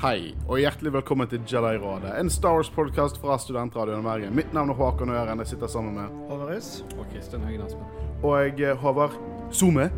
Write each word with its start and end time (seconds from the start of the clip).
Hei, 0.00 0.30
og 0.48 0.56
hjertelig 0.62 0.92
velkommen 0.94 1.28
til 1.28 1.42
Jedi-rådet, 1.44 2.14
en 2.16 2.30
Star 2.32 2.54
Wars-podkast 2.56 3.18
fra 3.20 3.34
Studentradioen 3.40 4.04
Bergen. 4.06 4.32
Mitt 4.36 4.52
navn 4.56 4.70
er 4.72 4.78
Håkon 4.78 5.10
Øren. 5.12 5.42
Jeg 5.42 5.50
sitter 5.52 5.68
sammen 5.68 5.94
med 5.98 6.14
Håvarus. 6.30 6.70
Og 6.98 7.04
Kristian 7.12 7.42
Høgen 7.44 7.66
Aspen. 7.66 7.84
Og 8.22 8.60
eh, 8.60 8.76
Håvard 8.80 9.18
Zoome. 9.52 9.90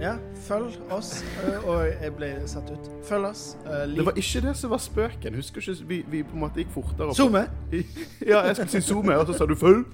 Ja, 0.00 0.16
følg 0.48 0.80
oss. 0.90 1.24
øh, 1.46 1.68
Og 1.68 1.86
jeg 2.02 2.12
ble 2.16 2.32
satt 2.46 2.70
ut. 2.74 2.90
Følg 3.06 3.24
oss. 3.30 3.56
Uh, 3.66 3.86
Det 3.96 4.06
var 4.06 4.12
ikke 4.18 4.40
det 4.48 4.56
som 4.56 4.70
var 4.70 4.78
spøken. 4.82 5.34
Husker 5.34 5.60
ikke 5.60 5.86
vi, 5.88 6.04
vi 6.10 6.22
på 6.22 6.34
en 6.34 6.40
måte 6.40 6.64
gikk 6.64 6.74
fortere. 6.74 7.14
Zoome! 7.14 7.44
Ja, 8.26 8.40
jeg 8.46 8.56
skulle 8.56 8.70
si 8.70 8.80
Zoome, 8.80 9.18
og 9.18 9.26
så 9.30 9.38
sa 9.38 9.46
du 9.46 9.54
følg. 9.54 9.84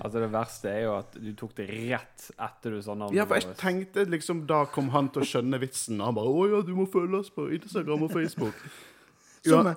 Altså 0.00 0.18
Det 0.18 0.30
verste 0.32 0.70
er 0.70 0.80
jo 0.86 0.94
at 0.98 1.14
du 1.14 1.30
tok 1.38 1.52
det 1.58 1.68
rett 1.70 2.24
etter 2.34 2.74
du 2.74 2.80
sa 2.82 2.96
navnet 2.98 3.16
Ja, 3.18 3.26
for 3.30 3.38
jeg 3.38 3.54
tenkte 3.60 4.04
liksom 4.10 4.42
Da 4.50 4.64
kom 4.74 4.90
han 4.94 5.10
til 5.14 5.22
å 5.22 5.28
skjønne 5.28 5.60
vitsen. 5.62 6.02
Han 6.02 6.16
bare 6.16 6.32
'Å 6.32 6.48
ja, 6.50 6.62
du 6.66 6.74
må 6.74 6.88
følge 6.90 7.20
oss 7.20 7.30
på 7.30 7.46
Instagram 7.54 8.02
og 8.08 8.10
Facebook'. 8.10 8.66
Zoome. 9.46 9.76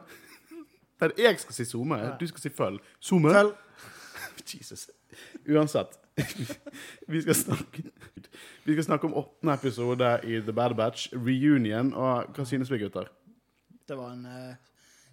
Ja. 1.02 1.10
jeg 1.18 1.40
skal 1.40 1.54
si 1.54 1.66
Zoome. 1.66 2.00
Du 2.20 2.28
skal 2.28 2.42
si 2.42 2.50
følg. 2.50 2.80
Zoome. 3.04 3.34
Følg. 3.36 3.54
Jesus. 4.54 4.90
Uansett. 5.50 6.00
Vi 7.12 7.22
skal 7.22 7.36
snakke 7.36 7.84
Vi 8.66 8.74
skal 8.74 8.84
snakke 8.84 9.08
om 9.08 9.14
åttende 9.14 9.54
episode 9.54 10.20
i 10.24 10.40
The 10.42 10.54
Bad 10.54 10.76
Batch, 10.76 11.12
reunion. 11.14 11.94
Og 11.94 12.34
hva 12.34 12.46
synes 12.46 12.72
vi, 12.72 12.80
gutter? 12.81 13.12
Det 13.88 13.98
var 13.98 14.16
en 14.16 14.26
uh, 14.26 14.56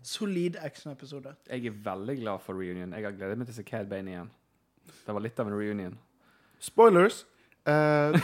solid 0.02 0.56
actionepisode. 0.56 1.34
Jeg 1.50 1.66
er 1.66 1.76
veldig 1.84 2.16
glad 2.22 2.42
for 2.42 2.54
reunion. 2.58 2.92
Jeg 2.92 3.04
har 3.04 3.14
gledet 3.14 3.38
meg 3.38 3.46
til 3.46 3.54
å 3.54 3.58
se 3.60 3.66
Cad 3.68 3.86
Bane 3.90 4.10
igjen. 4.10 4.32
Det 5.04 5.14
var 5.14 5.24
litt 5.24 5.40
av 5.40 5.48
en 5.50 5.58
reunion. 5.58 5.96
Spoilers! 6.62 7.24
Eh, 7.68 8.16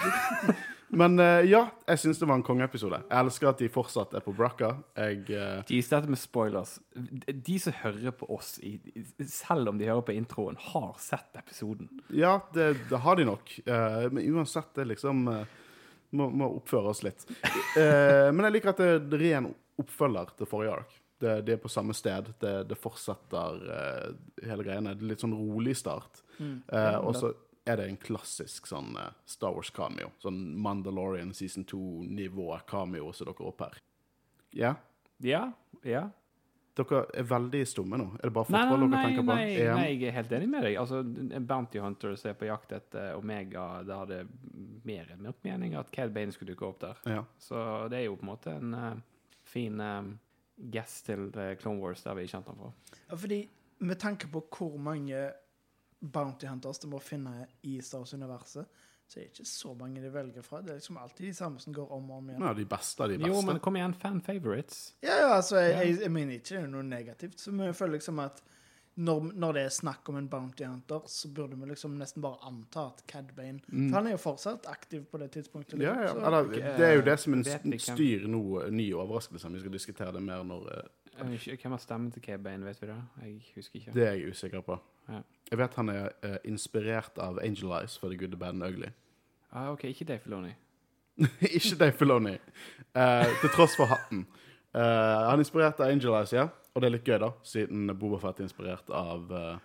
men 1.00 1.19
eh, 1.22 1.47
ja, 1.50 1.62
jeg 1.89 2.03
syns 2.03 2.20
det 2.20 2.28
var 2.28 2.41
en 2.41 2.44
kongeepisode. 2.47 3.03
Jeg 3.08 3.25
elsker 3.25 3.50
at 3.50 3.62
de 3.62 3.70
fortsatt 3.72 4.16
er 4.16 4.25
på 4.25 4.34
brakka. 4.36 4.72
Jeg 4.97 5.25
eh, 5.36 5.62
De 5.69 5.81
starter 5.84 6.12
med 6.12 6.20
spoilers 6.20 6.77
De 6.92 7.56
som 7.62 7.77
hører 7.83 8.16
på 8.16 8.28
oss, 8.36 8.56
i, 8.64 8.75
selv 9.28 9.72
om 9.72 9.81
de 9.81 9.88
hører 9.88 10.06
på 10.08 10.16
introen, 10.16 10.58
har 10.72 10.92
sett 11.03 11.41
episoden. 11.41 11.91
Ja, 12.08 12.38
det, 12.55 12.75
det 12.91 13.03
har 13.05 13.20
de 13.20 13.28
nok. 13.28 13.56
Eh, 13.64 14.06
men 14.12 14.25
uansett, 14.34 14.72
det 14.77 14.88
liksom 14.92 15.27
eh, 15.33 15.58
må, 16.16 16.31
må 16.31 16.48
oppføre 16.58 16.94
oss 16.94 17.05
litt. 17.06 17.27
Eh, 17.78 18.31
men 18.33 18.47
jeg 18.48 18.56
liker 18.58 18.72
at 18.72 18.81
det 18.83 19.19
er 19.19 19.22
ren 19.25 19.53
oppfølger 19.81 20.34
til 20.38 20.48
forrige 20.50 20.81
ark. 20.81 20.97
Det, 21.20 21.34
det 21.44 21.55
er 21.55 21.61
på 21.61 21.69
samme 21.69 21.94
sted. 21.97 22.33
Det, 22.41 22.55
det 22.70 22.78
fortsetter 22.81 23.61
eh, 23.77 24.48
hele 24.48 24.64
greiene. 24.64 24.94
Det 24.97 25.05
er 25.05 25.12
litt 25.12 25.25
sånn 25.25 25.36
rolig 25.36 25.77
start. 25.78 26.22
Eh, 26.41 26.98
og 26.98 27.14
så 27.16 27.33
er 27.69 27.80
det 27.80 27.88
en 27.91 27.98
klassisk 28.00 28.69
sånn 28.70 28.94
eh, 28.98 29.12
Star 29.28 29.55
Wars-cameo. 29.56 30.12
Sånn 30.22 30.41
Mandalorian 30.62 31.34
season 31.36 31.66
2-nivå-cameo 31.69 33.12
som 33.16 33.30
dere 33.30 33.50
opp 33.50 33.66
her. 33.66 33.82
Ja? 34.56 34.74
Ja, 35.24 35.44
ja. 35.86 36.08
Dere 36.78 37.02
er 37.19 37.27
veldig 37.28 37.60
stumme 37.69 37.98
nå. 38.00 38.06
Er 38.20 38.30
det 38.30 38.34
bare 38.34 38.48
fotball 38.48 38.84
nei, 38.84 38.86
dere 38.86 38.91
nei, 38.92 39.02
tenker 39.05 39.27
på? 39.27 39.36
nei, 39.36 39.47
nei, 39.50 39.74
nei, 39.77 39.86
jeg 39.91 40.08
er 40.08 40.16
helt 40.16 40.34
enig 40.38 40.48
med 40.52 40.66
deg. 40.66 40.78
Altså, 40.80 41.02
Bounty 41.50 41.82
Hunter 41.82 42.16
er 42.16 42.38
på 42.38 42.48
jakt 42.48 42.75
etter 42.78 43.19
Omega, 43.19 43.66
det 43.86 44.00
hadde 44.00 44.20
mer 44.86 45.12
enn 45.12 45.25
nok 45.27 45.42
mening 45.44 45.77
at 45.78 45.92
Cad 45.94 46.14
Bane 46.14 46.34
skulle 46.34 46.54
dukke 46.54 46.69
opp 46.70 46.80
der. 46.86 47.04
Ja. 47.19 47.25
Så 47.42 47.60
det 47.92 48.00
er 48.00 48.06
jo 48.08 48.16
på 48.20 48.27
en 48.27 48.32
måte 48.32 48.56
en 48.56 48.77
uh, 48.77 49.34
fin 49.50 49.82
uh, 49.82 50.08
guest 50.72 51.04
til 51.10 51.28
uh, 51.34 51.52
Clone 51.60 51.82
Wars 51.82 52.06
der 52.06 52.16
vi 52.16 52.28
kjente 52.31 52.54
han 52.54 52.62
fra. 52.62 52.72
Ja, 53.03 53.19
fordi 53.19 53.42
med 53.81 54.00
tanke 54.00 54.31
på 54.31 54.44
hvor 54.54 54.78
mange 54.81 55.28
Bounty 56.00 56.47
Hunters 56.47 56.78
det 56.78 56.88
må 56.91 57.00
finne 57.05 57.47
i 57.62 57.81
Star 57.84 57.99
Wars-universet, 58.05 58.66
så 59.11 59.19
er 59.19 59.25
det 59.27 59.33
ikke 59.33 59.44
så 59.50 59.75
mange 59.75 60.00
de 60.03 60.12
velger 60.15 60.43
fra. 60.47 60.61
Det 60.62 60.71
er 60.71 60.78
liksom 60.78 60.97
alltid 61.03 61.27
de 61.27 61.34
samme 61.34 61.59
som 61.61 61.75
går 61.75 61.91
om 61.93 62.11
og 62.11 62.19
om 62.22 62.28
igjen. 62.31 62.44
Ja, 62.47 62.53
de 62.55 62.65
beste 62.65 63.09
de 63.11 63.19
beste. 63.19 63.28
Jo, 63.33 63.41
men 63.43 63.59
kom 63.61 63.77
igjen, 63.77 63.94
fan 63.99 64.21
favorites. 64.22 64.94
Ja, 65.03 65.16
ja, 65.25 65.33
altså, 65.37 65.59
jeg, 65.59 65.77
jeg, 65.89 66.00
jeg 66.06 66.12
mener 66.15 66.39
ikke 66.39 66.55
det 66.55 66.62
er 66.62 66.71
noe 66.71 66.83
negativt. 66.87 67.41
Så 67.43 67.50
vi 67.53 67.72
føler 67.75 67.99
liksom 67.99 68.19
at 68.22 68.39
når, 69.00 69.33
når 69.34 69.53
det 69.56 69.62
er 69.65 69.69
snakk 69.75 70.09
om 70.12 70.16
en 70.19 70.28
Bounty 70.28 70.65
Hunter, 70.66 71.00
så 71.09 71.28
burde 71.34 71.56
vi 71.56 71.69
liksom 71.71 71.94
nesten 71.99 72.22
bare 72.22 72.39
anta 72.47 72.87
at 72.91 73.03
Cad 73.09 73.31
Bane 73.37 73.60
For 73.66 73.97
han 73.97 74.06
er 74.10 74.16
jo 74.16 74.21
fortsatt 74.21 74.66
aktiv 74.69 75.05
på 75.10 75.19
det 75.22 75.31
tidspunktet. 75.37 75.78
Mm. 75.78 75.84
Ja, 75.87 75.94
ja. 76.03 76.09
så- 76.15 76.25
Eller, 76.27 76.49
det 76.78 76.87
er 76.89 76.94
jo 76.99 77.05
det 77.06 77.19
som 77.21 77.34
er 77.34 77.43
en 77.65 77.78
styr 77.78 78.27
nå, 78.28 78.43
ny 78.71 78.93
overraskelse. 78.94 79.49
Vi 79.53 79.60
skal 79.60 79.72
diskutere 79.72 80.12
det 80.12 80.22
mer 80.22 80.43
når 80.44 80.71
ikke 81.34 81.56
Hvem 81.62 81.72
har 81.72 81.78
stemmen 81.83 82.12
til 82.12 82.22
Cad 82.22 82.39
Bane, 82.44 82.65
vet 82.65 82.81
vi 82.83 82.87
det? 82.89 82.97
Jeg 83.22 83.41
husker 83.56 83.77
ikke. 83.81 83.93
Det 83.94 84.06
er 84.06 84.12
jeg 84.12 84.31
usikker 84.31 84.60
på. 84.65 84.78
Ja. 85.10 85.21
Jeg 85.50 85.59
vet 85.59 85.75
han 85.81 85.88
er 85.91 86.10
eh, 86.22 86.37
inspirert 86.47 87.19
av 87.19 87.41
Angel 87.43 87.72
Eyes 87.81 87.97
for 87.98 88.12
The 88.12 88.16
Good, 88.21 88.31
The 88.37 88.38
Bad 88.38 88.54
and 88.54 88.66
Ugly. 88.69 88.91
Ah, 89.50 89.72
OK, 89.72 89.84
ikke 89.91 90.06
Dave 90.06 90.22
Filoni. 90.22 90.53
Ikke 91.56 91.76
Dave 91.76 91.93
Filoni, 91.98 92.37
eh, 92.97 93.32
til 93.43 93.50
tross 93.53 93.75
for 93.76 93.91
hatten. 93.91 94.22
Eh, 94.72 94.81
han 95.26 95.34
er 95.34 95.43
inspirert 95.43 95.81
av 95.82 95.91
Angel 95.91 96.15
Eyes, 96.15 96.32
ja. 96.32 96.47
Og 96.71 96.81
det 96.81 96.87
er 96.87 96.94
litt 96.94 97.09
gøy, 97.10 97.19
da, 97.21 97.32
siden 97.44 97.91
Boba 97.98 98.21
Fett 98.22 98.38
er 98.41 98.47
inspirert 98.47 98.93
av 98.94 99.32
eh, 99.34 99.59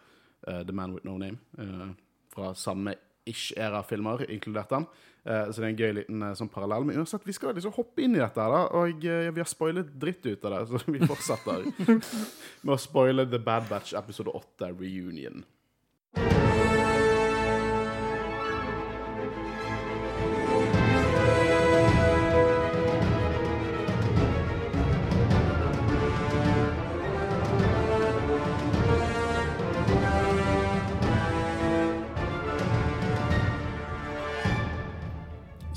eh, 0.49 0.63
The 0.65 0.73
Man 0.75 0.95
With 0.97 1.05
No 1.05 1.19
Name. 1.21 1.37
eh, 1.61 1.93
fra 2.35 2.49
samme 2.57 2.95
ish-era-filmer, 3.29 4.25
inkludert 4.31 4.73
han. 4.75 4.87
Eh, 5.25 5.47
så 5.49 5.61
det 5.61 5.65
er 5.65 5.71
en 5.71 5.79
gøy 5.79 5.93
liten 5.97 6.25
eh, 6.27 6.35
sånn 6.37 6.51
parallell. 6.53 6.85
Men 6.85 7.01
uansett, 7.01 7.25
vi 7.25 7.33
skal 7.33 7.55
liksom 7.57 7.73
hoppe 7.75 8.03
inn 8.05 8.17
i 8.17 8.21
dette, 8.21 8.37
her 8.41 8.53
da. 8.53 8.61
Og 8.77 9.07
eh, 9.09 9.31
vi 9.33 9.41
har 9.41 9.49
spoilet 9.49 9.89
dritt 10.01 10.25
ut 10.27 10.45
av 10.45 10.53
det, 10.53 10.61
så 10.69 10.93
vi 10.93 11.01
fortsetter 11.01 11.65
med 12.65 12.75
å 12.75 12.81
spoile 12.81 13.25
The 13.29 13.41
Bad 13.41 13.69
Batch 13.71 13.95
episode 13.97 14.33
8, 14.37 14.69
Reunion. 14.77 15.41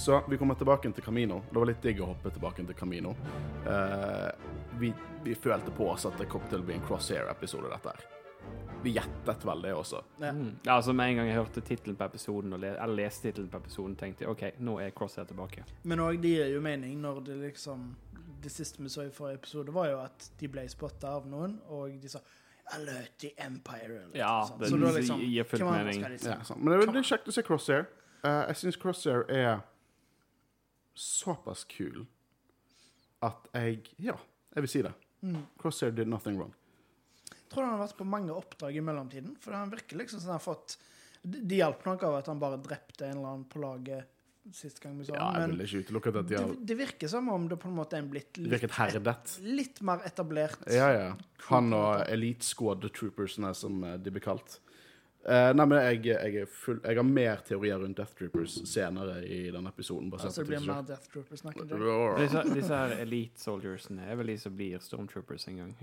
Så 0.08 0.22
vi 0.28 0.38
kommer 0.38 0.54
tilbake 0.54 0.92
til 0.92 1.04
Camino. 1.04 1.42
Det 1.50 1.58
var 1.58 1.66
litt 1.68 1.82
digg 1.84 1.98
å 2.00 2.06
hoppe 2.08 2.30
tilbake 2.32 2.62
til 2.64 2.76
Camino. 2.78 3.10
Uh, 3.66 4.30
vi, 4.80 4.88
vi 5.20 5.34
følte 5.36 5.68
på 5.76 5.84
oss 5.92 6.06
at 6.08 6.14
det 6.16 6.24
kom 6.32 6.46
til 6.48 6.62
å 6.62 6.64
bli 6.64 6.78
en 6.78 6.86
crosshair-episode, 6.86 7.68
dette 7.68 7.92
her. 7.92 8.06
Vi 8.86 8.94
gjettet 8.96 9.44
vel 9.44 9.66
det 9.66 9.74
også. 9.76 10.00
Ja. 10.22 10.32
Mm. 10.32 10.54
Altså 10.64 10.94
Med 10.96 11.12
en 11.12 11.20
gang 11.20 11.28
jeg 11.28 11.36
hørte 11.36 11.60
tittelen 11.60 12.00
på 12.00 12.08
episoden, 12.08 12.56
og 12.56 12.64
le 12.64 12.72
eller 12.72 13.02
leste 13.02 13.28
tittelen 13.28 13.52
på 13.52 13.60
episoden, 13.60 14.00
tenkte 14.00 14.24
jeg 14.24 14.32
OK, 14.32 14.46
nå 14.64 14.80
er 14.80 14.96
Crosshair 14.96 15.28
tilbake. 15.28 15.68
Men 15.84 16.00
òg 16.08 16.24
det 16.24 16.34
gir 16.38 16.56
jo 16.56 16.64
mening 16.64 16.96
når 17.04 17.22
det 17.28 17.40
liksom 17.44 17.88
Det 18.40 18.56
siste 18.56 18.80
vi 18.80 18.88
så 18.88 19.04
i 19.04 19.12
forrige 19.12 19.42
episode, 19.42 19.76
var 19.76 19.92
jo 19.92 20.02
at 20.08 20.32
de 20.40 20.48
ble 20.48 20.64
spotta 20.72 21.18
av 21.20 21.28
noen, 21.28 21.60
og 21.68 22.00
de 22.00 22.08
sa 22.16 22.24
Alert 22.78 23.18
the 23.20 23.34
Empire. 23.36 24.06
Eller 24.06 24.22
Ja, 24.24 24.38
det 24.56 24.72
Så 24.72 24.80
det 24.80 25.00
liksom, 25.02 25.20
gir 25.20 25.44
fullt 25.44 25.68
mening. 25.68 26.00
skal? 26.16 26.32
Ja. 26.32 26.56
Men 26.56 26.72
det, 26.72 26.86
er- 26.86 26.92
det 26.96 27.02
er 27.04 27.10
kjekt 27.12 27.28
å 27.28 27.34
se 27.36 27.44
Crosshair. 27.44 27.90
Uh, 28.24 28.46
jeg 28.48 28.64
syns 28.64 28.80
Crosshair 28.80 29.28
er 29.28 29.58
såpass 30.98 31.64
kul 31.70 32.04
at 33.24 33.48
jeg 33.54 33.94
Ja, 34.02 34.16
jeg 34.54 34.66
vil 34.66 34.72
si 34.72 34.82
det. 34.84 34.94
Mm. 35.22 35.40
Crosshair 35.58 35.94
did 35.94 36.10
nothing 36.10 36.38
wrong. 36.38 36.52
Jeg 37.30 37.48
tror 37.50 37.64
han 37.64 37.74
har 37.78 37.86
vært 37.86 37.98
på 37.98 38.06
mange 38.06 38.34
oppdrag 38.34 38.76
i 38.76 38.84
mellomtiden. 38.84 39.34
For 39.40 39.56
han 39.56 39.72
virker 39.72 39.98
liksom 39.98 40.20
som 40.20 40.34
han 40.34 40.40
har 40.40 40.44
fått 40.44 40.78
Det 41.22 41.58
hjalp 41.58 41.82
nok 41.88 42.04
av 42.06 42.20
at 42.20 42.28
han 42.30 42.38
bare 42.38 42.60
drepte 42.62 43.08
en 43.08 43.16
eller 43.18 43.32
annen 43.32 43.48
på 43.50 43.60
laget 43.62 44.14
sist 44.54 44.80
gang 44.80 44.98
vi 44.98 45.04
så 45.04 45.16
Ja, 45.16 45.32
Men 45.32 45.58
det, 45.58 46.36
har 46.38 46.54
det 46.60 46.74
virker 46.78 47.08
som 47.08 47.28
om 47.28 47.48
det 47.48 47.58
på 47.60 47.68
en 47.68 47.74
måte 47.76 47.98
er 47.98 48.06
blitt 48.08 48.38
litt, 48.40 48.64
et, 48.64 49.34
litt 49.44 49.82
mer 49.84 50.04
etablert. 50.08 50.62
Ja, 50.72 50.88
ja. 50.94 51.10
Han 51.50 51.72
og 51.76 52.06
Elite 52.08 52.46
Squad 52.46 52.86
Troopersene, 52.94 53.52
som 53.54 53.82
eh, 53.84 53.98
de 54.00 54.14
blir 54.14 54.24
kalt. 54.24 54.58
Eh, 55.28 55.50
nei, 55.52 55.64
men 55.68 55.82
jeg, 55.82 55.98
jeg, 56.06 56.34
er 56.40 56.46
full, 56.48 56.78
jeg 56.80 56.96
har 56.96 57.04
mer 57.04 57.42
teorier 57.44 57.80
rundt 57.82 57.98
Death 57.98 58.14
Troopers 58.16 58.54
senere 58.70 59.18
i 59.28 59.50
denne 59.52 59.68
episoden. 59.68 60.08
Altså, 60.14 60.30
det 60.40 60.46
blir 60.48 60.62
mer 60.64 60.86
Death 60.88 61.10
Troopers-snakk. 61.12 61.58
Disse, 62.16 62.44
disse 62.54 62.78
her 62.78 62.94
elite 63.02 63.42
soldiersene 63.42 64.06
er 64.08 64.16
vel 64.16 64.32
de 64.32 64.38
som 64.40 64.54
blir 64.56 64.80
stormtroopers 64.80 65.44
en 65.52 65.60
gang. 65.60 65.74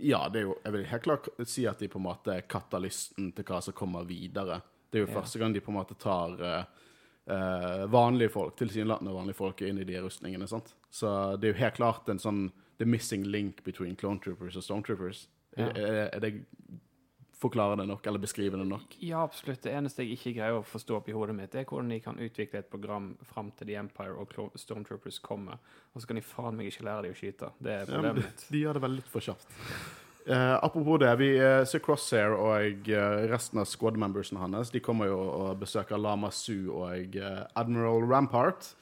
Ja, 0.00 0.22
det 0.32 0.40
er 0.40 0.46
jo, 0.48 0.54
jeg 0.62 0.76
vil 0.76 0.86
helt 0.88 1.04
klart 1.04 1.28
si 1.50 1.66
at 1.68 1.84
de 1.84 1.90
på 1.92 2.00
en 2.00 2.06
måte 2.06 2.32
er 2.38 2.48
katalysten 2.48 3.28
til 3.36 3.46
hva 3.50 3.60
som 3.66 3.76
kommer 3.76 4.08
videre. 4.08 4.62
Det 4.88 5.02
er 5.02 5.04
jo 5.04 5.10
Ja. 5.12 5.18
første 5.20 5.42
gang 5.42 5.52
de 5.52 5.60
på 5.60 5.74
en 5.74 5.78
måte 5.82 5.98
tar 6.00 6.40
uh, 6.40 6.64
uh, 7.28 7.84
vanlige 7.92 8.32
folk, 8.32 8.56
tilsynelatende 8.56 9.12
vanlige 9.12 9.36
folk, 9.36 9.60
inn 9.60 9.82
i 9.82 9.84
de 9.84 10.00
rustningene. 10.00 10.48
sant? 10.48 10.72
Så 10.88 11.36
det 11.36 11.50
er 11.50 11.52
jo 11.52 11.60
helt 11.60 11.76
klart 11.76 12.08
en 12.08 12.22
sånn 12.22 12.46
the 12.78 12.88
missing 12.88 13.24
link 13.28 13.64
between 13.64 13.96
clone 13.96 14.20
troopers 14.20 14.56
og 14.56 14.64
stormtroopers. 14.64 15.26
Ja. 15.58 15.68
Er, 15.76 16.08
er, 16.08 16.40
er 17.42 17.76
det 17.76 17.86
nok, 17.88 18.06
eller 18.06 18.18
beskrivende 18.18 18.64
nok? 18.66 18.94
Ja, 19.00 19.22
absolutt. 19.22 19.62
Det 19.62 19.72
eneste 19.72 20.02
jeg 20.04 20.12
ikke 20.16 20.32
greier 20.38 20.58
å 20.58 20.62
forstå 20.64 20.96
opp 20.96 21.08
i 21.08 21.12
hodet 21.12 21.34
mitt, 21.36 21.54
er 21.54 21.64
hvordan 21.64 21.88
de 21.90 22.00
kan 22.00 22.16
utvikle 22.18 22.58
et 22.62 22.70
program 22.70 23.16
fram 23.22 23.50
til 23.58 23.66
The 23.66 23.76
Empire 23.76 24.14
og 24.16 24.32
Stormtroopers 24.56 25.18
kommer, 25.20 25.58
og 25.94 26.00
så 26.00 26.06
kan 26.06 26.16
de 26.16 26.22
faen 26.22 26.56
meg 26.56 26.66
ikke 26.72 26.84
lære 26.86 27.02
dem 27.02 27.12
å 27.12 27.18
skyte. 27.18 27.50
Det 27.60 27.72
er 27.72 27.84
Ja, 27.84 27.90
problemet 27.92 28.16
de, 28.16 28.22
mitt. 28.30 28.46
de 28.50 28.58
gjør 28.64 28.72
det 28.78 28.82
vel 28.82 28.96
litt 29.00 29.08
for 29.12 29.20
kjapt. 29.20 29.46
Uh, 30.24 30.56
apropos 30.64 30.96
det, 31.02 31.10
vi 31.20 31.26
uh, 31.36 31.64
ser 31.68 31.82
Crosshair 31.84 32.32
og 32.32 32.88
uh, 32.88 33.26
resten 33.28 33.60
av 33.60 33.66
squad-membersene 33.68 34.40
hans. 34.40 34.70
De 34.72 34.80
kommer 34.80 35.10
jo 35.10 35.18
og 35.20 35.58
besøker 35.60 36.00
Lama 36.00 36.30
Su 36.32 36.70
og 36.72 37.18
Admiral 37.54 38.06
Rampart. 38.08 38.74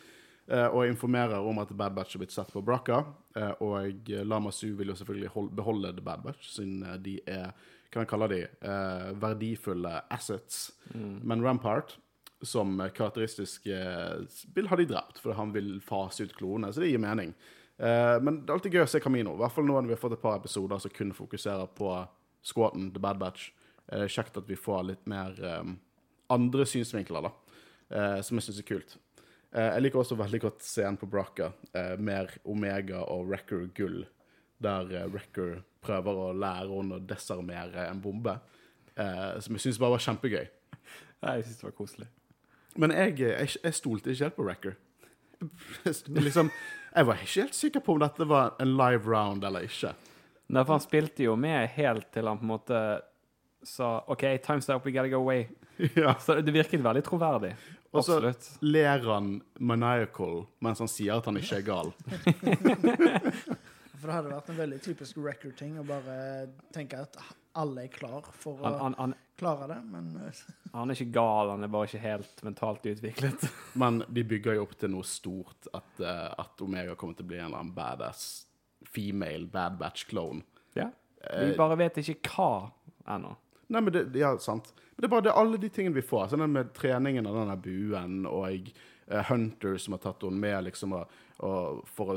eh, 0.49 0.67
og 0.67 0.87
informerer 0.87 1.39
om 1.39 1.59
at 1.63 1.69
Bad 1.79 1.95
Batch 1.95 2.15
har 2.15 2.19
blitt 2.19 2.33
sett 2.35 2.53
på 2.53 2.61
Bracca. 2.63 3.05
eh, 3.37 3.53
og 3.63 4.09
Lama 4.27 4.51
Su 4.53 4.75
vil 4.77 4.89
jo 4.89 4.95
selvfølgelig 4.95 5.29
hold, 5.35 5.51
beholde 5.57 5.93
The 5.93 6.03
Bad 6.03 6.23
Batch, 6.23 6.49
siden 6.51 6.83
de 7.03 7.21
er 7.27 7.53
hva 7.93 8.05
jeg 8.05 8.11
kalle 8.11 8.29
de, 8.33 8.41
eh, 8.43 9.09
verdifulle 9.21 9.93
assets. 10.11 10.71
Men 10.95 11.45
Rampart, 11.45 11.97
som 12.43 12.81
karakteristisk 12.95 13.67
eh, 13.71 14.67
ha 14.69 14.77
de 14.77 14.87
drept, 14.89 15.21
for 15.23 15.37
han 15.39 15.53
vil 15.55 15.77
fase 15.85 16.27
ut 16.27 16.35
klonene, 16.35 16.73
så 16.73 16.83
det 16.83 16.91
gir 16.91 17.03
mening. 17.03 17.35
Eh, 17.79 18.17
men 18.23 18.43
det 18.43 18.51
er 18.51 18.57
alltid 18.57 18.77
gøy 18.77 18.85
å 18.85 18.91
se 18.91 19.01
Camino, 19.03 19.37
i 19.37 19.43
hvert 19.43 19.55
fall 19.55 19.67
nå 19.69 19.77
når 19.77 19.91
vi 19.91 19.97
har 19.97 20.03
fått 20.03 20.17
et 20.17 20.25
par 20.25 20.39
episoder 20.39 20.83
som 20.83 20.93
kun 20.95 21.15
fokuserer 21.17 21.71
på 21.77 21.93
squaten, 22.43 22.91
The 22.95 23.03
Bad 23.03 23.21
Batch. 23.23 23.51
Eh, 23.93 24.07
kjekt 24.11 24.39
at 24.39 24.49
vi 24.49 24.59
får 24.59 24.85
litt 24.89 25.07
mer 25.11 25.37
eh, 25.39 25.73
andre 26.33 26.67
synsvinkler, 26.69 27.29
da, 27.29 27.57
eh, 27.91 28.19
som 28.23 28.39
jeg 28.39 28.49
syns 28.49 28.61
er 28.63 28.69
kult. 28.69 28.97
Eh, 29.53 29.69
jeg 29.69 29.85
liker 29.85 30.03
også 30.03 30.19
veldig 30.21 30.43
godt 30.47 30.67
scenen 30.67 30.99
på 31.01 31.11
Bracca, 31.11 31.53
mer 32.01 32.31
Omega 32.49 33.03
og 33.05 33.27
Wrecker 33.29 33.67
gull, 33.77 34.03
der 34.63 34.93
eh, 34.97 35.09
Wrecker 35.11 35.61
prøver 35.83 36.21
å 36.25 36.33
lære 36.37 36.71
henne 36.71 36.99
å 36.99 37.05
desarmere 37.07 37.89
en 37.89 38.03
bombe, 38.03 38.37
eh, 38.95 39.41
som 39.43 39.59
jeg 39.59 39.67
syns 39.67 39.81
bare 39.83 39.97
var 39.97 40.05
kjempegøy. 40.07 40.45
Nei, 41.23 41.35
Jeg 41.39 41.49
syns 41.49 41.59
det 41.61 41.69
var 41.69 41.77
koselig. 41.79 42.09
Men 42.81 42.95
jeg, 42.97 43.19
jeg, 43.21 43.57
jeg 43.63 43.77
stolte 43.77 44.13
ikke 44.13 44.29
helt 44.29 44.39
på 44.39 44.47
Wrecker. 44.47 44.79
liksom, 46.23 46.51
jeg 46.95 47.07
var 47.09 47.21
ikke 47.21 47.43
helt 47.43 47.59
sikker 47.59 47.83
på 47.85 47.97
om 47.97 48.03
dette 48.03 48.27
var 48.31 48.55
en 48.63 48.77
live 48.79 49.05
round 49.09 49.45
eller 49.45 49.67
ikke. 49.67 49.93
Nei, 50.53 50.63
for 50.65 50.77
han 50.77 50.85
spilte 50.85 51.27
jo 51.27 51.37
med 51.41 51.71
helt 51.77 52.11
til 52.15 52.29
han 52.29 52.41
på 52.41 52.47
en 52.47 52.53
måte 52.53 52.81
sa 53.63 53.99
OK, 54.11 54.25
time's 54.45 54.69
up, 54.69 54.85
we 54.85 54.93
gotta 54.93 55.09
go 55.09 55.23
away. 55.23 55.49
ja. 55.95 56.15
Så 56.21 56.41
det 56.41 56.53
virket 56.53 56.83
veldig 56.83 57.05
troverdig. 57.07 57.55
Og 57.93 58.05
så 58.05 58.19
ler 58.65 59.03
han 59.05 59.35
maniacal 59.61 60.47
mens 60.65 60.81
han 60.81 60.89
sier 60.89 61.19
at 61.19 61.27
han 61.29 61.37
ikke 61.37 61.59
er 61.61 61.67
gal. 61.67 61.93
For 64.03 64.11
det 64.11 64.15
hadde 64.17 64.31
vært 64.33 64.49
en 64.51 64.57
veldig 64.59 64.79
typisk 64.83 65.19
record-ting 65.23 65.77
å 65.79 65.85
bare 65.87 66.15
tenke 66.75 66.99
at 66.99 67.15
alle 67.55 67.85
er 67.85 67.93
klar 67.93 68.27
for 68.35 68.59
å 68.59 68.73
Han, 68.81 68.97
han, 68.99 69.15
klare 69.39 69.69
det, 69.71 69.77
men 69.93 70.09
eh, 70.25 70.41
han 70.73 70.91
er 70.91 70.99
ikke 70.99 71.15
gal, 71.15 71.53
han 71.53 71.63
er 71.63 71.71
bare 71.71 71.87
ikke 71.87 72.01
helt 72.03 72.43
mentalt 72.43 72.89
utviklet. 72.91 73.45
Men 73.83 74.01
de 74.09 74.25
bygger 74.27 74.59
jo 74.59 74.65
opp 74.67 74.75
til 74.81 74.91
noe 74.95 75.07
stort, 75.07 75.71
at, 75.71 76.03
eh, 76.03 76.29
at 76.43 76.65
Omega 76.67 76.97
kommer 76.99 77.19
til 77.19 77.29
å 77.29 77.31
bli 77.31 77.39
en 77.39 77.47
eller 77.47 77.61
annen 77.61 77.75
badass 77.77 78.25
female 78.91 79.47
Bad 79.53 79.79
Batch-klone. 79.79 80.43
Ja. 80.75 80.89
Vi 81.23 81.55
bare 81.59 81.79
vet 81.79 82.03
ikke 82.03 82.19
hva 82.35 82.53
ennå. 83.15 83.37
Nei, 83.71 83.81
men 83.81 83.95
det, 83.95 84.09
ja, 84.19 84.35
sant. 84.43 84.73
Men 84.97 85.05
det 85.05 85.09
er 85.09 85.15
bare 85.15 85.29
det, 85.29 85.37
alle 85.39 85.63
de 85.63 85.71
tingene 85.71 86.01
vi 86.01 86.07
får. 86.07 86.33
Sånn 86.33 86.45
med 86.51 86.75
treningen 86.75 87.31
av 87.31 87.39
denne 87.39 87.59
buen, 87.63 88.25
og 88.27 88.73
uh, 89.07 89.23
Hunter 89.31 89.79
som 89.81 89.95
har 89.97 90.03
tatt 90.03 90.27
henne 90.27 90.43
med 90.43 90.67
liksom, 90.67 90.99
og 90.99 91.22
for 91.39 92.13
å 92.13 92.17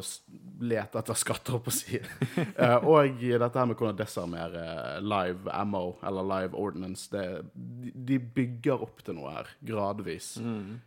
lete 0.61 0.99
etter 0.99 1.17
skatter, 1.17 1.59
på 1.63 1.71
å 1.71 1.75
si. 1.75 1.99
Eh, 2.55 2.85
og 2.87 3.19
dette 3.19 3.59
her 3.59 3.67
med 3.67 3.75
hvordan 3.77 3.97
desarmere 3.99 4.61
live 5.03 5.51
ammo, 5.51 5.97
eller 6.05 6.27
live 6.29 6.59
ordnance. 6.59 7.09
Det, 7.11 7.23
de, 7.53 7.91
de 8.11 8.19
bygger 8.37 8.83
opp 8.85 9.01
til 9.05 9.17
noe 9.17 9.33
her, 9.33 9.49
gradvis. 9.65 10.35
Mm. 10.39 10.77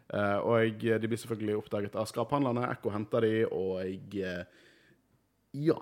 og 0.49 0.85
de 0.89 1.11
blir 1.11 1.21
selvfølgelig 1.21 1.59
oppdaget 1.59 1.99
av 1.99 2.09
skraphandlerne, 2.09 2.69
Ekko 2.73 2.93
henter 2.95 3.27
de, 3.27 3.35
og 3.53 4.17
eh, 4.23 4.65
ja, 5.53 5.79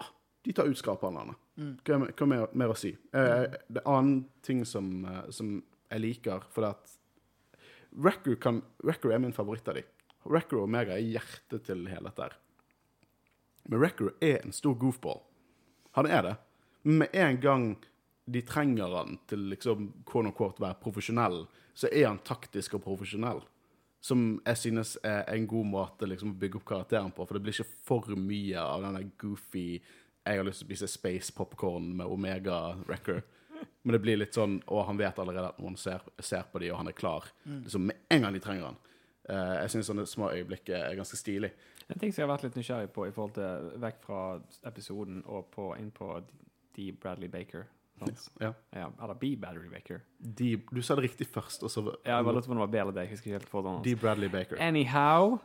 de 0.46 0.54
tar 0.54 0.68
ut 0.70 0.78
skaphandlerne. 0.78 1.34
Hva, 1.56 1.98
hva 2.06 2.28
mer, 2.28 2.46
mer 2.54 2.72
å 2.74 2.78
si? 2.78 2.92
Eh, 2.92 3.56
det 3.66 3.82
er 3.82 3.90
annen 3.90 4.20
ting 4.46 4.62
som, 4.68 4.90
eh, 5.08 5.24
som 5.34 5.56
jeg 5.90 6.02
liker, 6.04 6.46
for 6.54 6.70
at 6.70 6.94
Record, 7.96 8.36
kan, 8.42 8.60
Record 8.84 9.14
er 9.14 9.22
min 9.22 9.34
favoritt 9.34 9.68
av 9.70 9.78
de. 9.78 9.84
Og 10.26 10.62
Omega 10.62 10.96
er 10.96 11.06
hjertet 11.06 11.66
til 11.68 11.86
hele 11.90 12.10
dette 12.10 12.26
her. 12.26 12.36
Men 13.66 13.80
Wrecker 13.82 14.12
er 14.22 14.40
en 14.44 14.54
stor 14.54 14.74
goofball. 14.78 15.20
Han 15.98 16.06
er 16.06 16.22
det. 16.22 16.34
Med 16.82 17.08
en 17.12 17.40
gang 17.40 17.68
de 18.26 18.42
trenger 18.42 18.94
han 18.96 19.18
til 19.26 19.48
liksom 19.52 19.90
quote 20.06 20.30
unquote 20.30 20.62
være 20.62 20.78
profesjonell, 20.82 21.44
så 21.74 21.90
er 21.92 22.08
han 22.08 22.22
taktisk 22.26 22.74
og 22.78 22.84
profesjonell. 22.86 23.42
Som 24.02 24.40
jeg 24.44 24.58
synes 24.60 24.96
er 25.06 25.24
en 25.32 25.46
god 25.50 25.66
måte 25.66 26.06
liksom, 26.06 26.34
å 26.34 26.40
bygge 26.40 26.60
opp 26.60 26.66
karakteren 26.68 27.14
på, 27.14 27.26
for 27.26 27.38
det 27.38 27.46
blir 27.46 27.54
ikke 27.54 27.86
for 27.86 28.18
mye 28.18 28.62
av 28.62 28.84
denne 28.86 29.06
goofy 29.18 29.68
jeg 30.26 30.40
har 30.40 30.46
lyst 30.46 30.62
til 30.62 30.66
å 30.66 30.70
spise 30.70 30.90
space 30.90 31.34
popcorn 31.34 31.92
med 31.98 32.10
Omega 32.10 32.74
Wrecker. 32.86 33.22
Men 33.86 33.94
det 33.94 34.02
blir 34.02 34.18
litt 34.18 34.34
sånn 34.36 34.58
Og 34.68 34.82
han 34.84 34.98
vet 34.98 35.16
allerede 35.22 35.48
at 35.48 35.60
noen 35.62 35.78
ser, 35.80 36.02
ser 36.20 36.42
på 36.50 36.60
de, 36.60 36.68
og 36.72 36.80
han 36.80 36.90
er 36.90 36.96
klar. 36.98 37.24
Liksom 37.46 37.86
Med 37.88 38.02
en 38.12 38.26
gang 38.26 38.34
de 38.34 38.42
trenger 38.42 38.66
han. 38.68 38.80
Eh, 39.28 39.54
jeg 39.62 39.72
syns 39.74 39.88
sånne 39.90 40.06
små 40.06 40.30
øyeblikk 40.34 40.70
er 40.74 40.94
ganske 40.98 41.18
stilig. 41.18 41.50
En 41.90 41.98
ting 41.98 42.12
som 42.12 42.22
jeg 42.22 42.28
har 42.28 42.34
vært 42.36 42.46
litt 42.48 42.58
nysgjerrig 42.58 42.90
på 42.94 43.06
i 43.08 43.14
forhold 43.14 43.34
til 43.38 43.80
vekk 43.82 44.02
fra 44.02 44.20
episoden 44.70 45.22
og 45.26 45.48
på, 45.54 45.72
inn 45.78 45.90
på 45.94 46.12
D. 46.76 46.92
Bradley 47.00 47.30
Baker. 47.32 47.66
Ja. 48.40 48.52
Ja, 48.76 48.88
eller 49.02 49.14
B. 49.14 49.36
Bradley 49.40 49.70
Baker. 49.72 50.02
D. 50.18 50.56
du 50.70 50.82
sa 50.82 50.94
det 50.98 51.06
riktig 51.08 51.26
først, 51.32 51.62
og 51.64 51.70
så 51.72 51.84
Ja, 52.04 52.18
jeg 52.18 52.24
bare 52.24 52.34
lurte 52.34 52.50
på 52.50 52.52
om 52.52 52.60
det 52.60 52.66
var 52.66 52.72
B 52.74 52.80
eller 52.82 52.92
D. 52.92 53.00
Jeg 53.06 53.14
husker 53.14 53.30
ikke 53.30 53.38
helt 53.38 53.50
hvordan 53.54 53.82
D. 53.84 53.94
Bradley 53.96 54.28
Baker. 54.28 54.60
Anyhow, 54.60 55.38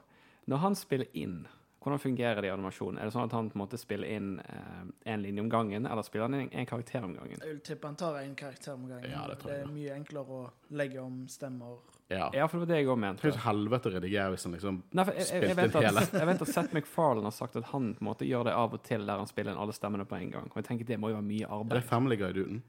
når 0.48 0.58
han 0.66 0.76
spiller 0.76 1.08
inn, 1.14 1.48
hvordan 1.82 2.00
fungerer 2.00 2.42
det 2.42 2.48
i 2.48 2.54
animasjonen? 2.54 3.00
Er 3.02 3.10
det 3.10 3.14
sånn 3.16 3.26
at 3.26 3.34
han 3.34 3.48
på 3.50 3.58
en 3.58 3.64
måte 3.64 3.78
spiller 3.82 4.10
inn 4.14 4.36
eh, 4.44 4.82
en 5.14 5.24
linje 5.24 5.42
om 5.42 5.50
gangen, 5.50 5.88
eller 5.90 6.06
spiller 6.06 6.28
han 6.28 6.38
inn 6.38 6.52
en 6.52 6.68
karakter 6.70 7.02
om 7.08 7.16
gangen? 7.18 7.40
jeg 7.42 7.56
vil 7.56 7.64
tippe 7.66 7.90
han 7.90 7.98
tar 7.98 8.20
en 8.22 8.36
karakter 8.38 8.76
om 8.76 8.84
gangen. 8.90 9.10
Ja, 9.10 9.24
det 9.32 9.40
det 9.42 9.56
er 9.64 9.72
mye 9.72 9.96
enklere 9.98 10.38
å 10.38 10.44
legge 10.78 11.02
om 11.02 11.24
stemmer. 11.32 11.80
Ja. 12.12 12.30
Ja, 12.36 12.46
for 12.48 12.60
det 12.60 12.68
var 12.68 12.74
det 12.74 12.82
jeg 12.82 12.90
òg 12.92 13.00
mente. 13.02 13.24
Det 13.24 13.34
jo 13.34 13.44
helvete 13.46 13.90
å 13.90 13.94
redigere 13.96 14.34
hvis 14.34 14.46
han 14.46 14.54
liksom 14.58 14.82
Nei, 14.92 15.06
for 15.08 15.18
jeg, 15.18 15.28
jeg, 15.32 15.48
jeg, 15.48 15.58
vet 15.58 15.78
inn 15.80 15.88
hele. 15.88 16.04
jeg 16.20 16.30
vet 16.30 16.44
at 16.46 16.52
Seth 16.52 16.76
MacFarlane 16.76 17.30
har 17.30 17.36
sagt 17.36 17.56
at 17.58 17.70
han 17.72 17.94
på 17.96 18.04
en 18.04 18.10
måte 18.12 18.28
gjør 18.28 18.50
det 18.50 18.56
av 18.62 18.76
og 18.76 18.84
til 18.86 19.08
der 19.08 19.24
han 19.24 19.30
spiller 19.32 19.56
inn 19.56 19.64
alle 19.64 19.74
stemmene 19.74 20.06
på 20.06 20.20
en 20.20 20.34
gang. 20.36 20.52
Og 20.52 20.60
jeg 20.60 20.68
tenker 20.68 20.90
det 20.92 21.00
må 21.02 21.14
jo 21.14 21.18
være 21.18 21.30
mye 21.30 21.48
arbeid. 21.48 21.74
det 21.78 21.82
er 21.82 21.88
Family 21.88 22.20
Guy-duden? 22.20 22.62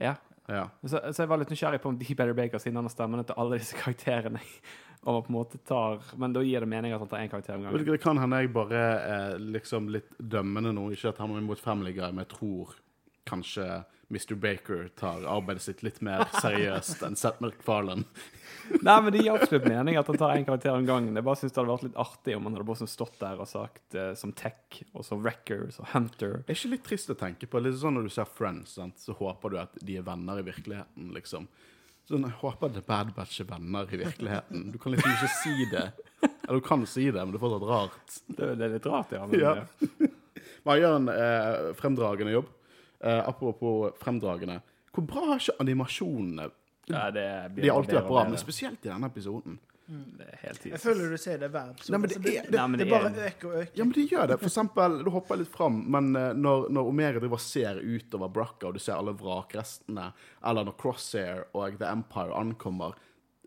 Ja. 0.00 0.16
Ja. 0.50 0.66
Så, 0.82 0.98
så 0.98 1.22
jeg 1.22 1.30
var 1.30 1.40
litt 1.40 1.52
nysgjerrig 1.52 1.80
på 1.82 1.92
om 1.92 1.98
D. 2.00 2.08
Better 2.18 2.34
Baker, 2.34 2.58
siden 2.58 2.80
han 2.80 2.88
har 2.88 2.92
stemmene 2.92 3.24
til 3.26 3.38
alle 3.38 3.60
disse 3.60 3.78
karakterene, 3.78 4.42
og 5.08 5.22
på 5.24 5.32
en 5.32 5.36
måte 5.38 5.58
tar 5.64 6.02
Men 6.20 6.34
da 6.36 6.42
gir 6.44 6.60
det 6.60 6.68
mening 6.68 6.92
at 6.92 7.00
han 7.00 7.08
tar 7.08 7.22
én 7.24 7.30
karakter 7.32 7.56
om 7.56 7.64
gangen. 7.64 7.86
Det 7.86 8.02
kan 8.02 8.20
hende 8.20 8.42
jeg 8.42 8.52
bare 8.52 8.82
er 9.00 9.38
liksom 9.40 9.88
litt 9.92 10.12
dømmende 10.18 10.74
nå. 10.76 10.90
Ikke 10.92 11.14
at 11.14 11.22
han 11.22 11.32
er 11.32 11.40
imot 11.40 11.62
Family 11.62 11.94
Guy, 11.96 12.10
men 12.12 12.26
jeg 12.26 12.34
tror 12.34 12.76
kanskje 13.30 13.66
Mr. 14.10 14.34
Baker 14.34 14.88
tar 14.98 15.22
arbeidet 15.30 15.62
sitt 15.62 15.84
litt 15.86 16.00
mer 16.02 16.24
seriøst 16.34 17.04
enn 17.06 17.14
Seth 17.16 17.38
MacFarlane. 17.44 18.02
Nei, 18.86 18.96
men 19.04 19.14
det 19.14 19.22
gir 19.22 19.36
absolutt 19.36 19.68
mening 19.70 19.96
at 20.00 20.10
han 20.10 20.18
tar 20.18 20.34
én 20.34 20.46
karakter 20.48 20.74
om 20.74 20.86
gangen. 20.88 21.14
Jeg 21.14 21.26
bare 21.26 21.38
synes 21.38 21.54
det 21.54 21.60
hadde 21.60 21.70
vært 21.70 21.86
litt 21.86 22.00
artig 22.02 22.34
om 22.34 22.48
han 22.48 22.56
hadde 22.56 22.66
bare 22.66 22.80
sånn 22.82 22.90
stått 22.90 23.20
der 23.22 23.38
og 23.40 23.48
sagt 23.50 23.94
uh, 23.94 24.10
som 24.18 24.34
Tech, 24.34 24.80
og 24.90 25.06
så 25.06 25.18
Wreckers 25.18 25.78
og 25.78 25.92
Hunter. 25.94 26.40
Det 26.42 26.56
er 26.56 26.58
ikke 26.58 26.72
litt 26.74 26.86
trist 26.90 27.14
å 27.14 27.18
tenke 27.22 27.46
på? 27.50 27.62
Litt 27.62 27.78
sånn 27.78 27.96
Når 28.00 28.10
du 28.10 28.14
ser 28.16 28.30
Friends, 28.34 28.74
sant? 28.80 28.98
så 28.98 29.14
håper 29.14 29.54
du 29.54 29.60
at 29.62 29.78
de 29.78 30.00
er 30.00 30.06
venner 30.06 30.42
i 30.42 30.46
virkeligheten. 30.50 31.12
liksom. 31.14 31.46
Sånn, 32.10 32.24
jeg 32.26 32.34
håper 32.40 32.72
det 32.74 32.80
er 32.80 32.86
Bad 32.88 33.12
Batch 33.14 33.38
er 33.42 33.46
venner 33.46 33.90
i 33.94 33.98
virkeligheten. 34.00 34.64
Du 34.74 34.78
kan 34.82 34.96
liksom 34.96 35.12
ikke 35.14 35.28
si 35.36 35.66
det. 35.70 35.84
Eller 36.26 36.58
du 36.58 36.64
kan 36.66 36.82
si 36.90 37.04
det, 37.06 37.20
men 37.22 37.30
det 37.30 37.38
er 37.38 37.44
fortsatt 37.44 37.66
rart. 37.68 38.16
Det, 38.26 38.48
det 38.58 38.66
er 38.66 38.72
litt 38.72 38.88
rart, 38.90 39.12
ja. 39.14 39.26
Men, 39.30 39.44
Ja. 39.44 39.52
Man 40.66 40.78
gjør 40.82 40.96
en 40.96 41.12
eh, 41.14 41.68
fremdragende 41.78 42.34
jobb. 42.34 42.50
Eh, 43.00 43.20
apropos 43.30 43.94
fremdragende. 44.02 44.58
Hvor 44.90 45.06
bra 45.06 45.28
har 45.30 45.38
ikke 45.44 45.54
animasjonene 45.62 46.48
ja, 46.90 47.04
det 47.14 47.26
blir 47.54 47.62
De 47.62 47.70
har 47.70 47.78
alltid 47.78 47.94
vært 48.00 48.10
bra, 48.10 48.24
men 48.26 48.40
spesielt 48.42 48.82
i 48.82 48.90
denne 48.90 49.06
episoden. 49.06 49.60
Det 49.90 50.26
helt 50.44 50.64
Jeg 50.70 50.78
føler 50.78 51.10
du 51.10 51.16
ser 51.18 51.38
det 51.42 51.48
hver 51.50 51.70
episode. 51.72 51.90
Nei, 51.90 51.98
men 51.98 52.08
det 52.12 52.16
så 52.16 52.22
det, 52.22 52.32
det, 52.46 52.58
Nei, 52.60 52.78
det 52.78 52.78
det 52.78 52.86
er- 52.86 52.92
bare 53.00 53.28
øker 53.30 53.46
og 53.48 53.54
øker. 53.62 53.72
Ja, 53.80 53.84
men 53.84 53.92
det 53.96 54.04
gjør 54.10 54.26
det. 54.30 54.36
For 54.38 54.46
eksempel, 54.50 54.98
du 55.04 55.10
hopper 55.10 55.36
litt 55.40 55.50
fram, 55.50 55.80
men 55.90 56.10
eh, 56.16 56.32
når, 56.38 56.68
når 56.70 56.90
Omeri 56.92 57.18
driver 57.24 57.38
og 57.40 57.42
ser 57.42 57.80
utover 57.82 58.28
Bracca, 58.30 58.68
og 58.68 58.74
du 58.74 58.78
ser 58.84 58.94
alle 59.00 59.16
vrakrestene, 59.18 60.12
eller 60.46 60.64
når 60.68 60.76
Crosshair 60.78 61.42
og 61.58 61.78
The 61.80 61.90
Empire 61.90 62.36
ankommer 62.38 62.94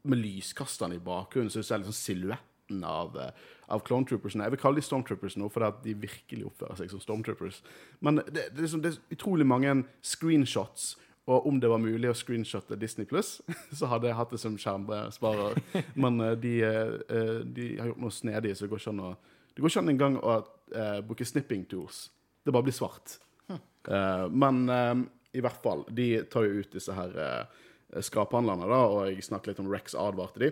med 0.03 0.19
lyskasterne 0.19 0.97
i 0.97 0.99
bakgrunnen, 0.99 1.49
så 1.53 1.63
du 1.63 1.63
ser 1.69 1.79
liksom 1.79 1.95
silhuetten 1.95 2.83
av, 2.83 3.15
eh, 3.15 3.31
av 3.69 3.85
Clone 3.87 4.05
Troopersene. 4.05 4.43
Jeg 4.43 4.51
vil 4.57 4.59
kalle 4.65 4.75
de 4.81 4.85
Stormtroopers 4.89 5.37
nå, 5.39 5.47
fordi 5.49 5.67
at 5.71 5.79
de 5.85 5.93
virkelig 5.95 6.45
oppfører 6.51 6.75
seg 6.81 6.91
som 6.91 6.99
Stormtroopers. 6.99 7.61
Men 8.01 8.19
det, 8.19 8.33
det, 8.51 8.57
er 8.57 8.65
liksom, 8.67 8.81
det 8.83 8.91
er 8.97 9.15
utrolig 9.15 9.47
mange 9.47 9.85
screenshots, 10.03 10.97
og 11.29 11.47
om 11.47 11.59
det 11.61 11.69
var 11.71 11.79
mulig 11.79 12.09
å 12.11 12.15
screenshotte 12.17 12.75
Disney 12.79 13.07
Pluss, 13.07 13.37
så 13.77 13.87
hadde 13.91 14.09
jeg 14.09 14.17
hatt 14.19 14.33
det 14.33 14.41
som 14.41 14.57
skjermsparer. 14.59 15.59
Men 15.95 16.19
eh, 16.19 16.35
de, 16.39 16.53
eh, 16.67 17.37
de 17.45 17.67
har 17.79 17.91
gjort 17.91 18.03
noe 18.03 18.15
snedig, 18.15 18.55
så 18.55 18.65
det 18.65 18.73
går 18.73 18.83
ikke 18.83 18.95
an 18.95 19.05
å 19.11 19.13
Det 19.53 19.61
går 19.61 19.69
ikke 19.69 19.81
an 19.83 19.91
engang 19.91 20.15
å 20.17 20.35
uh, 20.41 20.99
bruke 21.05 21.25
snipping 21.29 21.67
tools. 21.69 22.07
Det 22.41 22.49
bare 22.49 22.65
blir 22.65 22.73
svart. 22.73 23.19
Eh, 23.53 24.23
men 24.33 24.63
uh, 24.65 25.03
i 25.29 25.43
hvert 25.45 25.59
fall, 25.61 25.83
de 25.93 26.23
tar 26.25 26.47
jo 26.47 26.63
ut 26.63 26.73
disse 26.73 26.95
her 26.97 27.13
uh, 27.13 28.01
skraphandlerne, 28.01 28.65
da, 28.65 28.79
og 28.89 29.11
jeg 29.11 29.27
snakket 29.27 29.51
litt 29.51 29.61
om 29.61 29.69
Rex 29.69 29.93
advarte 29.93 30.41
de. 30.41 30.49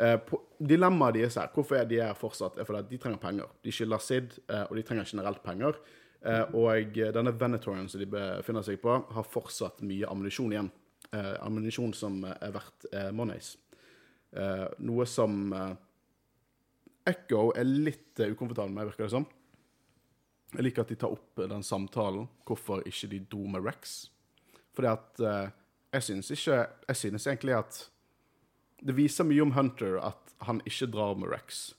Eh, 0.00 0.18
dilemmaet 0.58 1.18
deres 1.18 1.36
her, 1.36 1.50
hvorfor 1.52 1.76
er 1.76 1.88
de 1.88 1.98
her 2.00 2.14
fortsatt, 2.16 2.56
er 2.56 2.64
fordi 2.64 2.94
de 2.94 2.98
trenger 3.00 3.20
penger. 3.20 3.50
De 3.64 3.72
skylder 3.74 4.00
Sid, 4.00 4.38
eh, 4.48 4.62
og 4.62 4.76
de 4.76 4.84
trenger 4.86 5.04
generelt 5.04 5.42
penger. 5.44 5.76
Eh, 6.20 6.54
og 6.56 7.00
denne 7.16 7.32
Venetoren 7.32 7.88
som 7.88 8.00
de 8.00 8.08
befinner 8.10 8.64
seg 8.66 8.80
på, 8.82 8.98
har 9.14 9.32
fortsatt 9.32 9.80
mye 9.86 10.08
ammunisjon 10.10 10.52
igjen. 10.52 10.70
Eh, 11.12 11.34
ammunisjon 11.42 11.92
som 11.96 12.20
er 12.22 12.52
verdt 12.54 12.86
eh, 12.92 13.08
monies. 13.10 13.56
Eh, 14.30 14.66
noe 14.86 15.06
som 15.10 15.50
Echo 17.08 17.48
er 17.58 17.66
litt 17.66 18.20
ukomfortabel 18.20 18.74
med, 18.76 18.90
virker 18.92 19.08
det 19.08 19.14
som. 19.16 19.26
Jeg 20.54 20.66
liker 20.66 20.84
at 20.84 20.92
de 20.92 20.98
tar 21.00 21.14
opp 21.14 21.40
den 21.50 21.64
samtalen, 21.66 22.28
hvorfor 22.46 22.84
ikke 22.86 23.10
de 23.10 23.22
dro 23.32 23.46
med 23.50 23.64
Rex. 23.66 24.04
Fordi 24.74 24.90
at 24.90 25.20
jeg 25.90 26.02
synes 26.06 26.30
ikke 26.30 26.56
Jeg 26.86 26.96
synes 26.96 27.26
egentlig 27.26 27.54
at 27.58 27.78
det 28.80 28.94
viser 28.96 29.26
mye 29.26 29.42
om 29.42 29.52
Hunter 29.52 29.98
at 29.98 30.34
han 30.46 30.62
ikke 30.66 30.88
drar 30.90 31.14
med 31.18 31.30
Rex. 31.30 31.72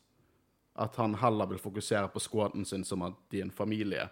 At 0.75 0.95
han 0.95 1.15
heller 1.15 1.47
vil 1.49 1.59
fokusere 1.59 2.11
på 2.11 2.19
squaden 2.19 2.65
sin 2.65 2.83
som 2.83 3.01
at 3.01 3.15
de 3.31 3.39
er 3.39 3.47
en 3.47 3.51
familie. 3.51 4.09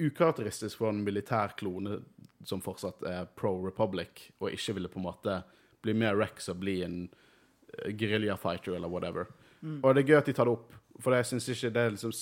Ukarakteristisk 0.00 0.80
for 0.80 0.92
en 0.92 1.02
militær 1.04 1.54
klone 1.60 2.00
som 2.46 2.62
fortsatt 2.64 3.02
er 3.04 3.28
pro 3.36 3.52
Republic, 3.66 4.30
og 4.40 4.54
ikke 4.54 4.78
ville 4.78 4.90
på 4.92 5.00
en 5.00 5.08
måte 5.08 5.40
bli 5.84 5.94
med 5.96 6.16
Rex 6.16 6.48
og 6.52 6.60
bli 6.62 6.80
en 6.84 7.02
uh, 7.06 7.90
geriljafighter 7.92 8.76
eller 8.78 8.92
whatever. 8.92 9.28
Og 9.60 9.92
det 9.94 10.02
er 10.02 10.08
gøy 10.08 10.16
at 10.16 10.28
de 10.30 10.32
tar 10.36 10.48
det 10.48 10.54
opp, 10.56 10.70
for 11.00 11.16
jeg 11.16 11.26
syns 11.28 11.48
ikke 11.52 11.70
det 11.74 11.82
er 11.82 11.90
liksom 11.92 12.12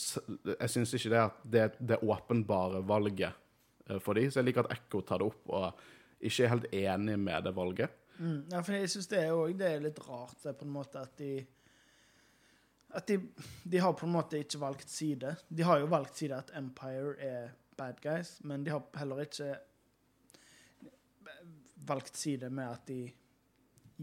Jeg 0.51 0.71
synes 0.73 0.95
ikke 0.95 1.11
det 1.13 1.21
er 1.21 1.37
det 1.55 1.67
det 1.91 1.99
åpenbare 2.03 2.81
valget 2.87 3.31
eh, 3.87 4.01
for 4.03 4.19
dem, 4.19 4.31
så 4.31 4.41
jeg 4.41 4.49
liker 4.49 4.67
at 4.67 4.75
Ekko 4.75 5.03
tar 5.07 5.23
det 5.23 5.29
opp 5.31 5.55
og 5.55 5.85
ikke 6.19 6.45
er 6.45 6.51
helt 6.51 6.67
enig 6.75 7.15
med 7.19 7.47
det 7.47 7.55
valget. 7.55 7.95
Mm. 8.19 8.41
Ja, 8.51 8.63
for 8.67 8.75
jeg 8.75 8.91
syns 8.91 9.07
det 9.13 9.21
er 9.23 9.37
òg 9.37 9.55
det 9.59 9.71
er 9.71 9.85
litt 9.85 10.01
rart 10.03 10.43
på 10.43 10.67
en 10.67 10.75
måte 10.75 11.05
at 11.05 11.15
de 11.21 11.47
At 12.91 13.07
de, 13.07 13.21
de 13.65 13.79
har 13.79 13.93
på 13.93 14.07
en 14.07 14.13
måte 14.13 14.39
ikke 14.41 14.59
valgt 14.59 14.89
side. 14.89 15.37
De 15.49 15.63
har 15.63 15.79
jo 15.79 15.87
valgt 15.87 16.17
side 16.17 16.35
at 16.35 16.51
Empire 16.57 17.15
er 17.21 17.51
bad 17.79 18.01
guys, 18.05 18.35
men 18.45 18.65
de 18.67 18.71
har 18.75 18.83
heller 18.99 19.23
ikke 19.25 19.53
valgt 21.89 22.17
side 22.19 22.51
med 22.51 22.69
at 22.69 22.87
de 22.89 23.01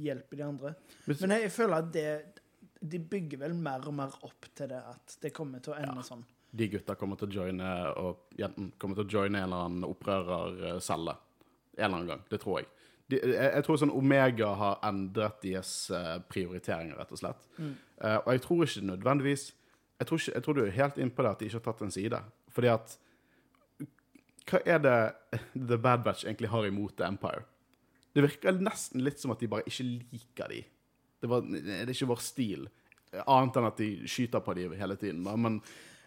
hjelper 0.05 0.39
de 0.39 0.43
andre. 0.45 0.71
Men 1.07 1.35
jeg 1.37 1.51
føler 1.53 1.77
at 1.83 1.91
det 1.93 2.07
De 2.85 2.99
bygger 2.99 3.39
vel 3.41 3.53
mer 3.57 3.81
og 3.87 3.93
mer 3.97 4.11
opp 4.27 4.45
til 4.53 4.67
det 4.69 4.77
at 4.77 5.13
det 5.23 5.31
kommer 5.33 5.59
til 5.63 5.73
å 5.73 5.77
ende 5.79 5.95
Ja. 5.95 6.01
sånn. 6.05 6.23
De 6.55 6.67
gutta 6.69 6.93
kommer 6.95 7.15
til 7.17 7.27
å 7.29 7.31
joine 7.33 7.69
og 7.97 8.27
jenten 8.37 8.67
kommer 8.77 8.95
til 8.99 9.05
å 9.05 9.09
joine 9.09 9.39
en 9.39 9.43
eller 9.47 9.63
annen 9.65 9.83
opprørercelle 9.87 11.15
en 11.15 11.83
eller 11.83 11.95
annen 11.95 12.07
gang. 12.07 12.21
Det 12.29 12.39
tror 12.41 12.59
jeg. 12.59 12.67
De, 13.09 13.17
jeg, 13.17 13.33
jeg 13.55 13.63
tror 13.65 13.77
sånn 13.81 13.91
Omega 13.91 14.51
har 14.55 14.77
endret 14.83 15.41
deres 15.41 15.71
eh, 15.91 16.19
prioriteringer, 16.29 16.95
rett 16.97 17.11
og 17.11 17.17
slett. 17.23 17.47
Eh, 17.59 18.17
og 18.21 18.29
jeg 18.31 18.41
tror 18.45 18.63
ikke 18.67 18.85
nødvendigvis 18.91 19.47
jeg 19.99 20.07
tror, 20.07 20.19
ikke, 20.19 20.33
jeg 20.35 20.43
tror 20.43 20.53
du 20.53 20.61
er 20.65 20.71
helt 20.75 20.97
innpå 20.97 21.23
det 21.23 21.31
at 21.31 21.39
de 21.39 21.45
ikke 21.49 21.57
har 21.61 21.65
tatt 21.73 21.81
en 21.81 21.91
side. 21.91 22.21
Fordi 22.51 22.67
at 22.67 22.97
Hva 24.49 24.61
er 24.65 24.79
det 24.83 24.97
The 25.69 25.77
Bad 25.77 26.05
Batch 26.05 26.25
egentlig 26.25 26.51
har 26.53 26.67
imot 26.67 26.97
The 26.97 27.09
Empire? 27.09 27.43
Det 28.15 28.23
virker 28.23 28.61
nesten 28.63 29.03
litt 29.03 29.19
som 29.19 29.33
at 29.33 29.41
de 29.43 29.49
bare 29.51 29.67
ikke 29.67 29.85
liker 29.89 30.51
de. 30.53 30.61
Det, 31.19 31.29
var, 31.31 31.43
det 31.51 31.81
er 31.81 31.91
ikke 31.91 32.07
vår 32.13 32.21
stil. 32.23 32.67
Annet 33.25 33.57
enn 33.59 33.67
at 33.67 33.79
de 33.81 33.89
skyter 34.07 34.43
på 34.43 34.55
de 34.55 34.69
hele 34.79 34.95
tiden. 34.99 35.23
da, 35.25 35.35
Men 35.35 35.59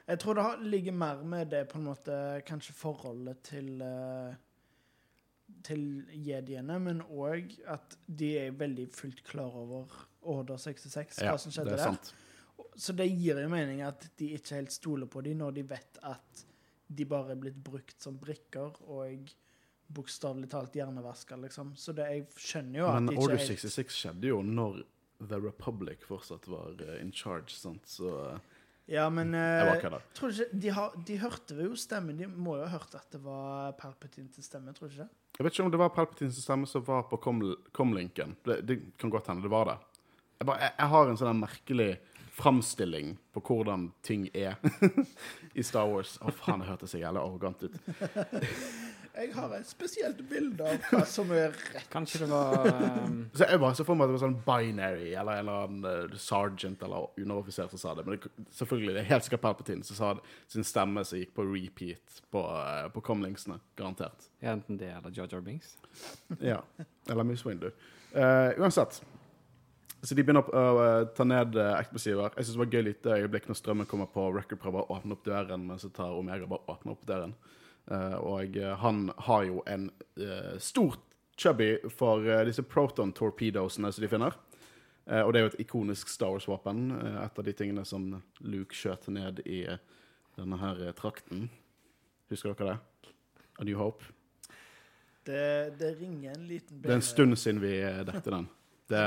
Jeg 0.08 0.20
tror 0.22 0.38
det 0.38 0.44
har, 0.46 0.60
ligger 0.64 0.92
mer 0.92 1.24
med 1.24 1.50
det 1.52 1.66
på 1.68 1.78
en 1.78 1.88
måte 1.90 2.14
kanskje 2.48 2.76
forholdet 2.76 3.42
til 3.50 3.82
eh, 3.84 4.36
til 5.64 5.82
jediene, 6.12 6.78
men 6.82 7.02
òg 7.02 7.54
at 7.72 7.96
de 8.06 8.34
er 8.40 8.56
veldig 8.56 8.88
fullt 8.94 9.22
klar 9.26 9.54
over 9.56 9.94
Order 10.28 10.58
66, 10.60 11.22
hva 11.24 11.36
som 11.40 11.54
skjedde 11.54 11.72
det 11.72 11.78
er 11.78 11.84
der. 11.84 11.96
sant. 11.96 12.12
Så 12.78 12.94
det 12.94 13.08
gir 13.10 13.40
jo 13.40 13.48
mening 13.50 13.80
at 13.86 14.04
de 14.18 14.32
ikke 14.36 14.58
helt 14.58 14.74
stoler 14.74 15.08
på 15.10 15.22
dem 15.24 15.40
når 15.40 15.56
de 15.56 15.64
vet 15.70 16.00
at 16.06 16.44
de 16.88 17.04
bare 17.08 17.34
er 17.34 17.40
blitt 17.40 17.58
brukt 17.64 18.00
som 18.02 18.16
brikker 18.20 18.78
og 18.88 19.32
bokstavelig 19.88 20.50
talt 20.52 20.76
hjernevaska, 20.76 21.36
liksom. 21.40 21.72
Så 21.76 21.94
det, 21.96 22.06
jeg 22.12 22.26
skjønner 22.36 22.82
jo 22.82 22.86
at 22.90 23.02
Men 23.02 23.16
Order 23.16 23.38
er 23.38 23.42
helt 23.44 23.60
66 23.64 23.98
skjedde 24.02 24.30
jo 24.30 24.42
når 24.44 24.82
The 25.28 25.40
Republic 25.42 26.04
fortsatt 26.06 26.46
var 26.50 26.76
eh, 26.84 27.00
in 27.02 27.10
charge, 27.12 27.54
sant, 27.56 27.88
så 27.88 28.12
eh, 28.28 28.56
Ja, 28.88 29.08
men 29.12 29.34
eh, 29.36 29.72
tror 30.16 30.32
ikke, 30.32 30.46
de, 30.52 30.70
har, 30.72 30.94
de 31.08 31.16
hørte 31.20 31.56
jo 31.60 31.74
stemmen. 31.76 32.16
De 32.20 32.28
må 32.28 32.54
jo 32.56 32.64
ha 32.64 32.78
hørt 32.78 32.94
at 32.96 33.08
det 33.12 33.20
var 33.24 33.74
Palpatine 33.80 34.30
til 34.32 34.44
stemme, 34.46 34.72
tror 34.76 34.88
du 34.88 34.94
ikke? 34.96 35.08
Jeg 35.38 35.44
vet 35.44 35.56
ikke 35.56 35.66
om 35.66 35.72
det 35.74 35.80
var 35.82 35.92
Palpatines 35.96 36.38
stemme 36.40 36.68
som 36.68 36.84
var 36.86 37.04
på 37.10 37.18
com- 37.20 37.56
comlinken. 37.76 38.32
Det, 38.46 38.62
det 38.68 38.78
kan 39.00 39.12
godt 39.12 39.28
hende 39.28 39.44
det 39.44 39.52
var 39.52 39.72
det. 39.72 39.76
Jeg, 40.38 40.46
bare, 40.48 40.62
jeg, 40.64 40.72
jeg 40.78 40.92
har 40.94 41.10
en 41.10 41.20
sånn 41.20 41.42
merkelig 41.42 41.90
framstilling 42.38 43.16
på 43.34 43.42
hvordan 43.48 43.90
ting 44.06 44.28
er 44.34 44.56
i 45.58 45.64
Star 45.66 45.88
Wars. 45.90 46.16
Å, 46.22 46.32
faen, 46.34 46.62
det 46.62 46.70
hørtes 46.70 46.94
så 46.94 47.02
jævlig 47.02 47.22
arrogant 47.24 47.66
ut. 47.66 47.78
Jeg 49.18 49.32
har 49.34 49.50
et 49.56 49.66
spesielt 49.66 50.20
bilde 50.30 50.62
av 50.62 50.84
hva 50.92 51.00
som 51.10 51.32
er 51.34 51.50
rett. 51.50 51.88
Kanskje 51.90 52.20
det 52.22 52.28
var 52.30 52.68
um, 52.68 53.16
Så 53.38 53.48
jeg 53.48 53.58
bare 53.58 53.74
så 53.74 53.86
for 53.86 53.98
meg 53.98 54.06
at 54.06 54.12
det 54.12 54.14
var 54.14 54.22
sånn 54.22 54.36
binary, 54.46 55.08
eller 55.10 55.40
en 55.40 55.42
eller 55.42 55.64
annen 55.64 55.88
eh, 55.90 56.14
sergeant 56.22 56.84
eller 56.86 57.08
underoffiser 57.18 57.66
som 57.72 57.82
sa 57.82 57.96
det. 57.98 58.04
Men 58.06 58.14
det, 58.14 58.30
selvfølgelig, 58.54 58.94
det 58.94 59.02
er 59.02 59.10
helt 59.10 59.26
sikkert 59.26 59.42
Palpatine 59.48 59.88
som 59.88 59.98
sa 59.98 60.12
det, 60.14 60.36
sin 60.54 60.66
stemme 60.66 61.02
som 61.08 61.18
gikk 61.18 61.34
på 61.34 61.48
repeat 61.50 62.22
på, 62.30 62.44
uh, 62.46 62.86
på 62.94 63.02
comlingsene. 63.10 63.58
Garantert. 63.80 64.30
enten 64.38 64.78
det 64.78 64.92
eller 64.94 65.10
Jar 65.10 65.26
Jar 65.32 65.42
Binks. 65.42 65.74
Ja. 66.38 66.62
Eller 67.10 67.26
Moose 67.26 67.48
Windu. 67.48 67.72
Uh, 68.14 68.54
uansett. 68.62 69.02
Så 70.02 70.14
de 70.14 70.22
begynner 70.22 70.46
å 70.46 70.64
uh, 70.78 71.08
ta 71.14 71.24
ned 71.26 71.56
uh, 71.58 71.74
eksplosiver. 71.80 72.30
Jeg 72.36 72.46
synes 72.46 72.54
det 72.54 72.62
var 72.62 72.74
gøy 72.74 72.84
lite 72.86 73.16
øyeblikk 73.18 73.48
når 73.48 73.58
strømmen 73.58 73.88
kommer 73.90 74.06
på. 74.12 74.28
Record 74.34 74.60
prøver 74.62 74.84
å 74.84 74.98
åpne 74.98 75.16
opp 75.16 75.24
døren, 75.26 75.64
men 75.66 75.80
så 75.82 75.90
tar 75.94 76.14
Omega 76.14 76.46
bare 76.46 76.70
åpner 76.70 76.94
opp 76.94 77.06
døren. 77.08 77.34
Uh, 77.90 78.14
og 78.20 78.58
han 78.82 79.08
har 79.26 79.46
jo 79.48 79.62
en 79.66 79.88
stor 80.62 80.98
chubby 81.38 81.70
for 81.94 82.26
disse 82.46 82.62
proton 82.66 83.14
torpedosene 83.14 83.90
som 83.94 84.04
de 84.04 84.10
finner. 84.10 84.34
Og 85.08 85.30
det 85.32 85.40
er 85.40 85.44
jo 85.46 85.50
et 85.54 85.62
ikonisk 85.62 86.10
Star 86.12 86.34
Wars-våpen. 86.34 86.90
et 87.22 87.38
av 87.38 87.44
de 87.46 87.52
tingene 87.56 87.84
som 87.88 88.10
Luke 88.44 88.76
skjøt 88.76 89.06
ned 89.08 89.38
i 89.46 89.62
denne 90.36 90.58
her 90.60 90.82
trakten. 90.98 91.46
Husker 92.28 92.52
dere 92.58 92.74
det? 92.74 93.12
A 93.56 93.64
New 93.64 93.78
Hope. 93.78 94.04
Det, 95.24 95.78
det 95.78 95.94
ringer 96.02 96.34
en 96.34 96.44
liten 96.50 96.82
Det 96.82 96.90
er 96.90 96.98
en 96.98 97.06
stund 97.06 97.38
siden 97.38 97.62
vi 97.62 97.72
dekte 98.10 98.34
den. 98.34 98.50
Det, 98.90 99.06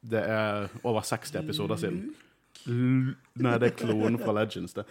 det 0.00 0.20
er 0.24 0.70
over 0.82 1.04
60 1.04 1.34
episoder 1.42 1.80
siden. 1.80 2.02
L 2.68 3.12
Nei, 3.40 3.56
det 3.60 3.70
er 3.70 3.76
klonen 3.78 4.18
fra 4.20 4.34
Legends, 4.36 4.74
det. 4.76 4.86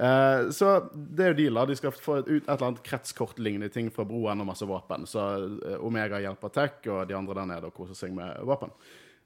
uh, 0.00 0.48
så 0.58 0.70
det 0.94 1.24
er 1.24 1.32
jo 1.32 1.38
dealer. 1.42 1.70
De 1.70 1.76
skal 1.78 1.94
få 1.94 2.20
ut 2.22 2.30
et 2.30 2.48
eller 2.48 2.70
annet 2.70 2.84
kretskortlignende 2.86 3.70
ting 3.74 3.90
fra 3.94 4.06
broen 4.08 4.42
og 4.42 4.48
masse 4.50 4.66
våpen. 4.66 5.06
Så 5.10 5.26
eh, 5.58 5.76
Omega 5.84 6.20
hjelper 6.22 6.54
Tech, 6.54 6.80
og 6.90 7.04
de 7.10 7.18
andre 7.18 7.38
der 7.40 7.52
nede 7.52 7.70
og 7.70 7.76
koser 7.76 7.98
seg 7.98 8.14
med 8.16 8.40
våpen. 8.48 8.74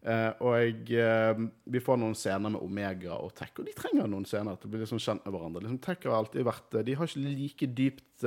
Uh, 0.02 0.32
og 0.42 0.90
uh, 0.98 1.44
vi 1.70 1.80
får 1.80 2.00
noen 2.02 2.16
scener 2.18 2.50
med 2.50 2.64
Omega 2.64 3.14
og 3.14 3.36
Tech, 3.38 3.54
og 3.56 3.68
de 3.68 3.76
trenger 3.78 4.10
noen 4.10 4.26
scener 4.26 4.58
til 4.58 4.68
å 4.68 4.74
bli 4.74 4.82
liksom 4.82 5.00
kjent 5.02 5.24
med 5.24 5.36
hverandre. 5.36 5.64
Liksom, 5.64 5.82
Tech 5.84 6.08
har 6.08 6.18
alltid 6.18 6.48
vært 6.48 6.80
De 6.88 6.96
har 6.98 7.08
ikke 7.08 7.24
like 7.28 7.72
dypt 7.78 8.26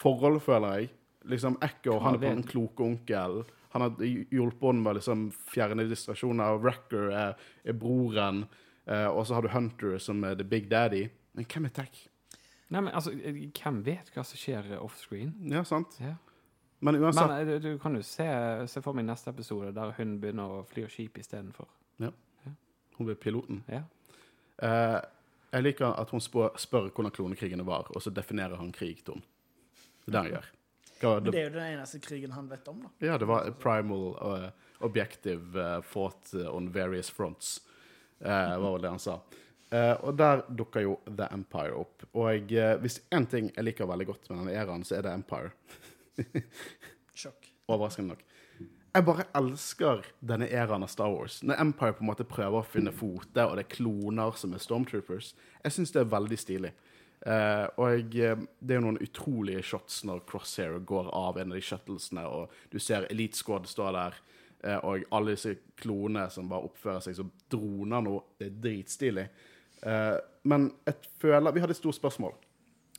forhold, 0.00 0.42
føler 0.44 0.82
jeg. 0.82 0.90
Liksom 1.28 1.58
Echo, 1.60 1.98
han 2.00 2.16
er 2.16 2.22
på 2.22 2.32
en 2.32 2.46
klok 2.48 2.80
onkel. 2.80 3.42
Han 3.74 3.84
har 3.84 4.00
hjulpet 4.00 4.66
henne 4.66 4.82
med 4.82 4.92
å 4.92 4.98
liksom, 4.98 5.26
fjerne 5.52 5.84
distraksjoner. 5.90 6.60
Wrecker 6.62 7.10
er, 7.14 7.50
er 7.64 7.76
broren. 7.76 8.44
Eh, 8.86 9.06
og 9.06 9.26
så 9.26 9.36
har 9.36 9.44
du 9.44 9.52
Hunter 9.52 9.98
som 10.02 10.24
er 10.24 10.38
the 10.38 10.46
big 10.46 10.70
daddy. 10.70 11.04
Men 11.36 11.46
hvem 11.50 11.68
er 11.68 11.76
Tech? 11.76 12.06
Nei, 12.70 12.80
men 12.80 12.90
altså, 12.94 13.12
eh, 13.12 13.44
hvem 13.60 13.82
vet 13.86 14.10
hva 14.14 14.24
som 14.26 14.40
skjer 14.40 14.72
offscreen? 14.80 15.34
Ja, 15.52 15.62
sant? 15.68 15.98
Ja. 16.02 16.16
Men 16.80 16.96
uansett 16.96 17.28
Men 17.28 17.36
eh, 17.36 17.60
du, 17.60 17.68
du 17.68 17.82
kan 17.82 17.94
jo 17.94 18.02
se, 18.06 18.26
se 18.72 18.80
for 18.82 18.96
meg 18.96 19.04
neste 19.10 19.30
episode 19.34 19.74
der 19.76 19.92
hun 19.98 20.16
begynner 20.22 20.60
å 20.60 20.64
fly 20.66 20.88
skip 20.88 21.20
istedenfor. 21.20 21.68
Hun 23.00 23.06
blir 23.06 23.16
piloten. 23.16 23.62
Ja. 23.64 23.80
Eh, 24.60 25.00
jeg 25.54 25.64
liker 25.64 25.94
at 25.96 26.10
hun 26.12 26.20
spør, 26.20 26.50
spør 26.60 26.90
hvordan 26.90 27.14
klonekrigene 27.16 27.64
var, 27.64 27.86
og 27.96 28.02
så 28.04 28.12
definerer 28.12 28.60
han 28.60 28.74
krig 28.76 29.00
henne. 29.06 29.24
Det 30.04 30.10
er 30.10 30.12
det 30.12 30.20
han 30.20 30.28
gjør. 30.34 30.48
Hva, 31.00 31.16
det 31.20 31.32
det, 31.32 31.40
er 31.40 31.46
jo 31.48 31.54
den 31.54 31.74
eneste 31.74 32.00
krigen 32.04 32.34
han 32.36 32.48
vet 32.50 32.66
om, 32.68 32.82
da. 32.84 32.90
ja, 33.06 33.18
det 33.20 33.28
var 33.28 33.48
primal 33.62 34.10
uh, 34.20 34.48
objective 34.84 35.56
uh, 35.56 35.78
fought 35.80 36.34
uh, 36.34 36.50
on 36.52 36.68
various 36.72 37.10
fronts, 37.10 37.60
uh, 38.24 38.58
var 38.60 38.74
vel 38.74 38.84
det 38.84 38.92
han 38.92 39.02
sa. 39.02 39.20
Uh, 39.70 39.94
og 40.04 40.16
der 40.18 40.42
dukker 40.58 40.82
jo 40.82 40.96
The 41.06 41.28
Empire 41.32 41.76
opp. 41.78 42.02
Og 42.12 42.52
uh, 42.52 42.72
hvis 42.82 42.98
én 43.14 43.28
ting 43.30 43.52
jeg 43.54 43.64
liker 43.68 43.88
veldig 43.88 44.08
godt 44.08 44.28
med 44.28 44.42
denne 44.42 44.56
æraen, 44.58 44.84
så 44.84 44.98
er 44.98 45.06
det 45.06 45.14
Empire. 45.14 45.54
Sjokk. 47.20 47.52
Overraskende 47.70 48.16
nok. 48.16 48.26
Jeg 48.90 49.06
bare 49.06 49.28
elsker 49.38 50.02
denne 50.26 50.48
æraen 50.50 50.82
av 50.82 50.90
Star 50.90 51.12
Wars. 51.12 51.38
Når 51.46 51.60
Empire 51.62 51.94
på 51.94 52.02
en 52.02 52.08
måte 52.10 52.26
prøver 52.26 52.58
å 52.58 52.66
finne 52.66 52.90
fote, 52.90 53.44
og 53.44 53.54
det 53.54 53.62
er 53.62 53.70
kloner 53.76 54.34
som 54.38 54.56
er 54.56 54.62
stormtroopers. 54.64 55.30
Jeg 55.62 55.76
syns 55.76 55.94
det 55.94 56.02
er 56.02 56.10
veldig 56.10 56.38
stilig. 56.42 56.72
Eh, 57.26 57.66
og 57.76 58.12
jeg, 58.14 58.36
det 58.64 58.74
er 58.74 58.78
jo 58.78 58.86
noen 58.86 59.00
utrolige 59.04 59.62
shots 59.72 60.00
når 60.08 60.22
Crosshair 60.28 60.78
går 60.88 61.10
av 61.16 61.38
en 61.38 61.52
av 61.52 61.58
de 61.58 61.64
shuttlesene, 61.64 62.24
og 62.24 62.52
du 62.72 62.78
ser 62.80 63.08
Elite 63.12 63.36
Squad 63.36 63.68
stå 63.68 63.90
der, 63.96 64.16
uh, 64.64 64.78
og 64.88 65.04
alle 65.16 65.34
disse 65.34 65.52
klonene 65.80 66.30
som 66.32 66.48
bare 66.48 66.68
oppfører 66.70 67.04
seg 67.04 67.18
som 67.18 67.32
droner 67.52 68.04
nå. 68.06 68.14
Det 68.40 68.48
er 68.48 68.60
dritstilig. 68.64 69.26
Uh, 69.84 70.16
men 70.48 70.70
jeg 70.84 71.10
føler 71.20 71.54
Vi 71.56 71.60
hadde 71.62 71.72
et 71.72 71.78
stort 71.78 71.96
spørsmål 71.96 72.34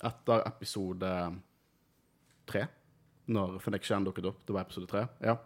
etter 0.06 0.42
episode 0.50 1.10
tre, 2.50 2.64
når 3.30 3.58
Fennec 3.62 3.86
Shan 3.86 4.06
dukket 4.06 4.30
opp. 4.30 4.46
Det 4.46 4.54
var 4.54 4.66
episode 4.66 4.90
tre. 4.90 5.06
Ja. 5.22 5.38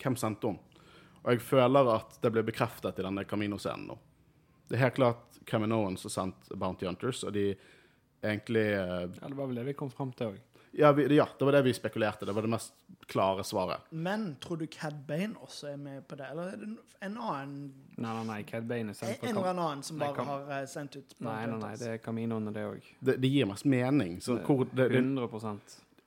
Hvem 0.00 0.16
sendte 0.16 0.52
hun? 0.52 0.60
Og 1.24 1.34
jeg 1.34 1.44
føler 1.44 1.90
at 1.92 2.20
det 2.22 2.32
ble 2.32 2.44
bekreftet 2.46 3.00
i 3.00 3.04
denne 3.04 3.24
Camino-scenen 3.28 3.88
nå. 3.90 3.98
Det 4.68 4.76
er 4.76 4.86
helt 4.86 4.96
klart 4.96 5.40
Caminoen 5.48 5.96
som 6.00 6.12
sendt 6.12 6.48
Bounty 6.56 6.86
Hunters, 6.88 7.24
og 7.24 7.34
de 7.36 7.50
egentlig 8.22 8.66
uh, 8.74 9.06
Ja, 9.20 9.28
det 9.28 9.36
var 9.36 9.46
vel 9.46 9.60
det 9.60 9.66
vi 9.70 9.76
kom 9.78 9.90
fram 9.90 10.12
til 10.16 10.34
òg. 10.34 10.38
ja, 10.78 10.92
ja, 10.92 11.26
det 11.38 11.44
var 11.44 11.52
det 11.52 11.64
vi 11.66 11.74
spekulerte. 11.76 12.26
Det 12.26 12.34
var 12.36 12.46
det 12.46 12.52
mest 12.52 12.74
klare 13.08 13.44
svaret. 13.44 13.88
Men 13.90 14.36
tror 14.40 14.56
du 14.56 14.66
Cad 14.66 14.94
Bane 15.08 15.34
også 15.40 15.72
er 15.72 15.76
med 15.76 16.02
på 16.08 16.18
det, 16.18 16.26
eller 16.30 16.52
er 16.52 16.56
det 16.56 16.68
en 17.00 17.16
annen 17.16 17.72
Nei, 17.98 18.12
nei, 18.14 18.24
nei, 18.28 18.42
Cad 18.46 18.66
Bane 18.68 18.92
er 18.92 18.98
sendt 18.98 19.20
på 19.22 19.26
eller 19.26 19.48
annen 19.50 19.82
som 19.82 19.98
Nei, 19.98 20.06
bare 20.06 20.16
Cam- 20.16 20.28
har 20.30 20.60
eh, 20.60 20.66
sendt 20.70 20.96
ut 20.96 21.14
Nei, 21.18 21.46
nei, 21.50 21.58
nei, 21.58 21.74
det 21.80 21.88
er 21.94 22.00
Caminoene, 22.02 22.52
det 22.54 22.66
òg. 22.68 22.90
Det, 23.00 23.16
det 23.22 23.30
gir 23.32 23.48
mest 23.50 23.66
mening. 23.66 24.18
Så 24.22 24.38
hvor, 24.44 24.66
det, 24.70 24.90
det, 24.92 25.02
100 25.02 25.26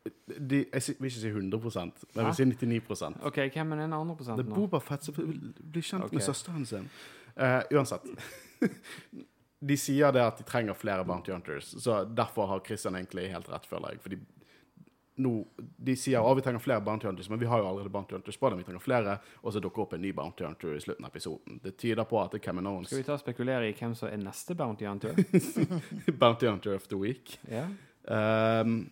de, 0.01 0.65
jeg 0.73 0.95
vil 0.99 1.11
ikke 1.11 1.19
si 1.19 1.29
100% 1.29 1.35
men 1.35 1.91
jeg 2.15 2.25
vil 2.25 2.35
si 2.35 2.45
99 2.65 3.25
OK, 3.27 3.35
hvem 3.53 3.71
er 3.71 3.81
den 3.83 3.93
andre 3.93 4.15
Det 4.15 4.17
prosenten? 4.17 4.45
er 4.45 4.49
nå? 4.49 4.55
Boba 4.55 4.79
Fett 4.79 5.05
som 5.05 5.17
blir 5.17 5.83
kjent 5.83 6.07
okay. 6.07 6.15
med 6.15 6.25
søsteren 6.25 6.65
sin. 6.65 6.87
Uh, 7.35 7.61
uansett. 7.75 8.07
de 9.61 9.77
sier 9.77 10.13
det 10.13 10.21
at 10.25 10.39
de 10.41 10.45
trenger 10.47 10.73
flere 10.73 11.05
Bounty 11.05 11.31
Hunters, 11.31 11.75
så 11.83 12.03
derfor 12.05 12.47
har 12.49 12.63
Christian 12.65 12.95
egentlig 12.97 13.27
helt 13.29 13.49
rett, 13.51 13.65
føler 13.69 13.93
jeg. 13.93 14.01
Fordi 14.01 14.17
nå, 15.21 15.31
De 15.77 15.93
sier 15.99 16.23
at 16.23 16.37
vi 16.37 16.41
trenger 16.41 16.63
flere 16.63 16.81
Bounty 16.81 17.05
Hunters, 17.05 17.29
men 17.29 17.39
vi 17.39 17.45
har 17.45 17.59
jo 17.61 17.67
allerede 17.69 17.91
Bounty 17.93 18.15
Hunters 18.15 18.39
på 18.41 18.49
dem. 18.49 18.61
Vi 18.61 18.65
trenger 18.65 18.81
flere, 18.81 19.17
og 19.43 19.53
så 19.53 19.61
dukker 19.61 19.83
opp 19.83 19.93
en 19.93 20.01
ny 20.01 20.13
Bounty 20.17 20.45
Hunter 20.47 20.73
i 20.73 20.81
slutten 20.81 21.05
av 21.05 21.11
episoden. 21.11 21.59
Det 21.61 21.75
tyder 21.77 22.07
på 22.09 22.17
at 22.21 22.33
det 22.33 22.41
er 22.41 22.45
Caminones 22.47 22.89
Skal 22.89 23.03
vi 23.03 23.05
ta 23.05 23.13
og 23.17 23.21
spekulere 23.21 23.69
i 23.69 23.75
hvem 23.77 23.93
som 23.97 24.09
er 24.09 24.17
neste 24.23 24.55
Bounty 24.57 24.87
Hunter? 24.89 25.19
Bounty 26.23 26.49
Hunter 26.49 26.75
of 26.75 26.89
the 26.89 26.97
Week. 26.97 27.37
ja? 27.51 27.67
Um, 28.01 28.89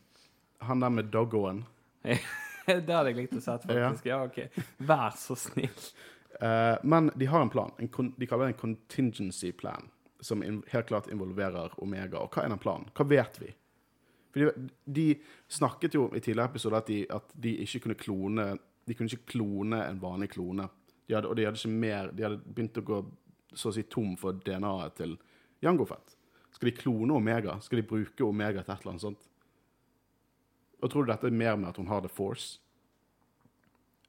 han 0.60 0.80
der 0.80 0.90
med 0.90 1.10
doggoen. 1.10 1.64
det 2.04 2.94
hadde 2.94 3.10
jeg 3.10 3.16
likt 3.18 3.38
å 3.40 3.42
sett, 3.42 3.66
faktisk. 3.66 4.10
Ja, 4.10 4.22
OK. 4.28 4.42
Vær 4.86 5.16
så 5.18 5.38
snill. 5.40 5.88
Uh, 6.40 6.76
men 6.84 7.10
de 7.16 7.26
har 7.32 7.42
en 7.42 7.50
plan. 7.50 7.72
En 7.80 7.90
de 7.90 8.28
kaller 8.28 8.50
det 8.50 8.58
en 8.58 8.60
contingency 8.60 9.52
plan, 9.56 9.90
som 10.22 10.42
helt 10.44 10.88
klart 10.88 11.08
involverer 11.12 11.74
Omega. 11.84 12.20
Og 12.20 12.32
hva 12.34 12.44
er 12.44 12.50
den 12.54 12.60
planen? 12.62 12.90
Hva 12.96 13.06
vet 13.08 13.40
vi? 13.42 13.54
Fordi 14.34 14.50
de 14.86 15.06
snakket 15.50 15.96
jo 15.98 16.08
i 16.14 16.20
tidligere 16.22 16.52
episoder 16.52 16.78
at 16.78 16.88
de, 16.92 17.00
at 17.10 17.32
de 17.34 17.56
ikke 17.64 17.80
kunne 17.88 17.96
klone 17.98 18.50
De 18.90 18.94
kunne 18.98 19.10
ikke 19.10 19.32
klone 19.38 19.80
en 19.86 20.00
vanlig 20.02 20.30
klone. 20.34 20.68
De 21.08 21.14
hadde, 21.16 21.28
og 21.30 21.36
de 21.38 21.44
hadde 21.46 21.58
ikke 21.58 21.70
mer 21.82 22.12
De 22.14 22.24
hadde 22.26 22.40
begynt 22.46 22.78
å 22.78 22.86
gå 22.86 23.00
så 23.58 23.70
å 23.70 23.74
si 23.74 23.84
tom 23.90 24.16
for 24.18 24.38
DNA-et 24.46 24.96
til 24.98 25.16
Jango 25.66 25.86
Fett. 25.90 26.16
Skal 26.54 26.70
de 26.70 26.76
klone 26.78 27.14
Omega? 27.18 27.56
Skal 27.62 27.82
de 27.82 27.88
bruke 27.90 28.22
Omega 28.26 28.62
til 28.64 28.74
et 28.76 28.82
eller 28.84 28.92
annet 28.94 29.02
sånt? 29.08 29.26
Og 30.82 30.92
tror 30.92 31.06
du 31.06 31.12
dette 31.12 31.28
er 31.28 31.34
mer 31.36 31.58
med 31.58 31.70
at 31.72 31.78
hun 31.82 31.90
har 31.90 32.02
The 32.06 32.10
Force? 32.14 32.60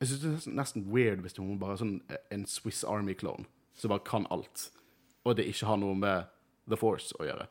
Jeg 0.00 0.08
synes 0.08 0.20
det 0.22 0.52
er 0.52 0.56
nesten- 0.56 0.86
weird 0.92 1.20
hvis 1.24 1.36
hun 1.36 1.58
bare 1.58 1.72
er 1.72 1.80
sånn 1.82 2.00
en 2.30 2.44
Swiss 2.46 2.84
Army-klone 2.84 3.44
som 3.74 3.88
bare 3.92 4.04
kan 4.04 4.26
alt, 4.30 4.70
og 5.24 5.36
det 5.36 5.48
ikke 5.50 5.68
har 5.68 5.80
noe 5.80 5.96
med 5.98 6.30
The 6.70 6.78
Force 6.80 7.16
å 7.18 7.26
gjøre. 7.26 7.46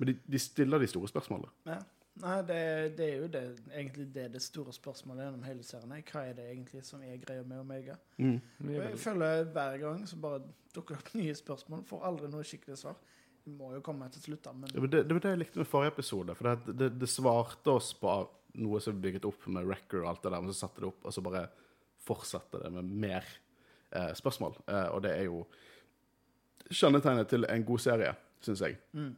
Men 0.00 0.10
de, 0.10 0.16
de 0.32 0.40
stiller 0.40 0.80
de 0.80 0.88
store 0.90 1.10
spørsmålene. 1.10 1.52
Ja. 1.68 1.80
Nei, 2.20 2.40
det, 2.44 2.56
det 2.98 3.06
er 3.06 3.20
jo 3.22 3.28
det, 3.32 3.42
egentlig 3.70 4.06
det 4.12 4.26
det 4.34 4.40
store 4.44 4.72
spørsmålet 4.76 5.24
gjennom 5.24 5.44
hele 5.46 5.64
serien 5.64 5.92
er. 5.94 6.02
Hva 6.04 6.24
er 6.28 6.34
det 6.36 6.48
egentlig 6.50 6.82
som 6.84 7.04
er 7.06 7.20
greia 7.22 7.44
med 7.46 7.62
Omega? 7.62 7.94
Mm. 8.18 8.36
Og 8.66 8.74
jeg 8.74 8.98
føler 9.00 9.46
hver 9.54 9.78
gang 9.80 10.02
så 10.08 10.18
bare 10.20 10.42
dukker 10.74 10.96
det 10.96 11.04
opp 11.04 11.14
nye 11.20 11.36
spørsmål. 11.38 11.86
Får 11.88 12.04
aldri 12.10 12.28
noe 12.32 12.44
skikkelig 12.46 12.76
svar. 12.82 12.98
Det 13.40 13.54
må 13.56 13.70
jo 13.72 13.80
komme 13.84 14.08
til 14.12 14.24
slutt, 14.26 14.42
da, 14.44 14.52
men 14.52 14.68
Det 14.68 14.82
var 14.84 14.92
det, 14.92 15.02
det 15.08 15.16
var 15.16 15.24
det 15.24 15.32
jeg 15.32 15.40
likte 15.40 15.62
med 15.62 15.70
forrige 15.70 15.94
episode. 15.94 16.36
For 16.36 16.50
det, 16.50 16.76
det, 16.82 16.90
det 17.00 17.08
svarte 17.08 17.72
oss 17.72 17.94
på 17.96 18.18
noe 18.60 18.80
som 18.84 18.96
er 18.96 19.04
bygget 19.06 19.28
opp 19.28 19.46
med 19.48 19.68
Wrecker 19.68 20.02
og 20.02 20.10
alt 20.10 20.26
det 20.26 20.34
der, 20.34 20.44
men 20.44 20.52
så 20.52 20.66
satte 20.66 20.82
det 20.82 20.90
opp, 20.90 21.06
og 21.06 21.14
så 21.14 21.24
bare 21.24 21.46
fortsatte 22.04 22.60
det 22.60 22.72
med 22.74 22.92
mer 23.06 23.26
eh, 23.96 24.12
spørsmål. 24.18 24.58
Eh, 24.66 24.88
og 24.92 25.00
det 25.06 25.14
er 25.14 25.28
jo 25.30 25.44
kjennetegnet 26.70 27.28
til 27.28 27.44
en 27.48 27.64
god 27.66 27.82
serie, 27.82 28.14
syns 28.40 28.60
jeg. 28.66 28.78
mm. 28.92 29.12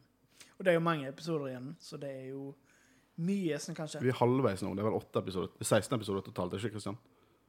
Og 0.59 0.65
det 0.65 0.71
er 0.71 0.77
jo 0.79 0.85
mange 0.85 1.09
episoder 1.09 1.49
igjen, 1.51 1.73
så 1.83 1.97
det 1.99 2.11
er 2.11 2.27
jo 2.31 2.53
mye 3.23 3.57
som 3.59 3.75
kan 3.75 3.89
skje. 3.91 4.01
Vi 4.05 4.13
er 4.13 4.19
halvveis 4.21 4.63
nå. 4.63 4.75
Det 4.77 4.83
er 4.85 4.87
vel 4.87 4.99
åtte 5.01 5.19
episoder, 5.19 5.51
16 5.61 5.97
episoder 5.97 6.23
totalt, 6.29 6.55
ikke 6.55 6.77
Kristian? 6.77 6.99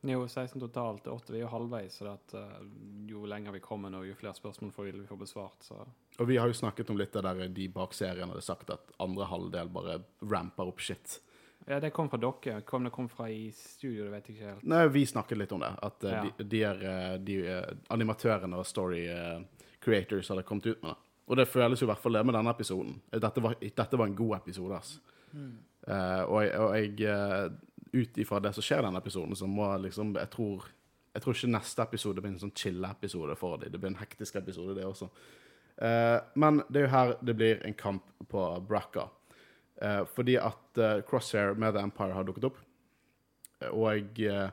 Jo, 0.04 0.24
16 0.28 0.60
totalt. 0.60 1.06
Åtte. 1.08 1.32
vi 1.32 1.38
er 1.39 1.46
jo 1.46 1.52
halvveis, 1.52 2.00
så 2.02 2.10
at, 2.12 2.34
eh, 2.36 2.63
jo 3.08 3.22
lenger 3.30 3.54
vi 3.56 3.62
kommer 3.63 3.89
nå, 3.94 4.02
jo 4.08 4.16
flere 4.20 4.34
spørsmål 4.36 4.72
får 4.76 4.89
vi 4.89 5.06
får 5.08 5.20
besvart. 5.22 5.62
Så. 5.63 5.78
Og 6.20 6.28
vi 6.28 6.38
har 6.42 6.50
jo 6.50 6.58
snakket 6.58 6.89
om 6.92 6.98
litt 7.00 7.16
av 7.16 7.24
det 7.24 7.36
der 7.38 7.54
de 7.56 7.68
bak 7.72 7.94
serien 7.94 8.28
hadde 8.34 8.42
sagt 8.44 8.74
at 8.74 8.92
andre 9.00 9.30
halvdel 9.30 9.70
bare 9.72 10.00
ramper 10.22 10.68
opp 10.74 10.82
shit. 10.84 11.20
Ja, 11.68 11.80
det 11.80 11.94
kom 11.96 12.10
fra 12.12 12.18
dere. 12.20 12.62
Kom 12.68 12.84
det 12.84 12.92
kom 12.92 13.08
fra 13.08 13.30
i 13.32 13.52
studio, 13.56 14.04
det 14.10 14.12
vet 14.18 14.28
jeg 14.28 14.36
ikke 14.36 14.50
helt. 14.56 14.63
Nei, 14.68 14.82
vi 14.92 15.06
snakket 15.08 15.38
litt 15.39 15.52
om 15.56 15.62
det. 15.63 15.72
At 15.82 16.04
eh, 16.04 16.12
Ja. 16.18 16.24
de, 16.38 16.44
de, 16.44 16.63
er, 16.63 16.84
eh, 16.84 17.18
de 17.24 17.38
eh, 17.48 17.70
animatørene 17.96 18.58
og 18.60 18.66
story 18.68 19.06
eh, 19.08 19.39
creators 19.84 20.30
hadde 20.32 20.46
kommet 20.48 20.67
ut 20.72 20.82
med 20.84 20.93
det. 20.93 21.00
Og 21.32 21.38
det 21.39 21.46
føles 21.48 21.80
jo 21.82 21.86
i 21.88 21.91
hvert 21.91 22.02
fall 22.04 22.17
det 22.17 22.22
med 22.28 22.36
denne 22.36 22.52
episoden. 22.52 22.96
Dette 23.13 23.41
var, 23.43 23.54
dette 23.62 24.00
var 24.00 24.10
en 24.10 24.15
god 24.17 24.34
episode, 24.41 24.76
ass. 24.80 24.98
Mm. 25.34 25.52
Uh, 25.88 26.24
og, 26.30 26.38
jeg- 26.43 26.60
og 26.60 26.74
jeg 26.78 27.08
eh, 27.12 27.52
Ut 27.93 28.17
ifra 28.17 28.39
det 28.41 28.50
som 28.56 28.63
skjer 28.65 28.80
i 28.82 28.86
denne 28.88 28.98
episoden, 28.98 29.36
så 29.38 29.46
må 29.48 29.67
liksom 29.84 30.15
Jeg 30.17 30.30
tror 30.34 30.63
jeg 31.13 31.22
tror 31.22 31.36
ikke 31.38 31.50
neste 31.54 31.84
episode 31.84 32.22
blir 32.24 32.32
en 32.34 32.39
sånn 32.41 32.54
chill-episode 32.58 33.36
for 33.38 33.58
dem. 33.62 33.69
Det 33.72 33.78
blir 33.80 33.91
en 33.91 34.00
hektisk 34.00 34.36
episode, 34.39 34.74
det 34.74 34.86
også. 34.88 35.06
Uh, 35.78 36.17
men 36.41 36.63
det 36.74 36.80
er 36.82 36.86
jo 36.88 36.91
her 36.96 37.12
det 37.22 37.36
blir 37.38 37.62
en 37.67 37.76
kamp 37.78 38.08
på 38.32 38.46
Bracca. 38.67 39.04
Uh, 39.78 40.02
fordi 40.15 40.39
at 40.41 40.82
Crosshair 41.06 41.54
med 41.54 41.76
The 41.76 41.84
Empire 41.86 42.13
har 42.17 42.26
dukket 42.26 42.48
opp. 42.50 42.58
Og 43.69 44.19
eh, 44.19 44.50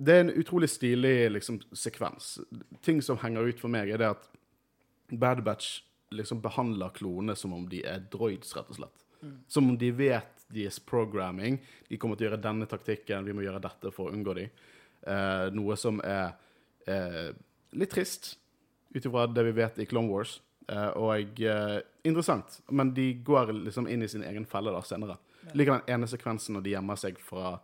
det 0.00 0.14
er 0.14 0.22
en 0.24 0.32
utrolig 0.32 0.70
stilig 0.72 1.30
liksom, 1.34 1.60
sekvens. 1.76 2.38
Ting 2.84 3.02
som 3.04 3.18
henger 3.20 3.50
ut 3.50 3.60
for 3.60 3.72
meg, 3.72 3.90
er 3.92 4.00
det 4.00 4.08
at 4.14 4.28
Bad 5.12 5.42
Batch 5.44 5.82
liksom 6.16 6.40
behandler 6.40 6.94
klonene 6.96 7.36
som 7.36 7.52
om 7.52 7.66
de 7.68 7.82
er 7.86 8.06
droids, 8.12 8.54
rett 8.56 8.70
og 8.72 8.78
slett. 8.78 9.04
Som 9.52 9.68
om 9.68 9.76
de 9.78 9.90
vet 9.92 10.46
deres 10.48 10.80
programming. 10.80 11.58
De 11.88 11.98
kommer 12.00 12.16
til 12.16 12.26
å 12.26 12.30
gjøre 12.30 12.42
denne 12.42 12.68
taktikken, 12.70 13.26
vi 13.28 13.34
må 13.36 13.44
gjøre 13.44 13.60
dette 13.62 13.92
for 13.92 14.08
å 14.08 14.14
unngå 14.16 14.34
dem. 14.38 14.62
Eh, 15.04 15.46
noe 15.52 15.76
som 15.78 16.00
er 16.00 16.32
eh, 16.88 17.28
litt 17.76 17.92
trist, 17.92 18.32
ut 18.90 19.04
ifra 19.04 19.26
det 19.28 19.44
vi 19.50 19.58
vet 19.60 19.82
i 19.84 19.86
Clone 19.90 20.10
Wars. 20.10 20.38
Eh, 20.70 20.88
og 20.96 21.42
eh, 21.44 21.76
interessant, 22.08 22.62
men 22.72 22.94
de 22.96 23.12
går 23.26 23.52
liksom 23.66 23.88
inn 23.90 24.06
i 24.06 24.08
sin 24.08 24.24
egen 24.24 24.48
felle 24.48 24.72
da 24.72 24.80
senere. 24.86 25.18
Liker 25.52 25.76
den 25.76 25.92
ene 25.98 26.08
sekvensen 26.08 26.56
når 26.56 26.64
de 26.64 26.74
gjemmer 26.74 26.98
seg 27.00 27.20
fra, 27.22 27.58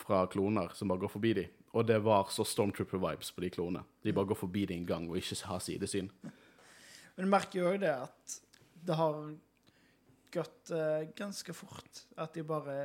fra 0.00 0.24
kloner 0.32 0.72
som 0.74 0.88
bare 0.88 1.04
går 1.04 1.12
forbi 1.12 1.36
dem. 1.42 1.52
Og 1.74 1.86
det 1.86 1.98
var 2.06 2.30
så 2.30 2.46
Stormtrooper-vibes 2.46 3.32
på 3.34 3.42
de 3.42 3.50
klonene. 3.50 3.82
De 4.02 4.14
bare 4.14 4.30
går 4.30 4.38
forbi 4.38 4.64
det 4.70 4.76
en 4.78 4.86
gang 4.86 5.08
og 5.10 5.18
ikke 5.18 5.40
har 5.50 5.62
sidesyn. 5.62 6.10
Men 6.22 7.26
du 7.26 7.30
merker 7.30 7.60
jo 7.60 7.72
òg 7.72 7.80
det 7.82 7.94
at 7.94 8.36
det 8.84 8.98
har 8.98 9.18
gått 10.34 10.70
uh, 10.74 11.02
ganske 11.18 11.54
fort. 11.54 12.04
At 12.20 12.34
de 12.34 12.44
bare 12.46 12.76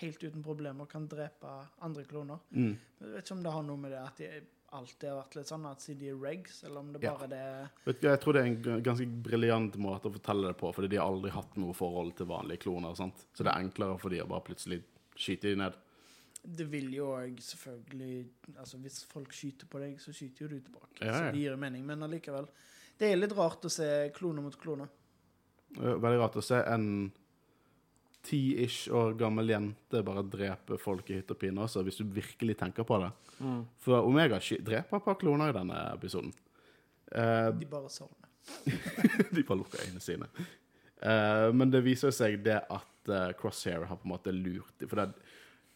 helt 0.00 0.22
uten 0.22 0.42
problemer 0.44 0.86
kan 0.90 1.06
drepe 1.10 1.50
andre 1.84 2.04
kloner. 2.06 2.42
Mm. 2.50 2.74
Jeg 2.74 3.12
vet 3.14 3.26
ikke 3.26 3.36
om 3.38 3.42
det 3.46 3.54
har 3.54 3.66
noe 3.66 3.82
med 3.82 3.94
det 3.94 4.04
at 4.04 4.22
de 4.22 4.30
alltid 4.78 5.08
har 5.08 5.20
vært 5.22 5.36
litt 5.38 5.50
sånn 5.50 5.66
at 5.68 5.84
siden 5.84 6.00
de 6.02 6.08
er 6.12 6.18
regs, 6.20 6.58
eller 6.66 6.82
om 6.82 6.92
det 6.92 7.02
Ja. 7.02 7.14
bare 7.16 7.28
det 7.30 7.68
Vet 7.86 8.00
du, 8.02 8.08
jeg 8.08 8.20
tror 8.20 8.32
det 8.34 8.42
er 8.42 8.46
en 8.46 8.82
ganske 8.82 9.06
briljant 9.06 9.76
måte 9.80 10.10
å 10.10 10.12
fortelle 10.12 10.48
det 10.48 10.58
på, 10.60 10.72
fordi 10.74 10.88
de 10.92 10.98
har 11.00 11.08
aldri 11.08 11.30
hatt 11.32 11.56
noe 11.56 11.72
forhold 11.72 12.16
til 12.16 12.26
vanlige 12.26 12.66
kloner. 12.66 12.94
Sant? 12.94 13.26
Så 13.32 13.44
det 13.44 13.52
er 13.54 13.64
enklere 13.64 13.98
for 13.98 14.10
de 14.10 14.20
å 14.20 14.28
bare 14.28 14.44
plutselig 14.44 14.82
skyte 15.16 15.48
de 15.48 15.56
ned. 15.56 15.78
Det 16.48 16.64
vil 16.72 16.88
jo 16.94 17.10
òg 17.12 17.40
selvfølgelig 17.44 18.54
Altså 18.56 18.78
Hvis 18.80 19.02
folk 19.10 19.34
skyter 19.36 19.68
på 19.68 19.80
deg, 19.82 19.98
så 20.00 20.14
skyter 20.16 20.46
jo 20.46 20.48
du 20.54 20.58
tilbake. 20.64 20.94
Ja, 21.02 21.12
Så 21.12 21.22
det 21.28 21.42
gir 21.42 21.52
jo 21.52 21.60
mening. 21.60 21.84
Men 21.86 22.02
allikevel. 22.06 22.48
Det 22.98 23.12
er 23.12 23.20
litt 23.20 23.34
rart 23.36 23.66
å 23.68 23.70
se 23.70 23.88
kloner 24.16 24.42
mot 24.42 24.56
kloner. 24.58 24.88
Eh, 25.76 25.94
Veldig 26.00 26.20
rart 26.22 26.38
å 26.40 26.44
se 26.44 26.60
en 26.64 26.88
ti-ish 28.28 28.88
år 28.92 29.14
gammel 29.18 29.52
jente 29.52 30.02
bare 30.04 30.24
drepe 30.26 30.78
folk 30.80 31.10
i 31.10 31.20
hytt 31.20 31.30
og 31.32 31.38
pine 31.40 31.62
også, 31.64 31.84
hvis 31.86 32.00
du 32.00 32.08
virkelig 32.12 32.58
tenker 32.60 32.84
på 32.88 32.98
det. 33.00 33.10
Mm. 33.38 33.60
For 33.80 34.04
Omega 34.04 34.40
dreper 34.40 34.98
et 34.98 35.04
par 35.06 35.18
kloner 35.20 35.52
i 35.52 35.56
denne 35.56 35.78
episoden. 35.94 36.32
Uh, 37.08 37.52
De 37.56 37.68
bare 37.70 37.92
sovner. 37.92 38.28
de 39.34 39.44
bare 39.44 39.60
lukker 39.60 39.84
øynene 39.84 40.02
sine. 40.02 40.28
Uh, 40.98 41.54
men 41.54 41.70
det 41.70 41.84
viser 41.86 42.12
seg 42.12 42.40
det 42.44 42.58
at 42.58 43.12
uh, 43.12 43.30
Crosshair 43.38 43.86
har 43.86 44.00
på 44.00 44.08
en 44.08 44.14
måte 44.16 44.34
lurt 44.34 44.74
dem. 44.80 44.90
For 44.90 45.00
det, 45.00 45.27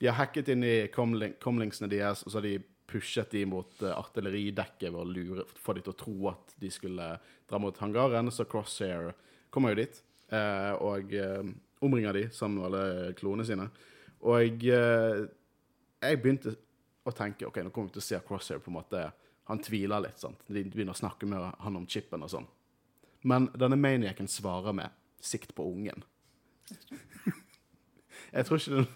de 0.02 0.08
har 0.10 0.18
hacket 0.18 0.48
inn 0.50 0.64
i 0.66 0.76
comlink, 0.90 1.76
deres, 1.86 2.24
og 2.26 2.32
så 2.32 2.40
har 2.40 2.46
de 2.48 2.56
pushet 2.90 3.30
de 3.30 3.44
mot 3.46 3.84
uh, 3.86 3.92
artilleridekket 3.94 4.88
ved 4.90 4.98
å 4.98 5.06
lure, 5.06 5.44
få 5.54 5.76
de 5.78 5.84
til 5.86 5.94
å 5.94 6.00
tro 6.00 6.16
at 6.32 6.56
de 6.58 6.70
skulle 6.74 7.06
dra 7.46 7.60
mot 7.62 7.78
hangaren. 7.78 8.30
Så 8.34 8.48
Crosshair 8.50 9.12
kommer 9.54 9.70
jo 9.70 9.84
dit 9.84 10.00
eh, 10.32 10.72
og 10.80 11.14
eh, 11.14 11.52
omringer 11.84 12.16
de 12.16 12.24
sammen 12.34 12.58
med 12.58 12.68
alle 12.70 13.14
klonene 13.18 13.46
sine. 13.46 13.68
Og 14.26 14.66
eh, 14.66 15.22
jeg 16.02 16.20
begynte 16.22 16.56
å 17.06 17.14
tenke 17.14 17.46
ok, 17.48 17.62
nå 17.62 17.70
kommer 17.74 17.90
vi 17.90 17.98
til 17.98 18.04
å 18.04 18.08
se 18.08 18.20
Crosshair 18.26 18.62
på 18.62 18.72
en 18.72 18.78
måte 18.80 19.04
Han 19.50 19.58
tviler 19.62 20.04
litt. 20.04 20.18
sant? 20.22 20.42
De 20.46 20.62
begynner 20.62 20.94
å 20.94 20.98
snakke 20.98 21.26
med 21.26 21.42
han 21.60 21.76
om 21.76 21.86
chipen 21.90 22.22
og 22.22 22.30
sånn. 22.30 22.46
Men 23.26 23.48
denne 23.58 23.76
maniacen 23.76 24.30
svarer 24.30 24.72
med 24.72 24.90
'sikt 25.20 25.54
på 25.54 25.66
ungen'. 25.66 26.02
jeg 28.32 28.46
tror 28.46 28.58
ikke 28.58 28.70
det 28.70 28.86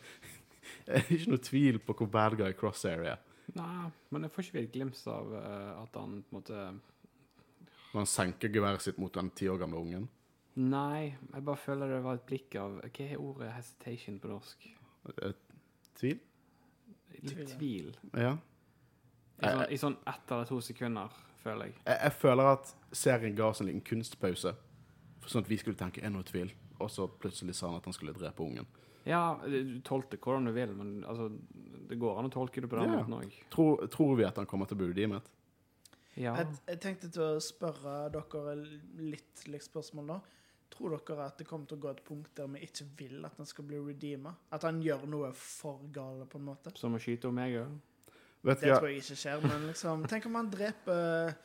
ikke 1.15 1.33
noe 1.33 1.43
tvil 1.43 1.81
på 1.83 1.97
hvor 1.99 2.11
bad 2.11 2.37
guy 2.39 2.53
Crosshair 2.59 3.05
er. 3.15 3.23
Nei, 3.57 3.89
men 4.11 4.27
jeg 4.27 4.35
får 4.35 4.49
ikke 4.49 4.63
et 4.65 4.73
glimt 4.75 5.01
av 5.11 5.33
uh, 5.33 5.83
at 5.83 5.99
han 5.99 6.21
på 6.27 6.35
en 6.35 6.39
måte 6.41 6.63
Når 7.93 8.01
han 8.01 8.09
senker 8.11 8.51
geværet 8.53 8.83
sitt 8.83 8.99
mot 8.99 9.15
den 9.15 9.31
ti 9.39 9.47
år 9.49 9.61
gamle 9.63 9.79
ungen. 9.79 10.09
Nei, 10.57 11.13
jeg 11.13 11.45
bare 11.45 11.61
føler 11.61 11.93
det 11.93 12.03
var 12.05 12.19
et 12.19 12.27
blikk 12.27 12.57
av 12.59 12.79
Hva 12.81 13.07
er 13.07 13.21
ordet 13.21 13.53
hesitation 13.55 14.19
på 14.23 14.31
norsk? 14.33 14.67
Eh, 15.23 15.35
Tvil? 15.97 16.19
Litt 17.17 17.53
Tvil, 17.55 17.93
ja. 18.17 18.35
I 19.37 19.47
sånn, 19.53 19.65
I 19.69 19.79
sånn 19.81 19.97
ett 20.09 20.33
eller 20.33 20.49
to 20.49 20.59
sekunder, 20.65 21.13
føler 21.43 21.69
jeg. 21.69 21.77
Jeg, 21.85 21.99
jeg 22.01 22.15
føler 22.17 22.51
at 22.55 22.73
serien 22.97 23.37
ga 23.37 23.51
oss 23.51 23.61
en 23.61 23.69
liten 23.69 23.85
kunstpause, 23.85 24.53
for 25.21 25.33
sånn 25.33 25.45
at 25.45 25.51
vi 25.53 25.59
skulle 25.61 25.79
tenke 25.79 26.01
er 26.05 26.13
noe 26.13 26.25
tvil, 26.27 26.53
og 26.81 26.91
så 26.93 27.07
plutselig 27.21 27.57
sa 27.57 27.69
han 27.71 27.79
at 27.79 27.89
han 27.89 27.97
skulle 27.97 28.17
drepe 28.17 28.45
ungen. 28.45 28.69
Ja, 29.07 29.39
du 29.47 29.81
tolker 29.87 30.19
hvordan 30.19 30.49
du 30.49 30.53
vil, 30.57 30.73
men 30.75 31.05
altså, 31.07 31.29
det 31.89 31.99
går 32.03 32.19
an 32.19 32.27
å 32.27 32.33
tolke 32.35 32.61
det 32.65 32.69
på 32.73 32.77
den 32.81 32.91
Ja. 32.91 32.97
måten 33.05 33.15
òg. 33.21 33.35
Tror, 33.55 33.85
tror 33.93 34.17
vi 34.19 34.25
at 34.27 34.37
han 34.41 34.47
kommer 34.51 34.67
til 34.67 34.75
å 34.77 34.81
bli 34.83 34.89
redeemet? 34.91 35.29
Ja. 36.17 36.33
Jeg, 36.41 36.57
jeg 36.67 36.81
tenkte 36.81 37.11
til 37.13 37.23
å 37.23 37.37
spørre 37.45 38.09
dere 38.11 38.57
litt 38.99 39.45
like, 39.47 39.63
spørsmål 39.63 40.07
nå. 40.11 40.17
Tror 40.75 40.97
dere 40.97 41.27
at 41.29 41.39
det 41.39 41.47
kommer 41.47 41.69
til 41.71 41.77
å 41.79 41.83
gå 41.85 41.91
et 41.93 42.01
punkt 42.05 42.33
der 42.35 42.49
vi 42.51 42.65
ikke 42.67 42.87
vil 42.99 43.25
at 43.29 43.37
han 43.39 43.47
skal 43.47 43.65
bli 43.69 43.79
redeema? 43.79 44.33
At 44.51 44.65
han 44.67 44.81
gjør 44.83 45.07
noe 45.13 45.31
for 45.39 45.85
gale, 45.95 46.27
på 46.27 46.41
en 46.41 46.49
måte? 46.49 46.73
Som 46.75 46.97
å 46.97 46.99
skyte 46.99 47.29
Omega. 47.31 47.69
Vet 48.43 48.61
Det 48.61 48.69
jeg. 48.73 48.79
tror 48.81 48.89
jeg 48.91 49.05
ikke 49.05 49.17
skjer, 49.23 49.43
men 49.47 49.69
liksom 49.71 50.03
Tenk 50.11 50.27
om 50.27 50.35
han 50.41 50.51
dreper 50.51 51.37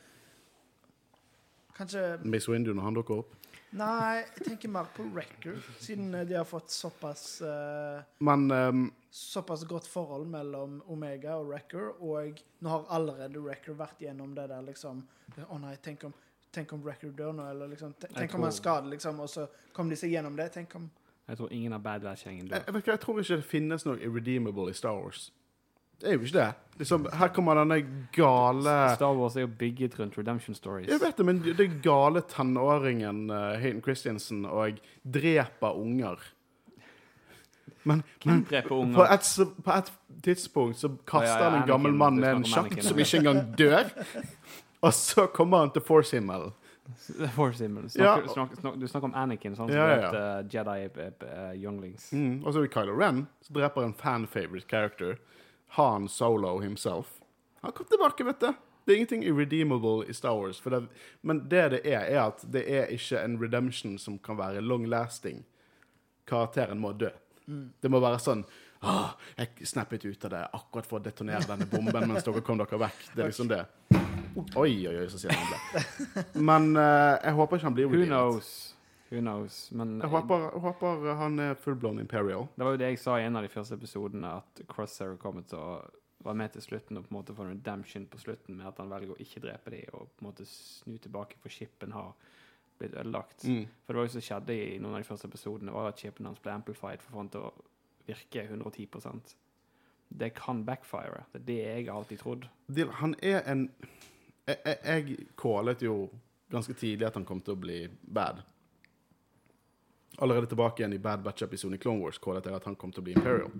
Kanskje 1.76 2.02
Miss 2.28 2.48
Windu 2.48 2.72
når 2.74 2.82
han 2.88 2.94
dukker 2.98 3.22
opp. 3.22 3.32
Nei, 3.72 4.20
jeg 4.36 4.44
tenker 4.44 4.68
mer 4.68 4.88
på 4.92 5.04
Wrecker, 5.14 5.56
siden 5.80 6.12
eh, 6.14 6.26
de 6.28 6.36
har 6.36 6.44
fått 6.44 6.70
såpass 6.70 7.40
uh, 7.40 8.02
Men 8.20 8.50
um, 8.50 8.82
Såpass 9.10 9.64
godt 9.68 9.86
forhold 9.88 10.26
mellom 10.28 10.82
Omega 10.92 11.38
og 11.40 11.48
Wrecker, 11.48 11.94
og 12.04 12.42
nå 12.60 12.68
har 12.68 12.84
allerede 12.92 13.40
Wrecker 13.40 13.76
vært 13.78 14.04
gjennom 14.04 14.34
det 14.36 14.50
der 14.52 14.66
liksom 14.66 15.00
Å 15.48 15.60
nei, 15.62 15.72
tenk 15.84 16.04
om, 16.08 16.12
tenk 16.52 16.72
om 16.76 16.84
Wrecker 16.84 17.14
dør 17.16 17.32
nå, 17.36 17.48
eller 17.48 17.72
liksom 17.72 17.96
Tenk, 18.04 18.34
om 18.36 18.44
han 18.44 18.52
skader, 18.52 18.92
liksom, 18.92 19.24
og 19.24 19.32
så 19.32 19.48
kom 19.72 19.88
de 19.88 19.96
seg 19.96 20.12
gjennom 20.12 20.36
det. 20.36 20.50
Tenk 20.52 20.76
om 20.76 20.90
Jeg 21.30 21.40
tror 21.40 21.52
ingen 21.56 21.72
av 21.72 21.80
Bad 21.80 22.04
Batch-gjengen 22.04 22.50
dør. 22.50 22.60
jeg, 22.60 22.74
jeg, 22.74 22.86
jeg 22.92 23.04
tror 23.06 23.22
ikke 23.24 23.40
det 23.40 23.48
finnes 23.54 23.88
noe 23.88 24.00
irredeemable 24.04 24.68
i 24.68 24.76
Star 24.76 25.00
Wars. 25.00 25.30
Det 26.02 26.10
er 26.10 26.18
jo 26.18 26.26
ikke 26.26 26.38
det. 26.38 26.50
Liksom, 26.80 27.04
her 27.14 27.28
kommer 27.30 27.60
denne 27.60 27.78
gale 28.16 28.76
Star 28.96 29.14
Wars 29.14 29.36
er 29.36 29.44
jo 29.44 29.50
bygget 29.58 29.98
rundt 30.00 30.16
redemption 30.18 30.56
stories. 30.56 30.88
Jeg 30.90 30.98
vet 31.02 31.18
det, 31.18 31.26
men 31.28 31.42
er 31.52 31.74
gale 31.84 32.24
tenåringen 32.26 33.28
uh, 33.30 33.52
Hayden 33.62 33.82
Christensen 33.84 34.42
og 34.48 34.80
dreper 35.04 35.78
unger. 35.78 36.18
Men, 37.84 38.02
men 38.24 38.44
på 38.94 39.04
et, 39.04 39.28
på 39.64 39.72
et 39.74 39.92
tidspunkt 40.22 40.78
så 40.78 40.90
kaster 41.06 41.28
Ja, 41.28 41.44
ja, 41.44 41.50
han 41.50 41.62
en 41.62 41.68
gammel 41.68 41.94
mann 41.94 42.18
ned 42.22 42.36
en 42.40 42.44
sjakt 42.46 42.82
som 42.84 42.98
ikke 42.98 43.22
engang 43.22 43.44
dør. 43.58 43.90
Og 44.82 44.94
så 44.94 45.26
kommer 45.34 45.62
han 45.62 45.70
til 45.70 45.82
Force 45.86 46.16
Himmel. 46.16 46.50
Force 47.36 47.62
Himmel. 47.62 47.82
Ja. 47.94 48.16
Snakker, 48.16 48.28
snak, 48.28 48.56
snak, 48.60 48.78
du 48.80 48.88
snakker 48.88 49.10
om 49.10 49.14
Anakin, 49.18 49.54
sånn 49.58 49.70
som 49.70 49.76
Ja, 49.76 49.88
ja, 49.90 50.00
ja, 50.02 50.22
uh, 50.40 50.46
Jedi 50.50 50.78
eh, 50.86 51.12
eh, 51.28 51.52
younglings. 51.62 52.08
Mm. 52.12 52.40
Og 52.42 52.50
så 52.50 52.62
er 52.62 52.66
det 52.66 52.72
Kylo 52.74 52.96
Ren, 52.98 53.26
som 53.46 53.58
dreper 53.58 53.86
en 53.86 53.94
fan-favorite 53.98 54.66
character. 54.70 55.18
Han 55.78 56.08
Solo 56.08 56.58
himself. 56.60 57.18
Han 57.60 57.72
kom 57.72 57.86
tilbake, 57.86 58.24
vet 58.24 58.40
du. 58.40 58.52
Det 58.84 58.92
er 58.92 58.96
ingenting 58.96 59.24
irredeemable 59.24 60.06
i 60.08 60.14
Star 60.14 60.34
Wars. 60.34 60.60
Det, 60.60 60.86
men 61.20 61.48
det 61.48 61.68
det 61.68 61.80
er, 61.86 62.00
er 62.00 62.20
at 62.26 62.42
det 62.52 62.64
er 62.66 62.90
ikke 62.90 63.22
en 63.22 63.38
redemption 63.40 63.98
som 63.98 64.18
kan 64.18 64.36
være 64.38 64.60
long-lasting. 64.60 65.44
Karakteren 66.28 66.78
må 66.82 66.92
dø. 66.92 67.10
Det 67.80 67.90
må 67.90 68.00
være 68.00 68.20
sånn 68.22 68.44
Åh, 68.82 69.10
jeg 69.38 69.66
snappet 69.66 70.04
ut 70.04 70.24
av 70.26 70.30
det 70.32 70.42
akkurat 70.58 70.86
for 70.88 70.98
å 70.98 71.02
detonere 71.04 71.46
denne 71.46 71.68
bomben 71.70 72.08
mens 72.10 72.24
dere 72.26 72.40
kom 72.42 72.58
dere 72.58 72.80
vekk. 72.82 73.04
Det 73.14 73.22
er 73.22 73.28
liksom 73.30 73.50
det. 73.50 73.60
Oi, 74.58 74.72
oi, 74.90 74.96
oi, 74.96 75.04
så 75.12 75.20
sier 75.22 75.36
han 75.38 75.52
det. 75.52 76.24
Men 76.34 76.72
uh, 76.74 77.14
jeg 77.22 77.36
håper 77.38 77.60
ikke 77.60 77.68
han 77.68 77.76
blir 77.76 77.92
Who 77.92 78.02
knows? 78.08 78.48
Who 79.12 79.20
knows? 79.20 79.66
Men 79.76 79.98
Jeg 80.00 80.08
håper, 80.08 80.46
jeg 80.48 80.60
håper 80.64 81.16
han 81.18 81.38
er 81.38 81.58
full-blown 81.60 82.00
Imperial. 82.00 82.46
det 82.56 82.64
var 82.64 82.72
jo 82.72 82.80
det 82.80 82.92
jeg 82.94 83.00
sa 83.02 83.18
i 83.20 83.26
en 83.26 83.36
av 83.36 83.44
de 83.44 83.50
første 83.52 83.76
episodene, 83.76 84.30
at 84.40 84.62
Crosshair 84.70 85.18
kommer 85.20 85.44
til 85.44 85.60
å 85.60 85.82
være 86.24 86.38
med 86.38 86.54
til 86.54 86.62
slutten 86.64 86.96
og 86.96 87.04
på 87.04 87.12
en 87.12 87.18
måte 87.18 87.34
få 87.36 87.44
en 87.44 87.52
redemption 87.52 88.06
på 88.08 88.20
slutten 88.22 88.56
med 88.56 88.68
at 88.70 88.78
han 88.80 88.88
velger 88.88 89.12
å 89.12 89.18
ikke 89.20 89.42
drepe 89.42 89.74
dem 89.74 89.98
og 89.98 90.06
på 90.06 90.22
en 90.22 90.28
måte 90.30 90.46
snu 90.48 90.94
tilbake 91.02 91.36
for 91.42 91.52
skipen 91.52 91.92
har 91.92 92.14
blitt 92.78 92.94
ødelagt. 92.94 93.44
Mm. 93.44 93.66
For 93.84 93.92
det 93.92 94.00
var 94.00 94.08
jo 94.08 94.14
som 94.14 94.24
skjedde 94.28 94.56
i 94.56 94.78
noen 94.78 94.96
av 94.96 95.02
de 95.02 95.08
første 95.10 95.28
episodene, 95.28 95.74
var 95.74 95.90
at 95.90 96.00
skipen 96.00 96.30
hans 96.30 96.40
ble 96.42 96.54
amplified 96.54 97.02
for 97.02 97.10
å 97.10 97.16
få 97.16 97.22
han 97.24 97.32
til 97.34 97.46
å 97.50 97.52
virke 98.08 98.46
110% 98.48 99.36
Det 100.08 100.32
kan 100.36 100.64
backfire. 100.64 101.26
Det 101.32 101.40
er 101.40 101.46
det 101.46 101.60
jeg 101.60 101.86
har 101.86 101.98
alltid 101.98 102.18
trodd. 102.20 102.48
Han 103.02 103.14
er 103.22 103.42
en 103.48 103.68
jeg, 104.46 104.56
jeg, 104.64 104.78
jeg 104.84 105.26
callet 105.38 105.82
jo 105.82 106.08
ganske 106.52 106.74
tidlig 106.74 107.06
at 107.06 107.14
han 107.16 107.24
kom 107.24 107.40
til 107.40 107.54
å 107.54 107.60
bli 107.60 107.78
bad. 108.02 108.42
Allerede 110.18 110.46
tilbake 110.46 110.82
igjen 110.82 110.92
i 110.92 110.98
Bad 110.98 111.22
Batch-episoden 111.24 111.74
i 111.74 111.80
Clone 111.80 112.02
Wars 112.02 112.18
callet 112.18 112.46
jeg 112.46 112.56
at 112.56 112.68
han 112.68 112.76
kom 112.76 112.92
til 112.92 113.00
å 113.00 113.06
bli 113.06 113.14
Imperial. 113.16 113.52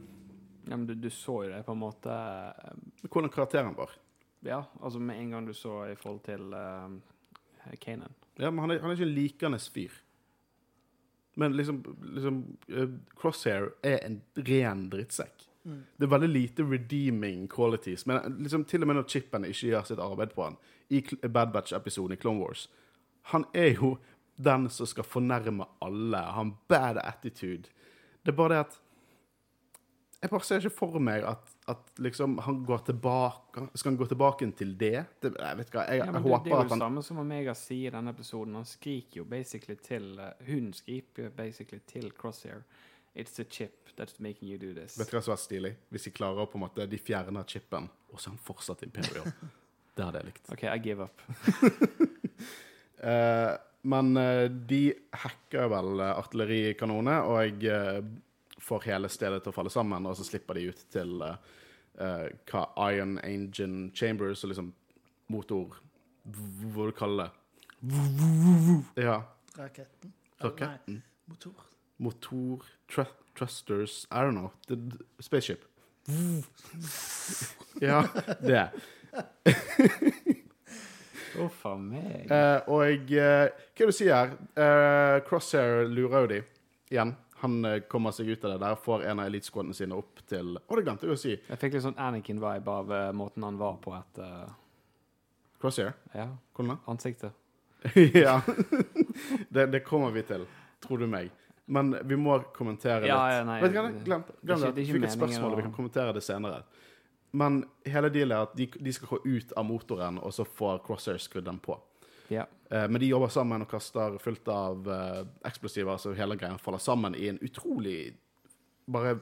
Ja, 0.69 0.77
men 0.77 0.87
du, 0.87 0.95
du 0.95 1.11
så 1.11 1.43
jo 1.45 1.51
det 1.51 1.63
på 1.67 1.75
en 1.75 1.81
måte 1.81 2.13
eh, 2.13 3.09
Hvordan 3.09 3.33
karakteren 3.33 3.75
var. 3.75 3.95
Ja, 4.47 4.65
altså 4.81 5.01
med 5.01 5.19
en 5.19 5.31
gang 5.31 5.47
du 5.47 5.55
så 5.55 5.85
i 5.91 5.97
forhold 5.99 6.23
til 6.27 6.55
uh, 6.55 6.91
Kanan. 7.81 8.15
Ja, 8.37 8.51
men 8.51 8.59
han 8.59 8.75
er, 8.75 8.81
han 8.83 8.91
er 8.91 8.99
ikke 8.99 9.07
en 9.07 9.15
likende 9.15 9.59
fyr. 9.59 9.95
Men 11.39 11.57
liksom, 11.57 11.81
liksom 12.15 12.43
uh, 12.69 12.89
Crosshair 13.19 13.71
er 13.87 14.03
en 14.07 14.21
ren 14.37 14.89
drittsekk. 14.91 15.47
Mm. 15.65 15.83
Det 15.97 16.07
er 16.07 16.11
veldig 16.11 16.29
lite 16.29 16.67
redeeming 16.67 17.49
qualities. 17.49 18.07
Men 18.07 18.39
liksom, 18.43 18.65
til 18.65 18.83
og 18.83 18.91
med 18.91 18.99
når 18.99 19.09
chipen 19.09 19.47
ikke 19.47 19.71
gjør 19.71 19.87
sitt 19.89 20.03
arbeid 20.03 20.35
på 20.35 20.49
han, 20.49 20.59
i 20.91 21.03
Bad 21.29 21.55
Batch-episoden 21.55 22.17
i 22.17 22.21
Clone 22.21 22.43
Wars 22.43 22.69
Han 23.31 23.45
er 23.55 23.71
jo 23.79 23.95
den 24.37 24.69
som 24.71 24.87
skal 24.87 25.05
fornærme 25.05 25.67
alle. 25.83 26.17
ha 26.17 26.41
en 26.41 26.55
bad 26.69 26.99
attitude. 27.05 27.69
Det 28.23 28.33
er 28.33 28.37
bare 28.39 28.49
det 28.55 28.59
at 28.67 28.79
Jeg 30.23 30.31
bare 30.31 30.45
ser 30.47 30.61
ikke 30.63 30.71
for 30.71 30.99
meg 31.03 31.25
at, 31.27 31.49
at 31.69 31.89
liksom 31.99 32.37
han 32.39 32.61
går 32.65 32.85
tilbake 32.87 33.65
Skal 33.75 33.91
han 33.91 33.97
gå 33.99 34.07
tilbake 34.07 34.47
til 34.55 34.77
det? 34.79 35.05
det 35.23 35.33
jeg 35.35 35.57
vet 35.59 35.67
ikke, 35.67 35.81
jeg, 35.81 35.99
Ja, 35.99 36.13
håper 36.13 36.15
at 36.15 36.23
han 36.23 36.45
det 36.45 36.53
er 36.53 36.57
jo 36.57 36.63
det 36.63 36.79
samme 36.79 37.03
som 37.03 37.19
Omega 37.19 37.55
sier 37.55 37.91
i 37.91 37.95
denne 37.97 38.11
episoden. 38.15 38.55
Han 38.55 38.65
skriker 38.65 39.17
jo 39.17 39.25
basically 39.25 39.75
til 39.83 40.21
uh, 40.21 40.31
Hun 40.47 40.73
skriker 40.73 41.31
basically 41.31 41.81
til 41.87 42.13
Crosshair. 42.13 42.63
It's 43.17 43.35
the 43.35 43.45
chip 43.45 43.91
that's 43.99 44.15
making 44.23 44.49
you 44.49 44.59
do 44.59 44.73
this. 44.81 44.99
Vet 44.99 45.11
du 45.11 45.17
hva 45.17 45.23
som 45.23 45.33
er 45.35 45.43
stilig? 45.43 45.75
Hvis 45.91 46.07
de 46.07 46.11
klarer 46.15 46.47
å 46.47 46.47
på 46.47 46.57
en 46.57 46.65
måte 46.69 46.87
De 46.87 46.99
fjerner 46.99 47.45
chipen, 47.45 47.91
og 48.13 48.21
så 48.21 48.31
er 48.31 48.37
han 48.37 48.39
fortsatt 48.47 48.83
Imperial. 48.87 49.27
Det 49.97 50.05
hadde 50.07 50.23
jeg 50.23 50.27
likt. 50.31 50.47
OK, 50.55 50.63
I 50.63 50.79
give 50.79 51.03
up. 51.03 51.21
Eh, 53.03 53.55
men 53.83 54.17
eh, 54.17 54.45
de 54.45 54.93
hacker 55.11 55.71
vel 55.73 56.01
eh, 56.01 56.19
artillerikanonene, 56.19 57.17
og 57.27 57.65
eh, 57.67 57.99
får 58.63 58.87
hele 58.87 59.11
stedet 59.11 59.43
til 59.43 59.51
å 59.51 59.57
falle 59.57 59.73
sammen, 59.75 60.07
og 60.07 60.17
så 60.19 60.27
slipper 60.27 60.59
de 60.59 60.69
ut 60.71 60.85
til 60.93 61.19
hva 61.93 62.63
Iron 62.89 63.19
Engine 63.21 63.91
Chambers, 63.95 64.41
og 64.45 64.49
liksom 64.49 64.71
motor 65.29 65.75
Hva 66.25 66.87
du 66.89 66.93
kaller 66.97 67.29
det? 67.29 69.03
Ja. 69.05 69.19
Raketten? 69.59 70.15
Raketten. 70.41 71.03
Nei, 71.03 71.29
motor. 71.29 71.67
Motor 72.01 72.65
tr 72.89 73.05
Trusters 73.37 74.07
I 74.11 74.23
don't 74.23 74.35
know. 74.35 74.53
The, 74.69 74.77
the 74.77 75.23
spaceship. 75.23 75.65
ja, 77.81 78.09
det. 78.41 78.71
Uff 81.41 81.65
a 81.67 81.77
meg. 81.81 82.27
Eh, 82.31 82.69
og 82.69 83.13
eh, 83.17 83.49
hva 83.49 83.85
er 83.85 83.87
det 83.87 83.87
du 83.89 83.97
sier? 83.97 84.33
Uh, 84.59 85.21
Crosshair 85.29 85.87
lurer 85.89 86.27
jo 86.27 86.31
de 86.35 86.41
igjen. 86.93 87.15
Han 87.43 87.65
eh, 87.65 87.81
kommer 87.91 88.13
seg 88.15 88.29
ut 88.31 88.45
av 88.45 88.53
det 88.55 88.59
der, 88.63 88.77
får 88.79 89.03
en 89.11 89.19
av 89.23 89.27
elitesquadene 89.31 89.75
sine 89.75 89.97
opp 89.99 90.21
til 90.31 90.55
Å, 90.61 90.77
det 90.79 90.85
glemte 90.87 91.09
jeg 91.09 91.17
å 91.17 91.19
si. 91.19 91.33
Jeg 91.49 91.59
fikk 91.59 91.75
litt 91.75 91.83
sånn 91.89 91.99
Anakin-vibe 91.99 92.71
av 92.71 92.93
eh, 92.95 93.09
måten 93.19 93.43
han 93.47 93.59
var 93.59 93.81
på 93.83 93.95
etter 93.97 94.53
Crosshair? 95.63 95.97
Ja, 96.15 96.29
Hvordan 96.55 96.77
da? 96.77 96.79
ansiktet. 96.93 97.33
ja. 98.15 98.37
det, 99.55 99.67
det 99.73 99.83
kommer 99.87 100.15
vi 100.15 100.23
til, 100.29 100.47
tror 100.85 101.03
du 101.03 101.09
meg. 101.11 101.33
Men 101.73 101.95
vi 102.07 102.19
må 102.19 102.39
kommentere 102.55 103.07
Ja, 103.11 103.19
litt. 103.25 103.37
ja, 103.39 103.43
nei, 103.49 103.59
Vet 103.63 103.75
du 103.75 103.79
hva, 103.81 103.85
glem, 103.91 104.23
det 104.29 104.47
glem 104.47 104.63
det. 104.63 104.71
det 104.77 104.85
Vi 104.85 104.87
fikk 104.93 105.07
et 105.09 105.15
spørsmål, 105.17 105.55
og 105.55 105.61
vi 105.63 105.67
kan 105.67 105.75
kommentere 105.75 106.15
det 106.15 106.23
senere. 106.27 106.63
Men 107.33 107.63
hele 107.89 108.11
dealet 108.13 108.37
er 108.37 108.47
at 108.47 108.57
de, 108.57 108.67
de 108.77 108.93
skal 108.93 109.09
gå 109.09 109.21
ut 109.25 109.53
av 109.57 109.65
motoren, 109.65 110.19
og 110.21 110.35
så 110.37 110.45
får 110.45 110.83
Crosshair 110.85 111.21
skrudd 111.23 111.47
den 111.49 111.61
på. 111.65 111.79
Ja. 112.33 112.45
Eh, 112.71 112.89
men 112.89 113.01
de 113.01 113.09
jobber 113.09 113.33
sammen 113.33 113.65
og 113.65 113.71
kaster 113.71 114.19
fullt 114.21 114.49
av 114.53 114.89
eh, 114.89 115.23
eksplosiver, 115.49 115.97
så 116.01 116.13
hele 116.17 116.37
greia 116.41 116.61
faller 116.61 116.83
sammen 116.83 117.17
i 117.17 117.31
en 117.31 117.41
utrolig 117.45 118.13
bare 118.85 119.17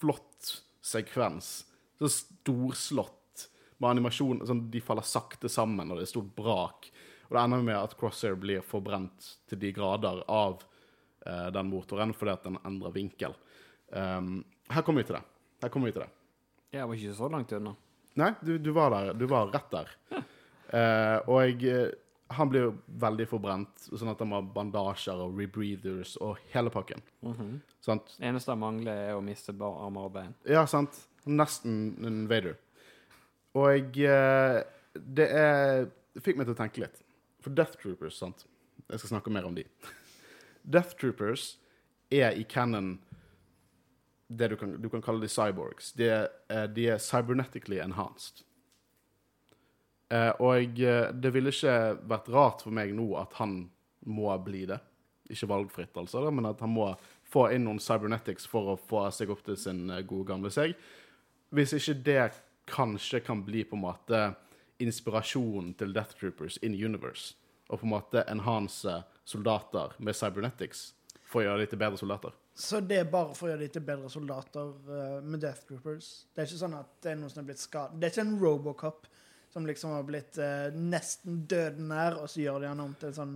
flott 0.00 0.56
sekvens. 0.82 1.52
Så 1.98 2.10
storslått 2.10 3.46
med 3.78 3.90
animasjon. 3.94 4.42
Sånn, 4.46 4.66
de 4.70 4.82
faller 4.82 5.06
sakte 5.06 5.50
sammen, 5.50 5.90
og 5.90 6.00
det 6.00 6.06
er 6.06 6.12
stort 6.12 6.34
brak. 6.38 6.90
Og 7.28 7.36
det 7.36 7.44
ender 7.44 7.62
med 7.66 7.78
at 7.78 7.94
Crosshair 7.98 8.34
blir 8.38 8.64
forbrent 8.66 9.36
til 9.50 9.62
de 9.62 9.70
grader 9.74 10.24
av 10.30 10.62
eh, 11.26 11.48
den 11.54 11.70
motoren 11.70 12.14
fordi 12.16 12.34
at 12.34 12.50
den 12.50 12.58
endrer 12.66 12.94
vinkel. 12.94 13.38
Um, 13.92 14.40
her 14.72 14.84
kommer 14.86 15.02
vi 15.02 15.10
til 15.10 15.18
det. 15.18 15.24
Her 15.62 15.72
kommer 15.72 15.90
vi 15.90 15.94
til 15.96 16.04
det. 16.04 16.10
Jeg 16.72 16.88
var 16.88 16.96
ikke 16.96 17.16
så 17.16 17.28
langt 17.32 17.52
unna. 17.52 17.74
Nei, 18.20 18.30
du, 18.40 18.54
du 18.60 18.70
var 18.76 18.92
der. 18.94 19.12
Du 19.16 19.26
var 19.28 19.50
rett 19.52 19.72
der. 19.72 19.92
Eh, 20.72 21.18
og 21.28 21.42
jeg, 21.44 21.58
eh, 21.68 21.90
han 22.32 22.48
blir 22.48 22.64
jo 22.64 22.74
veldig 23.02 23.26
forbrent, 23.28 23.86
sånn 23.90 24.08
at 24.12 24.20
han 24.24 24.30
må 24.30 24.38
ha 24.40 24.44
bandasjer 24.54 25.20
og 25.20 25.36
rebreathers 25.36 26.14
og 26.24 26.40
hele 26.54 26.72
pakken. 26.72 27.04
Sant? 27.84 28.14
Eneste 28.24 28.54
han 28.54 28.62
mangler, 28.62 29.02
er 29.10 29.18
å 29.18 29.24
miste 29.24 29.52
bare 29.56 29.84
armer 29.84 30.08
og 30.08 30.14
bein. 30.16 30.32
Ja, 30.48 30.64
sant. 30.70 30.96
Nesten 31.28 31.92
en 32.08 32.22
Vader. 32.30 32.56
Og 33.60 34.00
eh, 34.00 34.62
det 34.96 35.28
er 35.28 35.90
det 36.12 36.20
fikk 36.24 36.38
meg 36.38 36.48
til 36.48 36.56
å 36.56 36.60
tenke 36.60 36.82
litt. 36.82 36.98
For 37.42 37.54
Death 37.56 37.78
Troopers, 37.80 38.18
sant 38.20 38.44
Jeg 38.90 39.00
skal 39.00 39.14
snakke 39.14 39.32
mer 39.32 39.46
om 39.48 39.54
de. 39.56 39.64
Death 40.74 40.96
Troopers 41.00 41.54
er 42.12 42.36
i 42.36 42.44
canon 42.44 42.98
det 44.38 44.48
du 44.52 44.56
kan, 44.60 44.74
du 44.82 44.88
kan 44.92 45.02
kalle 45.04 45.24
de 45.24 45.30
cyborgs. 45.30 45.92
De 45.98 46.08
er, 46.08 46.28
eh, 46.52 46.66
de 46.70 46.88
er 46.94 47.02
cybernetically 47.02 47.80
enhanced. 47.82 48.44
Eh, 50.12 50.32
og 50.44 50.80
eh, 50.80 51.08
det 51.14 51.32
ville 51.32 51.52
ikke 51.52 51.76
vært 52.10 52.28
rart 52.32 52.64
for 52.66 52.74
meg 52.74 52.92
nå 52.96 53.06
at 53.20 53.32
han 53.38 53.62
må 54.12 54.32
bli 54.44 54.66
det. 54.68 54.78
Ikke 55.32 55.48
valgfritt, 55.48 55.96
altså, 55.96 56.26
men 56.34 56.50
at 56.50 56.60
han 56.60 56.72
må 56.74 56.90
få 57.32 57.46
inn 57.54 57.64
noen 57.64 57.80
cybernetics 57.80 58.44
for 58.50 58.74
å 58.74 58.80
få 58.90 59.06
seg 59.14 59.32
opp 59.32 59.44
til 59.46 59.56
sin 59.56 59.86
eh, 59.88 60.04
gode 60.04 60.28
gamle 60.34 60.52
seg. 60.52 60.74
Hvis 61.52 61.72
ikke 61.78 61.96
det 62.04 62.24
kanskje 62.68 63.22
kan 63.24 63.40
bli 63.46 63.64
på 63.64 63.78
en 63.78 63.86
måte 63.86 64.20
inspirasjonen 64.82 65.72
til 65.78 65.94
Death 65.96 66.18
Troopers 66.18 66.58
in 66.62 66.76
universe, 66.76 67.36
og 67.70 67.80
på 67.80 67.88
en 67.88 67.94
måte 67.94 68.26
enhance 68.28 68.98
soldater 69.24 69.96
med 69.98 70.16
cybernetics 70.18 70.90
for 71.24 71.40
å 71.40 71.46
gjøre 71.46 71.64
dem 71.64 71.72
til 71.72 71.80
bedre 71.80 72.00
soldater. 72.00 72.36
Så 72.54 72.82
det 72.84 72.98
er 73.00 73.08
bare 73.08 73.32
for 73.36 73.48
å 73.48 73.52
gjøre 73.52 73.64
de 73.64 73.70
til 73.72 73.84
bedre 73.86 74.10
soldater 74.12 74.72
uh, 74.88 75.18
med 75.24 75.40
Death 75.40 75.64
Troopers? 75.68 76.10
Det 76.32 76.42
er 76.42 76.50
ikke 76.50 76.60
sånn 76.60 76.76
at 76.76 76.90
det 77.04 77.14
er 77.14 77.20
noen 77.20 77.32
som 77.32 77.42
er 77.42 77.48
blitt 77.48 77.62
skadet? 77.62 77.98
Det 77.98 78.08
er 78.08 78.14
ikke 78.14 78.26
en 78.26 78.38
Robocop 78.42 79.08
som 79.52 79.66
liksom 79.68 79.90
har 79.92 80.04
blitt 80.08 80.38
eh, 80.40 80.72
nesten 80.72 81.42
døden 81.44 81.90
nær, 81.90 82.14
og 82.22 82.30
så 82.32 82.40
gjør 82.40 82.62
de 82.62 82.70
han 82.70 82.78
om 82.80 82.94
til 82.96 83.10
en 83.10 83.16
sånn 83.18 83.34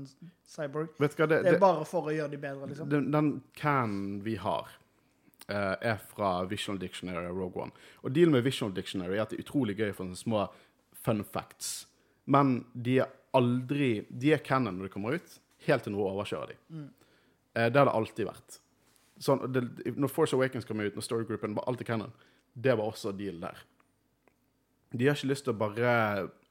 cyborg? 0.49 0.95
Hva, 0.97 1.11
det, 1.29 1.43
Det 1.45 1.51
er 1.51 1.61
bare 1.61 1.85
for 1.89 2.09
å 2.09 2.15
gjøre 2.15 2.33
de 2.33 2.39
bedre, 2.41 2.69
liksom? 2.71 2.89
den, 2.89 3.11
den 3.13 3.29
canen 3.59 4.23
vi 4.25 4.39
har, 4.41 4.71
uh, 5.51 5.75
er 5.77 6.01
fra 6.15 6.31
Visual 6.49 6.81
Dictionary 6.81 7.29
og 7.29 7.37
Rogue 7.43 7.67
One. 7.67 7.85
Og 8.01 8.17
dealen 8.17 8.33
med 8.39 8.47
Visual 8.49 8.73
Dictionary 8.73 9.19
er 9.19 9.27
at 9.27 9.35
det 9.35 9.43
er 9.43 9.45
utrolig 9.45 9.77
gøy 9.77 9.91
for 9.91 10.07
sånne 10.07 10.23
små 10.23 10.47
fun 11.05 11.21
facts. 11.37 11.75
Men 12.33 12.63
de 12.73 13.03
er 13.05 13.13
aldri 13.37 13.91
De 14.09 14.33
er 14.33 14.41
canon 14.41 14.79
når 14.79 14.89
de 14.89 14.95
kommer 14.95 15.19
ut, 15.21 15.35
helt 15.67 15.85
til 15.85 15.93
noe 15.93 16.09
overkjører 16.15 16.55
de. 16.55 16.57
Eh, 17.53 17.69
det 17.69 17.77
har 17.77 17.91
det 17.91 17.99
alltid 17.99 18.29
vært. 18.31 18.57
Sånn, 19.23 19.41
det, 19.53 19.63
når 19.97 20.13
Force 20.13 20.37
Awakens 20.37 20.67
kom 20.69 20.83
ut, 20.83 20.95
når 20.97 21.05
storygruppen 21.05 21.57
var 21.57 21.65
alltid 21.71 21.89
canon, 21.89 22.13
det 22.53 22.75
var 22.77 22.91
også 22.91 23.15
dealen 23.17 23.47
der. 23.47 23.63
De 24.93 25.09
har 25.09 25.17
ikke 25.17 25.31
lyst 25.33 25.47
til 25.47 25.55
å 25.55 25.61
bare 25.61 25.95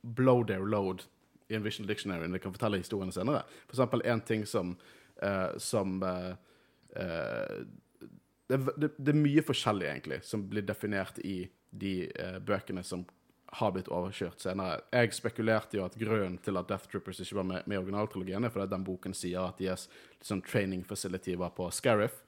blow 0.01 0.43
their 0.45 0.65
load 0.65 1.05
i 1.49 1.57
en 1.57 1.65
Visual 1.65 1.87
Dictionary 1.89 2.27
når 2.27 2.39
de 2.39 2.43
kan 2.43 2.53
fortelle 2.55 2.81
historiene 2.81 3.13
senere. 3.13 3.43
For 3.67 3.77
eksempel 3.77 4.03
en 4.05 4.21
ting 4.25 4.45
som, 4.49 4.75
uh, 5.21 5.57
som 5.61 5.99
uh, 6.01 6.33
uh, 6.97 7.59
det, 8.49 8.59
det, 8.77 8.91
det 8.97 9.13
er 9.13 9.21
mye 9.21 9.45
forskjellig, 9.45 9.87
egentlig, 9.89 10.19
som 10.25 10.45
blir 10.49 10.65
definert 10.65 11.21
i 11.25 11.43
de 11.75 11.95
bøkene 12.45 12.83
som 12.85 13.01
har 13.59 13.71
blitt 13.71 13.89
overkjørt 13.91 14.43
senere. 14.43 14.83
Jeg 14.93 15.13
spekulerte 15.15 15.79
jo 15.79 15.85
at 15.85 15.95
grunnen 15.99 16.37
til 16.43 16.59
at 16.59 16.69
Death 16.69 16.89
Troopers 16.91 17.21
ikke 17.23 17.39
var 17.39 17.47
med, 17.49 17.65
med 17.69 17.79
originaltrilogien, 17.79 18.43
er 18.43 18.53
fordi 18.53 18.67
den 18.73 18.85
boken 18.85 19.15
sier 19.17 19.47
at 19.47 19.61
deres 19.61 19.87
liksom, 20.19 20.43
training 20.45 20.83
facility 20.87 21.37
var 21.39 21.53
på 21.57 21.69
Scariff. 21.73 22.21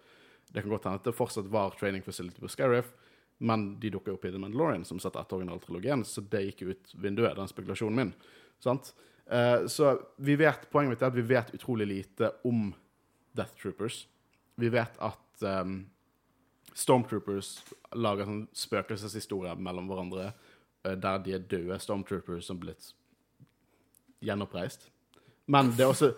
Det 0.54 0.62
kan 0.62 0.72
godt 0.72 0.88
hende 0.88 1.02
at 1.02 1.10
det 1.10 1.16
fortsatt 1.18 1.50
var 1.52 1.76
training 1.80 2.06
facility 2.06 2.42
på 2.42 2.52
Scariff, 2.52 2.94
men 3.38 3.70
de 3.80 3.92
dukka 3.94 4.16
opp 4.16 4.26
i 4.26 4.32
The 4.32 4.40
Mandalorian, 4.42 4.86
som 4.88 5.00
satt 5.00 5.18
etter 5.20 5.38
originaltrilogien, 5.38 6.06
så 6.08 6.24
det 6.26 6.46
gikk 6.46 6.64
ut 6.72 6.94
vinduet, 6.98 7.36
den 7.38 7.52
spekulasjonen 7.52 8.00
min. 8.00 8.14
Sant? 8.64 8.94
Eh, 9.30 9.68
så 9.68 9.92
vi 10.16 10.38
vet, 10.40 10.70
poenget 10.72 10.96
mitt 10.96 11.04
er 11.04 11.12
at 11.12 11.18
vi 11.18 11.26
vet 11.28 11.54
utrolig 11.54 11.88
lite 11.88 12.32
om 12.48 12.72
Death 13.38 13.54
Troopers. 13.62 14.06
Vi 14.58 14.72
vet 14.74 14.98
at 15.04 15.46
um, 15.46 15.84
Stormtroopers 16.78 17.52
lager 17.98 18.26
sånn 18.26 18.46
spøkelseshistorier 18.58 19.60
mellom 19.62 19.90
hverandre 19.90 20.32
eh, 20.32 20.96
der 20.98 21.22
de 21.26 21.36
er 21.38 21.46
døde 21.46 21.78
Stormtroopers 21.82 22.48
som 22.50 22.62
blitt 22.62 22.92
gjenoppreist. 24.26 24.90
Men 25.46 25.72
det 25.78 25.86
er 25.86 25.94
også 25.94 26.12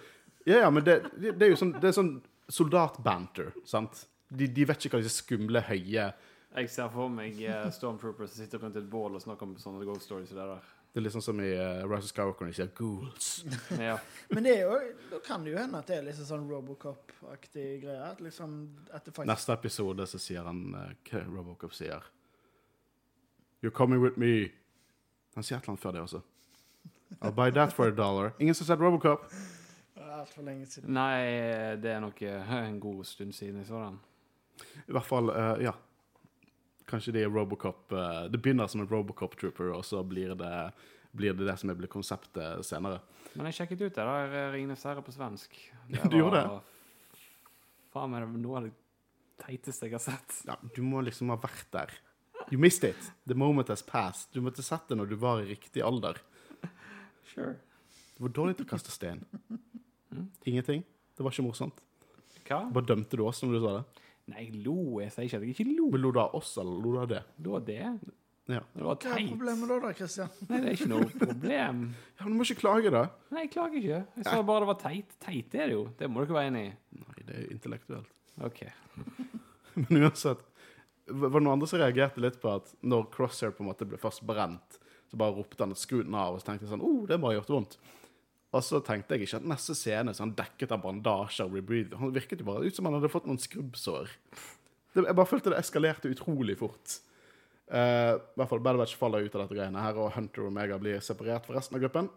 Ja, 0.47 0.63
ja, 0.63 0.69
men 0.71 0.85
det, 0.87 1.01
det 1.19 1.45
er 1.45 1.51
jo 1.51 1.57
sånn, 1.59 1.73
det 1.77 1.89
er 1.89 1.97
sånn 1.97 2.13
soldatbanter, 2.49 3.51
sant? 3.67 4.05
De, 4.29 4.47
de 4.47 4.65
vet 4.69 4.85
ikke 4.85 4.97
hva 4.97 5.03
disse 5.03 5.23
skumle, 5.23 5.61
høye 5.65 6.09
Jeg 6.11 6.69
ser 6.69 6.89
for 6.93 7.09
meg 7.13 7.39
eh, 7.41 7.69
Stormtroopers 7.73 8.33
som 8.33 8.43
sitter 8.43 8.61
rundt 8.61 8.77
et 8.77 8.89
bål 8.89 9.17
og 9.17 9.23
snakker 9.23 9.47
om 9.47 9.55
sånne 9.61 9.85
ghost 9.87 10.05
stories. 10.05 10.33
der. 10.33 10.59
Det 10.93 11.03
er 11.05 11.13
sånn 11.13 11.23
som 11.23 11.41
i 11.41 11.49
uh, 11.53 11.83
Rise 11.85 12.09
of 12.09 12.11
Skywalker 12.11 12.45
når 12.45 12.53
de 12.53 12.57
sier 12.57 12.71
'ghouls'. 12.77 13.29
Ja. 13.89 13.99
Men 14.33 14.45
det 14.45 14.55
er 14.57 14.63
jo, 14.65 14.79
da 15.11 15.19
kan 15.25 15.45
det 15.45 15.53
jo 15.53 15.59
hende 15.61 15.81
at 15.81 15.89
det 15.89 15.99
er 15.99 16.07
litt 16.07 16.17
sånn 16.17 16.47
Robocop-aktig 16.49 17.67
greie. 17.83 18.01
At 18.07 18.21
liksom, 18.25 18.55
at 18.89 19.05
det 19.05 19.13
faktisk 19.13 19.29
Neste 19.29 19.53
episode 19.53 20.07
så 20.09 20.21
sier 20.21 20.49
han 20.49 20.63
uh, 20.73 20.89
hva 21.09 21.21
Robocop 21.29 21.77
sier. 21.77 22.09
'You're 23.61 23.75
coming 23.75 24.01
with 24.01 24.17
me'. 24.17 24.49
Han 25.35 25.45
sier 25.45 25.57
et 25.57 25.63
eller 25.63 25.75
annet 25.77 25.85
før 25.85 25.97
det 25.97 26.01
også. 26.01 26.21
I'll 27.21 27.33
buy 27.33 27.49
that 27.51 27.73
for 27.73 27.87
a 27.87 27.91
dollar. 27.91 28.33
Ingen 28.39 28.55
som 28.55 28.65
har 28.65 28.75
sett 28.75 28.81
Robocop? 28.81 29.29
altfor 30.19 30.43
lenge 30.43 30.65
siden. 30.65 30.93
Nei, 30.93 31.75
det 31.81 31.91
er 31.91 31.99
nok 32.03 32.21
en 32.67 32.79
god 32.79 33.03
stund 33.05 33.33
siden 33.33 33.61
jeg 33.61 33.69
så 33.69 33.83
den. 33.85 33.99
I 34.85 34.95
hvert 34.95 35.07
fall, 35.07 35.31
uh, 35.33 35.55
ja. 35.63 35.75
Kanskje 36.89 37.13
det 37.13 37.21
er 37.25 37.29
Robocop 37.29 37.93
uh, 37.93 38.25
Det 38.31 38.39
begynner 38.41 38.69
som 38.71 38.81
en 38.81 38.89
Robocop 38.89 39.35
Trooper, 39.37 39.73
og 39.77 39.85
så 39.85 40.01
blir 40.03 40.33
det 40.39 40.53
blir 41.11 41.33
det 41.33 41.45
det 41.45 41.57
som 41.57 41.71
blir 41.73 41.89
konseptet 41.89 42.65
senere. 42.65 42.99
Men 43.33 43.49
jeg 43.49 43.59
sjekket 43.59 43.81
ut 43.81 43.95
det 43.95 44.03
der 44.03 44.35
eh, 44.35 44.51
Ringenes 44.53 44.83
herre 44.85 45.01
på 45.05 45.13
svensk. 45.13 45.55
Du 46.11 46.19
gjorde 46.19 46.43
det? 46.43 46.59
Faen 47.93 48.11
meg 48.13 48.27
noe 48.37 48.59
av 48.59 48.67
det 48.67 48.75
teiteste 49.41 49.87
jeg 49.87 49.97
har 49.97 50.03
sett. 50.03 50.43
Ja, 50.45 50.57
du 50.75 50.83
må 50.85 51.01
liksom 51.05 51.31
ha 51.33 51.39
vært 51.41 51.69
der. 51.73 51.95
You 52.49 52.59
missed 52.61 52.85
it. 52.87 53.09
The 53.27 53.37
moment 53.37 53.69
has 53.73 53.81
passed. 53.85 54.29
Du 54.33 54.41
måtte 54.45 54.63
sett 54.65 54.87
det 54.89 54.97
når 54.99 55.11
du 55.11 55.17
var 55.21 55.41
i 55.43 55.49
riktig 55.53 55.85
alder. 55.85 56.21
Sure. 57.29 57.59
Det 58.17 58.23
var 58.25 58.31
dårlig 58.33 58.55
til 58.57 58.65
å 58.65 58.69
kaste 58.71 58.89
stein. 58.89 59.19
Ingenting. 60.49 60.81
Det 61.13 61.21
var 61.21 61.29
ikke 61.29 61.45
morsomt. 61.45 61.77
Hva? 62.47 62.63
Bare 62.73 62.89
dømte 62.89 63.19
du 63.19 63.21
oss 63.21 63.43
når 63.43 63.53
du 63.53 63.59
sa 63.61 63.73
det. 63.75 64.07
Nei, 64.29 64.45
jeg 64.47 64.63
lo. 64.65 64.79
Jeg 65.03 65.13
sier 65.15 65.27
ikke 65.27 65.39
at 65.39 65.45
jeg 65.47 65.55
ikke 65.55 65.67
lo. 65.73 65.89
Men 65.93 66.03
lo 66.05 66.13
du 66.15 66.19
av 66.21 66.35
oss, 66.37 66.55
eller 66.61 66.81
lo 66.83 66.95
du 66.95 66.99
av 67.03 67.11
det? 67.11 67.21
Lo 67.45 67.55
av 67.57 67.67
det. 67.67 67.83
Ja. 68.49 68.61
Det 68.73 68.85
var 68.85 68.97
teit. 68.97 69.11
Hva 69.11 69.19
er 69.21 69.29
problemet 69.29 69.69
da, 69.69 69.75
da, 69.83 69.91
Christian? 69.93 70.29
Nei, 70.49 70.59
det 70.63 70.69
er 70.71 70.77
ikke 70.79 70.89
noe 70.89 71.07
problem. 71.13 71.81
ja, 72.17 72.23
men 72.23 72.33
du 72.33 72.39
må 72.39 72.47
ikke 72.47 72.61
klage, 72.63 72.93
da. 72.93 73.03
Nei, 73.29 73.43
jeg 73.45 73.51
klager 73.53 73.79
ikke. 73.81 73.99
Jeg 74.17 74.25
sa 74.25 74.39
bare 74.47 74.63
det 74.63 74.69
var 74.71 74.79
teit. 74.81 75.17
Teit 75.21 75.57
er 75.57 75.69
det 75.69 75.75
jo. 75.75 75.83
Det 75.99 76.09
må 76.09 76.21
du 76.21 76.27
ikke 76.27 76.37
være 76.39 76.51
enig 76.53 76.63
i. 76.65 76.71
Nei, 77.03 77.17
det 77.27 77.35
er 77.35 77.43
jo 77.43 77.57
intellektuelt. 77.57 78.15
OK. 78.49 78.63
Men 79.79 80.05
uansett 80.07 80.41
Var 81.09 81.31
det 81.33 81.41
noen 81.41 81.55
andre 81.55 81.67
som 81.69 81.79
reagerte 81.81 82.21
litt 82.23 82.39
på 82.41 82.51
at 82.51 82.71
når 82.85 83.07
Crosshair 83.13 83.53
på 83.55 83.63
en 83.63 83.69
måte 83.69 83.87
ble 83.89 83.99
først 84.01 84.21
brent, 84.27 84.79
så 85.09 85.17
bare 85.17 85.33
ropte 85.37 85.65
han 85.65 85.73
'skru 85.73 86.03
den 86.03 86.13
av', 86.13 86.35
og 86.35 86.41
så 86.41 86.49
tenkte 86.51 86.67
jeg 86.67 86.73
sånn 86.73 86.83
'Å, 86.85 86.89
oh, 86.89 87.05
det 87.09 87.17
bare 87.21 87.37
gjort 87.39 87.53
vondt'. 87.53 87.77
Og 88.49 88.63
så 88.65 88.79
tenkte 88.81 89.13
jeg 89.13 89.27
ikke 89.27 89.41
at 89.43 89.49
neste 89.51 89.75
scene 89.77 90.13
så 90.15 90.23
han 90.25 90.33
dekket 90.37 90.71
av 90.73 90.81
bandasjer 90.81 91.45
og 91.45 91.57
rebreather. 91.59 91.99
Han 92.01 92.15
virket 92.15 92.41
jo 92.41 92.47
bare 92.47 92.65
ut 92.65 92.75
som 92.75 92.87
han 92.89 92.97
hadde 92.97 93.11
fått 93.13 93.27
noen 93.29 93.41
skrubbsår. 93.41 94.09
Det, 94.95 95.03
jeg 95.03 95.17
bare 95.19 95.29
følte 95.29 95.53
det 95.53 95.59
eskalerte 95.59 96.09
utrolig 96.09 96.55
fort. 96.57 96.95
Uh, 97.69 98.17
I 98.17 98.39
hvert 98.39 98.49
fall 98.49 98.63
Bad 98.65 98.79
Batch 98.81 98.97
faller 98.97 99.21
ut 99.21 99.35
av 99.37 99.43
dette 99.43 99.53
greiene 99.53 99.83
her, 99.83 99.99
og 100.01 100.15
Hunter 100.15 100.47
og 100.47 100.49
Omega 100.49 100.79
blir 100.81 101.03
separert 101.05 101.45
fra 101.45 101.59
resten 101.59 101.77
av 101.77 101.83
gruppen. 101.83 102.09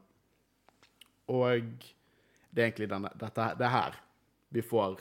Og 1.32 1.84
det 2.48 2.62
er 2.62 2.70
egentlig 2.70 2.88
denne, 2.88 3.12
dette, 3.20 3.50
det 3.60 3.68
er 3.68 3.76
her 3.76 4.00
vi 4.52 4.64
får 4.64 5.00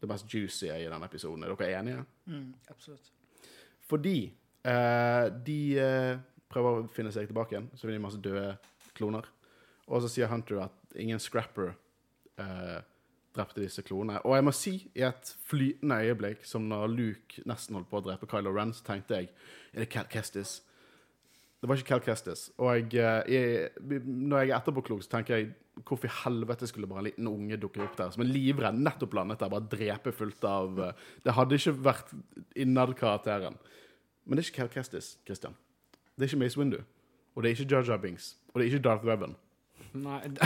det 0.00 0.08
mest 0.08 0.28
juicy 0.32 0.68
i 0.68 0.88
denne 0.88 1.08
episoden. 1.08 1.44
Er 1.44 1.56
dere 1.56 1.80
enige? 1.80 2.04
Mm, 2.28 2.52
absolutt. 2.72 3.08
Fordi 3.88 4.18
uh, 4.68 5.32
de 5.46 5.58
uh, 5.80 6.20
prøver 6.52 6.82
å 6.82 6.86
finne 6.92 7.12
seg 7.14 7.28
tilbake 7.30 7.56
igjen, 7.56 7.68
så 7.72 7.86
finner 7.86 7.96
de 7.96 8.04
masse 8.04 8.20
døde 8.20 8.50
kloner. 8.96 9.28
Og 9.86 10.02
så 10.02 10.10
sier 10.10 10.30
Hunter 10.30 10.64
at 10.66 10.98
ingen 10.98 11.20
scrapper 11.22 11.74
eh, 12.40 12.78
drepte 13.36 13.62
disse 13.62 13.84
klonene. 13.86 14.20
Og 14.26 14.36
jeg 14.36 14.46
må 14.46 14.54
si, 14.56 14.74
i 14.96 15.04
et 15.06 15.32
flytende 15.46 16.00
øyeblikk, 16.02 16.46
som 16.48 16.66
når 16.68 16.88
Luke 16.92 17.44
nesten 17.48 17.76
holdt 17.78 17.90
på 17.90 18.00
å 18.00 18.06
drepe 18.06 18.28
Kylo 18.30 18.54
Ren, 18.54 18.74
så 18.74 18.86
tenkte 18.86 19.20
jeg 19.20 19.30
Er 19.72 19.84
det 19.84 19.90
Cal 19.92 20.08
Kestis? 20.10 20.62
Det 21.60 21.68
var 21.68 21.78
ikke 21.78 21.88
Cal 21.94 22.02
Kestis. 22.04 22.48
Og 22.56 22.72
jeg, 22.74 22.88
eh, 23.02 23.30
jeg, 23.32 24.02
når 24.04 24.44
jeg 24.44 24.50
er 24.50 24.58
etterpåklok, 24.58 25.04
så 25.04 25.16
tenker 25.16 25.36
jeg 25.36 25.54
hvorfor 25.84 26.08
i 26.08 26.16
helvete 26.24 26.66
skulle 26.70 26.88
bare 26.88 27.02
en 27.02 27.08
liten 27.10 27.28
unge 27.28 27.58
dukke 27.60 27.82
opp 27.84 27.96
der 27.98 28.12
som 28.12 28.22
en 28.24 28.30
livredd, 28.32 28.78
nettopp 28.80 29.12
landet 29.18 29.42
der, 29.42 29.52
bare 29.52 29.68
drepe 29.68 30.12
fullt 30.16 30.44
av 30.48 30.80
eh, 30.80 31.08
Det 31.24 31.36
hadde 31.36 31.60
ikke 31.60 31.76
vært 31.84 32.12
innad 32.56 32.96
karakteren. 32.96 33.58
Men 34.24 34.36
det 34.36 34.44
er 34.44 34.50
ikke 34.50 34.62
Cal 34.62 34.74
Kestis, 34.80 35.16
Christian. 35.26 35.56
Det 36.16 36.24
er 36.24 36.32
ikke 36.32 36.44
Mace 36.44 36.58
Windu. 36.58 36.80
Og 37.36 37.42
det 37.44 37.50
er 37.50 37.60
ikke 37.60 37.82
Jar 37.84 38.00
Binks. 38.00 38.36
Og 38.54 38.58
det 38.58 38.64
er 38.64 38.72
ikke 38.72 38.88
Darth 38.88 39.04
Revan. 39.04 39.36
Nei 39.96 40.20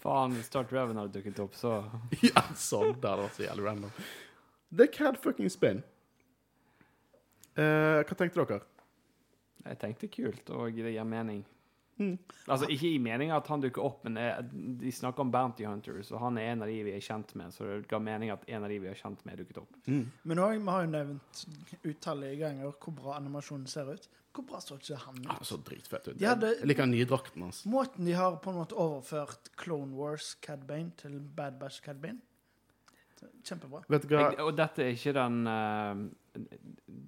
Faen, 0.00 0.32
hvis 0.32 0.46
Start 0.48 0.72
Reven 0.72 0.96
hadde 0.96 1.12
dukket 1.18 1.38
opp, 1.44 1.54
så 1.58 1.74
ja, 2.24 2.42
sånn. 2.56 2.94
Det 2.96 3.04
hadde 3.04 3.26
vært 3.26 3.36
så 3.36 3.44
jævlig 3.44 3.66
random. 3.66 3.92
The 4.72 4.86
Cad 4.88 5.18
fucking 5.20 5.50
Spin. 5.52 5.82
Eh, 7.58 8.00
hva 8.06 8.16
tenkte 8.16 8.46
dere? 8.48 8.64
Jeg 9.66 9.76
tenkte 9.82 10.08
kult, 10.08 10.50
og 10.56 10.72
det 10.72 10.94
gir 10.94 11.04
mening. 11.04 11.42
Mm. 12.00 12.14
Altså, 12.48 12.66
ikke 12.72 12.88
i 12.94 12.98
meninga 12.98 13.36
at 13.36 13.46
han 13.52 13.60
dukker 13.60 13.84
opp, 13.84 14.04
men 14.04 14.14
det- 14.14 14.78
de 14.80 14.90
snakker 14.92 15.20
om 15.20 15.30
Bounty 15.30 15.64
Hunters, 15.68 16.10
og 16.12 16.20
han 16.20 16.38
er 16.38 16.52
en 16.52 16.62
av 16.62 16.68
de 16.68 16.82
vi 16.82 16.92
er 16.96 17.00
kjent 17.00 17.34
med, 17.36 17.52
så 17.52 17.66
det 17.68 17.88
ga 17.88 17.98
mening 17.98 18.30
at 18.32 18.42
en 18.48 18.64
av 18.64 18.68
de 18.70 18.78
vi 18.78 18.88
er 18.88 18.94
kjent 18.94 19.24
med, 19.26 19.36
dukket 19.38 19.58
opp. 19.58 19.76
Men 20.24 20.38
òg, 20.38 20.58
vi 20.58 20.70
har 20.70 20.86
jo 20.86 20.90
nevnt 20.90 21.44
utallige 21.84 22.38
ganger 22.40 22.72
hvor 22.72 22.94
bra 22.96 23.16
animasjonen 23.20 23.66
ser 23.68 23.92
ut. 23.92 24.08
Hvor 24.32 24.46
bra 24.46 24.58
så 24.60 24.76
ikke 24.78 24.96
han 24.96 25.16
ut? 25.26 25.42
så 25.46 25.56
dritfett 25.62 26.08
ut. 26.08 26.18
De 26.18 26.24
hadde- 26.24 26.56
Jeg 26.58 26.66
liker 26.66 26.82
den 26.86 26.92
nye 26.92 27.04
drakten 27.04 27.42
hans. 27.42 27.64
Måten 27.66 28.04
de 28.06 28.12
har 28.12 28.36
på 28.36 28.50
en 28.50 28.56
måte 28.64 28.72
overført 28.78 29.50
Clone 29.56 29.92
Wars 29.92 30.36
Cad 30.40 30.66
Bane 30.66 30.92
til 30.96 31.18
Bad 31.20 31.58
Batch 31.58 31.82
Cad 31.82 32.00
Bane 32.00 32.20
Kjempebra. 33.44 33.82
Vet 33.88 34.06
du 34.08 34.14
hva? 34.16 34.30
Jeg, 34.30 34.38
og 34.40 34.54
dette 34.56 34.78
er 34.84 34.94
ikke 34.94 35.12
den 35.12 35.46
eh, 35.46 36.10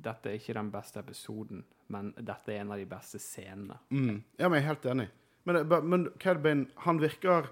Dette 0.02 0.30
er 0.32 0.38
ikke 0.38 0.54
den 0.56 0.70
beste 0.74 0.98
episoden, 1.02 1.64
men 1.94 2.12
dette 2.18 2.52
er 2.54 2.60
en 2.64 2.72
av 2.74 2.78
de 2.80 2.86
beste 2.90 3.20
scenene. 3.22 3.76
Mm. 3.90 4.22
Ja, 4.38 4.48
men 4.48 4.56
jeg 4.58 4.64
er 4.64 4.68
helt 4.72 4.88
enig. 4.92 5.08
Men, 5.44 5.58
det- 5.68 5.82
men 5.84 6.08
Cad 6.18 6.42
Bane, 6.42 6.66
han 6.76 6.98
virker 7.02 7.48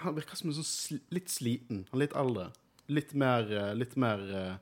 Han 0.00 0.14
virker 0.16 0.34
som 0.36 0.48
en 0.48 0.54
sånn 0.56 0.64
sl 0.64 0.94
litt 1.12 1.28
sliten. 1.28 1.82
Han 1.90 2.00
er 2.00 2.06
litt 2.06 2.14
eldre. 2.16 2.46
Litt 2.88 3.12
mer, 3.14 3.42
eh, 3.52 3.74
litt 3.76 3.96
mer 4.00 4.18
uh, 4.32 4.56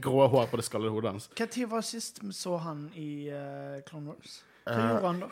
grå 0.00 0.28
hår 0.32 0.46
på 0.48 0.56
det 0.56 0.64
skallede 0.64 0.90
hodet 0.94 1.10
hans. 1.12 1.26
Når 1.38 1.68
var 1.68 1.82
sist 1.84 2.22
vi 2.22 2.32
så 2.32 2.56
han 2.64 2.86
i 2.96 3.28
uh, 3.28 3.80
Clone 3.84 4.08
Wars? 4.14 4.38
Hva 4.64 4.72
Eh, 4.78 4.88
gjorde 4.94 5.06
han 5.10 5.20
da? 5.20 5.28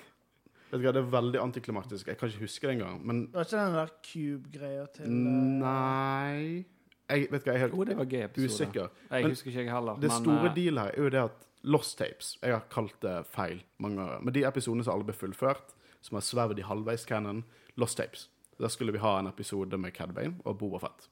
Vet 0.70 0.80
du 0.80 0.84
hva, 0.84 0.92
Det 0.92 1.00
er 1.02 1.10
veldig 1.16 1.40
antiklimaktisk. 1.40 2.06
Jeg 2.12 2.18
kan 2.18 2.28
ikke 2.28 2.44
huske 2.44 2.66
det 2.68 2.74
engang. 2.76 3.00
Men 3.06 3.26
Det 3.26 3.34
var 3.34 3.44
ikke 3.48 3.64
den 3.64 3.76
der 3.80 3.90
cube-greia 4.10 4.86
til 4.92 5.06
uh... 5.06 5.42
nei 5.64 6.64
Jeg 7.08 7.28
vet 7.30 7.40
ikke, 7.40 7.52
jeg 7.52 7.62
er 7.62 7.68
det 7.70 7.86
helt 7.86 7.98
var 7.98 8.08
gøy 8.10 8.22
episode. 8.24 8.52
usikker. 8.52 8.88
Jeg 9.10 9.22
Men 9.22 9.30
husker 9.30 9.50
ikke 9.50 9.62
jeg 9.62 9.72
heller. 9.72 9.94
Det 10.02 10.10
men, 10.10 10.24
store 10.24 10.48
eh, 10.50 10.54
deal 10.54 10.78
her 10.78 10.90
er 10.90 11.02
jo 11.02 11.08
det 11.14 11.20
at 11.22 11.44
Lost 11.66 11.98
Tapes 11.98 12.38
Jeg 12.42 12.52
har 12.52 12.64
kalt 12.70 12.96
det 13.02 13.26
feil 13.26 13.62
mange 13.78 13.96
ganger. 13.96 14.20
Men 14.22 14.34
de 14.34 14.44
episodene 14.44 14.84
som 14.84 14.94
alle 14.94 15.04
ble 15.04 15.14
fullført, 15.14 15.74
som 16.02 16.18
har 16.18 16.22
svevd 16.26 16.58
i 16.58 16.66
halvveis-cannon, 16.66 17.44
Lost 17.76 17.98
Tapes. 17.98 18.28
Der 18.58 18.68
skulle 18.68 18.92
vi 18.92 18.98
ha 18.98 19.18
en 19.20 19.26
episode 19.26 19.78
med 19.78 19.92
Cad 19.94 20.14
Bane 20.14 20.40
og 20.44 20.58
Boba 20.58 20.78
Fett. 20.78 21.08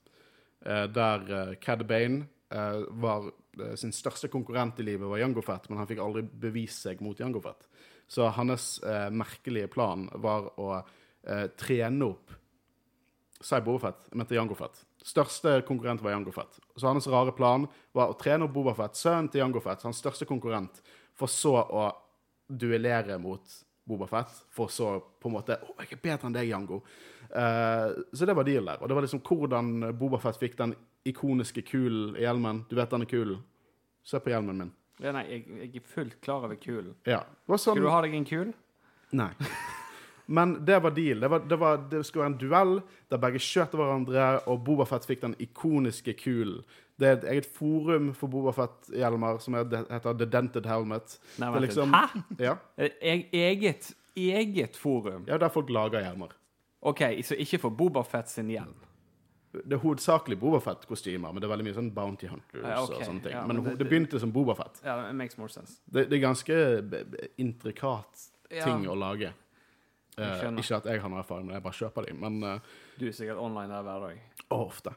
Eh, 0.66 0.87
der 0.87 1.30
eh, 1.30 1.54
Cad 1.61 1.87
Bane 1.87 2.26
var 2.90 3.33
sin 3.74 3.90
største 3.92 4.28
konkurrent 4.30 4.78
i 4.78 4.85
livet 4.87 5.09
var 5.09 5.18
Jango 5.18 5.42
Fett, 5.42 5.64
men 5.70 5.78
han 5.80 5.88
fikk 5.90 5.98
aldri 6.04 6.22
bevist 6.22 6.85
seg 6.85 7.00
mot 7.02 7.18
Jango 7.18 7.40
Fett. 7.42 7.66
Så 8.07 8.28
hans 8.37 8.78
eh, 8.85 9.09
merkelige 9.11 9.70
plan 9.72 10.07
var 10.22 10.50
å 10.61 10.70
eh, 10.76 11.46
trene 11.57 12.11
opp 12.12 12.35
Si 13.44 13.59
Boba 13.61 13.80
Fett? 13.88 14.07
Jeg 14.11 14.16
mente 14.20 14.37
Jango 14.38 14.57
Fett. 14.57 14.78
Største 15.04 15.58
konkurrent 15.68 16.00
var 16.02 16.14
Jango 16.14 16.32
Fett. 16.32 16.56
Så 16.76 16.88
hans 16.88 17.06
rare 17.12 17.34
plan 17.36 17.66
var 17.92 18.12
å 18.12 18.16
trene 18.16 18.46
opp 18.46 18.54
Boba 18.54 18.72
Fett, 18.78 18.96
sønnen 18.96 19.28
til 19.28 19.42
Jango 19.42 19.60
Fett, 19.60 19.84
hans 19.84 20.00
største 20.00 20.24
konkurrent, 20.28 20.80
for 21.14 21.28
så 21.28 21.58
å 21.60 21.84
duellere 22.48 23.18
mot 23.20 23.58
Boba 23.84 24.08
Fett, 24.08 24.32
for 24.54 24.72
så 24.72 24.96
på 25.20 25.28
en 25.28 25.36
måte 25.36 25.58
Å, 25.60 25.74
jeg 25.82 25.98
er 25.98 26.00
bedre 26.06 26.30
enn 26.30 26.36
deg, 26.38 26.48
Jango. 26.48 26.80
Uh, 27.28 27.92
så 28.16 28.24
det 28.24 28.36
var 28.36 28.48
deal 28.48 28.64
der. 28.70 28.80
Og 28.80 28.88
det 28.88 28.96
var 28.96 29.04
liksom 29.04 29.20
hvordan 29.26 29.90
Boba 30.00 30.22
Fett 30.24 30.40
fikk 30.40 30.56
den 30.62 30.72
ikoniske 31.04 31.66
kulen 31.68 32.16
i 32.16 32.24
hjelmen. 32.24 32.64
Du 32.70 32.78
vet 32.78 32.96
denne 32.96 33.08
kulen? 33.08 33.42
kul? 33.42 33.50
Se 34.04 34.20
på 34.20 34.32
hjelmen 34.32 34.58
min. 34.60 34.72
ja, 35.00 35.12
nei, 35.16 35.24
jeg, 35.28 35.44
jeg 35.58 35.80
er 35.80 35.88
fullt 35.88 36.20
klar 36.24 36.44
over 36.44 36.56
kulen. 36.60 36.92
Ja. 37.08 37.24
Sånn 37.48 37.74
Skal 37.74 37.84
du 37.84 37.92
ha 37.92 38.02
deg 38.04 38.16
en 38.16 38.28
kul? 38.28 38.52
Nei. 39.16 39.32
Men 40.26 40.64
det 40.64 40.78
var 40.82 40.90
deal. 40.90 41.20
Det, 41.20 41.28
var, 41.30 41.38
det, 41.48 41.56
var, 41.60 41.76
det 41.90 42.06
skulle 42.06 42.22
være 42.24 42.32
en 42.32 42.38
duell 42.38 42.82
der 43.10 43.18
begge 43.18 43.38
skjøt 43.38 43.70
hverandre, 43.76 44.28
og 44.48 44.62
Boba 44.64 44.84
Fett 44.88 45.04
fikk 45.06 45.20
den 45.20 45.34
ikoniske 45.38 46.14
kulen. 46.22 46.62
Det 46.96 47.08
er 47.08 47.12
et 47.18 47.24
eget 47.24 47.46
forum 47.46 48.12
for 48.14 48.28
Boba 48.30 48.52
Fett-hjelmer 48.54 49.40
som 49.42 49.54
er- 49.58 49.84
heter 49.90 50.14
The 50.18 50.26
Dented 50.30 50.66
Helmet. 50.66 51.18
Nei, 51.38 51.50
Det 51.50 51.56
er 51.56 51.66
liksom- 51.66 51.92
Hæ? 51.92 52.22
Ja, 52.38 52.56
E 52.78 52.90
eget, 53.32 53.92
eget 54.16 54.76
forum? 54.76 55.24
ja 55.26 55.37
der 55.38 55.48
folk 55.48 55.68
lager 55.70 56.00
hjelmer. 56.00 56.28
OK, 56.82 57.00
så 57.24 57.34
ikke 57.37 57.58
for 57.60 57.70
Boba 57.70 58.02
Fett 58.02 58.28
sin 58.28 58.48
hjelm? 58.48 58.74
Det 59.52 59.72
er 59.72 59.78
hovedsakelig 59.78 60.38
Boba 60.40 60.58
Fett-kostymer, 60.58 61.32
men 61.32 61.40
det 61.42 61.44
er 61.50 61.56
veldig 61.56 61.64
mye 61.64 61.74
sånn 61.74 61.92
Bounty 61.94 62.26
Hunters 62.26 62.62
Ja, 62.62 62.82
okay. 62.82 62.96
og 62.96 63.02
sånne 63.06 63.22
ting. 63.22 63.32
Ja, 63.32 63.46
men 63.46 63.56
men 63.62 63.64
det- 63.64 63.78
det 63.78 63.88
begynte 63.90 64.20
som 64.20 64.30
Boba 64.32 64.54
Fett. 64.54 64.80
Ja, 64.84 65.08
it 65.08 65.14
makes 65.14 65.37
more 65.38 65.48
sense. 65.48 65.80
Det, 65.90 66.08
det 66.10 66.16
er 66.22 66.26
ganske 66.28 66.82
intrikat 67.38 68.30
ting 68.50 68.87
å 68.87 68.94
lage. 68.98 69.32
Eh, 70.18 70.44
ikke 70.61 70.79
at 70.79 70.87
jeg 70.87 71.03
har 71.03 71.11
noe 71.11 71.22
erfaring, 71.24 71.48
men 71.48 71.57
jeg 71.57 71.64
bare 71.64 71.81
kjøper 71.81 72.07
dem. 72.09 72.20
Men 72.22 72.42
eh, 72.48 72.72
Du 73.00 73.07
er 73.09 73.16
sikkert 73.16 73.42
online 73.42 73.72
der 73.72 73.83
hver 73.83 74.07
dag. 74.09 74.22
Ofte. 74.55 74.94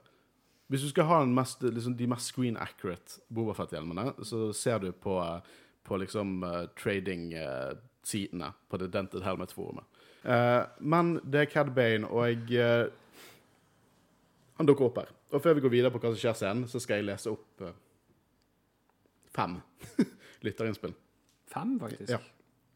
Hvis 0.68 0.84
du 0.84 0.90
skal 0.92 1.08
ha 1.08 1.22
mest, 1.26 1.64
liksom, 1.64 1.96
de 1.98 2.08
mest 2.12 2.34
screen 2.34 2.58
accurate 2.60 3.22
Boba 3.34 3.56
Fett-hjelmene, 3.56 4.12
så 4.28 4.52
ser 4.54 4.84
du 4.84 4.92
på, 4.92 5.16
eh, 5.24 5.56
på 5.88 5.98
liksom 6.02 6.42
uh, 6.44 6.66
trading-sidene 6.76 8.52
på 8.68 8.80
The 8.82 8.90
Dented 8.92 9.24
Helmet-forumet. 9.24 9.88
Uh, 10.28 10.68
men 10.80 11.22
det 11.24 11.46
er 11.46 11.52
Cad 11.52 11.72
Bane, 11.72 12.08
og 12.08 12.26
jeg 12.28 12.60
eh, 12.60 12.90
Han 14.58 14.68
dukker 14.68 14.90
opp 14.90 14.98
her. 14.98 15.12
Og 15.32 15.42
før 15.44 15.54
vi 15.54 15.62
går 15.62 15.72
videre 15.72 15.92
på 15.94 16.00
hva 16.02 16.10
som 16.12 16.20
skjer 16.20 16.36
scenen, 16.36 16.68
så 16.68 16.82
skal 16.82 17.00
jeg 17.00 17.06
lese 17.08 17.30
opp 17.30 17.62
eh, 17.64 17.76
fem 19.36 19.60
lytterinnspill. 20.48 20.96
Fem, 21.48 21.76
faktisk. 21.80 22.10
Ja. 22.12 22.20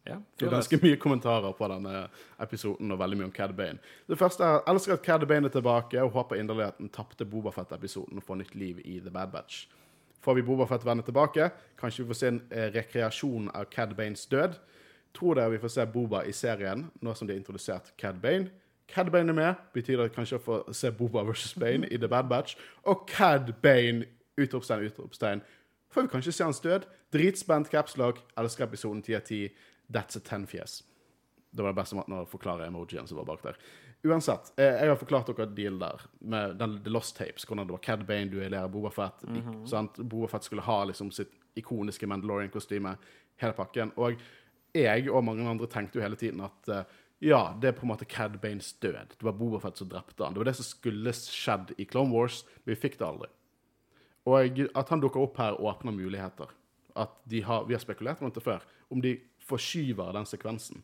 Ja. 0.06 0.16
Det 0.40 0.48
er 0.48 0.54
ganske 0.56 0.80
mye 0.82 0.98
kommentarer 0.98 1.54
på 1.54 1.68
denne 1.70 2.08
episoden, 2.42 2.90
og 2.92 3.00
veldig 3.00 3.20
mye 3.20 3.28
om 3.30 3.34
Cad 3.36 3.54
Bane. 3.58 3.78
Det 4.10 4.18
første 4.18 4.44
er 4.44 4.56
jeg 4.58 4.74
elsker 4.74 4.96
at 4.96 5.04
Cad 5.06 5.26
Bane 5.30 5.46
er 5.46 5.54
tilbake, 5.54 6.02
og 6.02 6.16
håper 6.16 6.42
inderlig 6.42 6.66
at 6.72 6.80
den 6.82 6.90
tapte 6.90 7.26
Bobafett-episoden 7.26 8.22
får 8.26 8.42
nytt 8.42 8.56
liv 8.56 8.82
i 8.86 8.98
The 9.00 9.14
Bad 9.14 9.32
Batch. 9.36 9.68
Får 10.22 10.38
vi 10.38 10.46
Bobafett 10.46 10.86
vende 10.86 11.06
tilbake, 11.06 11.50
kanskje 11.78 12.04
vi 12.04 12.10
får 12.10 12.20
se 12.20 12.28
en 12.28 12.42
eh, 12.50 12.72
rekreasjon 12.74 13.52
av 13.54 13.70
Cad 13.70 13.94
Banes 13.98 14.26
død. 14.26 14.58
Tror 15.14 15.38
dere 15.38 15.54
vi 15.54 15.62
får 15.62 15.76
se 15.76 15.86
Boba 15.86 16.24
i 16.26 16.34
serien, 16.34 16.88
nå 17.02 17.14
som 17.14 17.28
de 17.28 17.36
har 17.36 17.42
introdusert 17.42 17.94
Cad 17.98 18.22
Bane? 18.22 18.50
Cad 18.88 19.12
Bane 19.12 19.30
er 19.30 19.38
med, 19.38 19.56
betyr 19.74 20.02
det 20.02 20.12
kanskje 20.16 20.40
å 20.40 20.44
få 20.44 20.62
se 20.76 20.92
Boba 20.92 21.24
versus 21.28 21.54
Bane 21.54 21.88
i 21.88 21.98
The 21.98 22.10
Bad 22.10 22.30
Batch. 22.30 22.58
Og 22.90 23.06
Cad 23.10 23.54
Bane, 23.62 24.06
utropstegn, 24.38 24.90
utropstegn. 24.90 25.44
Får 25.92 26.02
vi 26.02 26.12
kanskje 26.12 26.32
se 26.32 26.44
hans 26.44 26.60
død? 26.60 26.88
Dritspent 27.14 27.70
capslock. 27.70 28.22
Elsker 28.40 28.66
episoden 28.66 29.02
10 29.04 29.16
av 29.16 29.26
10. 29.28 29.50
That's 29.92 30.18
a 30.18 30.22
10-fjes. 30.24 30.84
Det 31.52 31.64
var 31.64 31.74
den 31.74 31.80
beste 31.82 31.98
måten 31.98 32.16
å 32.16 32.26
forklare 32.30 32.68
emojien 32.70 33.08
som 33.08 33.20
var 33.20 33.28
bak 33.28 33.44
der. 33.44 33.58
Uansett, 34.08 34.54
eh, 34.58 34.80
jeg 34.80 34.90
har 34.90 34.98
forklart 34.98 35.30
dere 35.30 35.50
deal 35.52 35.78
der 35.80 36.06
med 36.20 36.56
den, 36.58 36.78
The 36.84 36.90
Lost 36.90 37.18
Tapes. 37.18 37.46
Hvordan 37.46 37.68
det 37.68 37.76
var 37.76 37.84
Cad 37.84 38.06
Bane 38.08 38.32
duellerer 38.32 38.68
Boba 38.72 38.90
Fett. 38.90 39.24
-hmm. 39.24 39.66
sant? 39.68 39.98
Boba 39.98 40.28
Fett 40.28 40.44
skulle 40.44 40.62
ha 40.62 40.84
liksom 40.86 41.12
sitt 41.12 41.32
ikoniske 41.56 42.08
Mandalorian-kostyme, 42.08 42.96
hele 43.38 43.54
pakken. 43.54 43.92
Og 43.96 44.16
jeg 44.74 45.10
og 45.10 45.24
mange 45.24 45.50
andre 45.50 45.68
tenkte 45.68 46.00
jo 46.00 46.02
hele 46.02 46.16
tiden 46.16 46.42
at 46.42 46.70
eh, 46.70 46.84
ja, 47.20 47.58
det 47.62 47.68
er 47.68 47.72
på 47.78 47.84
en 47.86 47.92
måte 47.92 48.06
Cad 48.06 48.40
Banes 48.42 48.74
død. 48.74 49.18
Det 49.20 49.24
var 49.24 49.32
Boba 49.38 49.60
Fett 49.60 49.78
som 49.78 49.90
drepte 49.90 50.24
han. 50.24 50.34
Det 50.34 50.40
var 50.40 50.46
det 50.46 50.56
som 50.56 50.66
skulle 50.66 51.14
skjedd 51.14 51.76
i 51.78 51.86
Clone 51.86 52.14
Wars, 52.14 52.46
men 52.64 52.76
vi 52.76 52.82
fikk 52.82 52.98
det 52.98 53.06
aldri. 53.06 53.28
Og 54.26 54.62
at 54.76 54.90
han 54.90 55.02
dukker 55.02 55.22
opp 55.22 55.38
her, 55.38 55.62
åpner 55.62 55.92
muligheter. 55.92 56.50
At 56.96 57.14
de 57.30 57.42
har, 57.42 57.66
Vi 57.66 57.74
har 57.74 57.80
spekulert 57.80 58.22
rundt 58.22 58.36
det 58.36 58.44
før. 58.44 58.62
Om 58.90 59.02
de 59.02 59.20
forskyver 59.52 60.14
den 60.18 60.26
sekvensen 60.30 60.82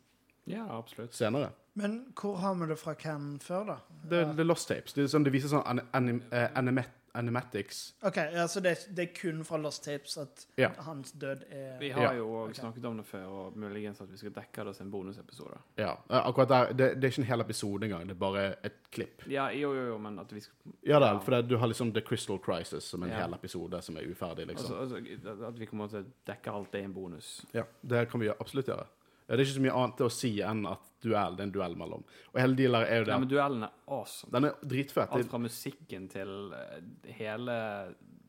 Ja, 0.47 0.63
absolutt. 0.77 1.13
senere. 1.15 1.49
Men 1.77 1.97
hvor 2.17 2.37
har 2.41 2.55
vi 2.55 2.67
det 2.71 2.77
fra 2.79 2.93
hvem 2.97 3.39
før, 3.43 3.65
da? 3.67 3.75
Det, 4.09 4.21
det 4.37 4.39
er 4.45 4.47
Lost 4.47 4.69
Tapes. 4.71 4.93
Det, 4.95 5.03
er 5.03 5.11
sånn, 5.11 5.25
det 5.27 5.33
viser 5.35 5.51
sånn 5.51 5.65
anim, 5.67 5.89
anim, 5.93 6.21
eh, 6.31 6.47
animat, 6.57 6.89
animatics. 7.17 7.95
OK, 8.03 8.17
så 8.47 8.61
det, 8.63 8.75
det 8.97 9.03
er 9.09 9.13
kun 9.21 9.43
fra 9.45 9.57
Lost 9.57 9.83
Tapes 9.83 10.17
at 10.17 10.45
Ja. 10.57 10.69
hans 10.85 11.11
død 11.11 11.43
er 11.51 11.79
Vi 11.79 11.89
har 11.89 12.01
Ja. 12.03 12.13
jo 12.13 12.27
også 12.33 12.49
Ok. 12.49 12.55
snakket 12.55 12.85
om 12.85 12.97
det 12.97 13.05
før, 13.05 13.25
og 13.25 13.57
muligens 13.57 14.01
at 14.01 14.11
vi 14.11 14.17
skal 14.17 14.31
dekke 14.31 14.65
det 14.65 14.75
som 14.75 14.87
en 14.87 14.91
bonusepisode. 14.91 15.57
Ja, 15.77 15.91
eh, 16.09 16.27
akkurat 16.27 16.47
der, 16.49 16.65
det, 16.73 16.77
det 16.95 17.03
er 17.03 17.07
ikke 17.11 17.19
en 17.19 17.23
hel 17.31 17.41
episode 17.41 17.83
engang. 17.85 18.01
Det 18.07 18.11
er 18.15 18.19
bare 18.19 18.55
et 18.65 18.73
klipp. 18.91 19.23
Ja, 19.29 19.47
jo, 19.49 19.73
jo, 19.73 19.87
jo, 19.87 19.97
men 19.97 20.19
at 20.19 20.31
vi 20.33 20.39
skal 20.39 20.55
Ja 20.87 20.99
da, 20.99 21.17
for 21.19 21.31
det, 21.31 21.49
du 21.49 21.57
har 21.57 21.67
liksom 21.67 21.91
The 21.93 22.01
Crystal 22.01 22.37
Crisis 22.39 22.83
som 22.83 23.03
en 23.03 23.09
Ja. 23.09 23.21
hel 23.25 23.33
episode 23.33 23.81
som 23.81 23.97
er 23.97 24.01
uferdig, 24.11 24.47
liksom. 24.47 24.75
altså, 24.79 24.95
altså, 24.95 25.47
At 25.47 25.59
vi 25.59 25.65
kommer 25.65 25.87
til 25.87 25.99
å 26.03 26.05
dekke 26.27 26.51
alt 26.53 26.71
det 26.71 26.81
i 26.81 26.83
en 26.83 26.93
bonus. 26.93 27.45
Ja, 27.53 27.63
det 27.87 28.09
kan 28.09 28.19
vi 28.19 28.29
absolutt 28.29 28.65
gjøre. 28.67 28.85
Ja, 29.27 29.35
Det 29.35 29.41
er 29.41 29.45
ikke 29.45 29.57
så 29.59 29.65
mye 29.65 29.77
annet 29.83 30.01
å 30.05 30.11
si 30.11 30.29
enn 30.41 30.65
at 30.71 30.83
duell, 31.03 31.35
det 31.35 31.43
er 31.43 31.47
en 31.49 31.55
duell 31.55 31.75
mellom. 31.79 32.03
Og 32.33 32.37
hele 32.41 32.55
dealer 32.55 32.87
er 32.87 33.01
jo 33.01 33.07
det 33.07 33.11
Ja, 33.11 33.17
men 33.19 33.29
duellen 33.31 33.63
er 33.67 33.73
awesome. 33.87 34.31
Den 34.31 34.45
er 34.49 34.53
dritfett. 34.63 35.11
Alt 35.11 35.29
fra 35.29 35.39
musikken 35.43 36.07
til 36.11 36.53
eh, 36.55 36.77
hele 37.19 37.57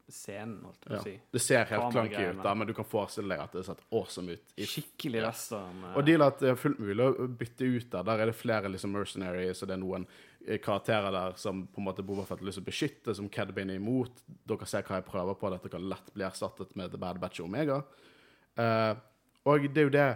scenen, 0.09 0.63
holdt 0.65 0.87
jeg 0.87 0.89
på 0.91 0.99
å 0.99 1.05
si. 1.05 1.13
det 1.37 1.41
ser 1.45 1.67
helt 1.69 1.93
clunky 1.93 2.23
ut, 2.31 2.39
da, 2.43 2.55
men 2.57 2.67
du 2.67 2.73
kan 2.73 2.87
forestille 2.89 3.29
deg 3.29 3.43
at 3.45 3.53
det 3.53 3.61
har 3.61 3.67
sett 3.75 3.83
awesome 3.93 4.33
ut. 4.39 4.55
i 4.57 4.65
Skikkelig 4.65 5.21
Ja. 5.21 5.27
western. 5.29 5.83
Ja. 5.85 5.91
Og 6.01 6.07
dealer 6.07 6.33
at 6.33 6.39
det 6.41 6.49
er 6.51 6.57
fullt 6.57 6.79
mulig 6.81 7.05
å 7.05 7.29
bytte 7.29 7.69
ut 7.69 7.91
der. 7.93 8.03
Der 8.09 8.23
er 8.25 8.27
det 8.27 8.35
flere 8.37 8.71
liksom 8.73 8.91
mercenaries, 8.97 9.63
og 9.63 9.69
det 9.69 9.75
er 9.77 9.83
noen 9.85 10.07
eh, 10.47 10.59
karakterer 10.59 11.13
der 11.13 11.37
som 11.37 11.67
på 11.67 11.79
en 11.83 11.85
måte 11.91 12.03
Boba 12.03 12.25
Fett 12.25 12.41
har 12.41 12.47
lyst 12.49 12.57
til 12.59 12.65
å 12.65 12.71
beskytte, 12.71 13.15
som 13.15 13.29
Cad 13.29 13.53
Bane 13.55 13.77
er 13.77 13.77
imot. 13.83 14.25
Dere 14.49 14.67
ser 14.67 14.83
hva 14.83 14.97
jeg 14.97 15.05
prøver 15.11 15.35
på. 15.39 15.51
Dette 15.51 15.69
kan 15.69 15.89
lett 15.89 16.15
bli 16.15 16.25
erstattet 16.25 16.75
med 16.75 16.91
The 16.91 16.99
Bad 16.99 17.21
Batch 17.21 17.41
og 17.41 17.47
Omega. 17.51 17.83
Uh, 18.59 18.95
og 19.45 19.69
det 19.73 19.79
er 19.85 19.87
jo 19.87 19.93
det 19.95 20.09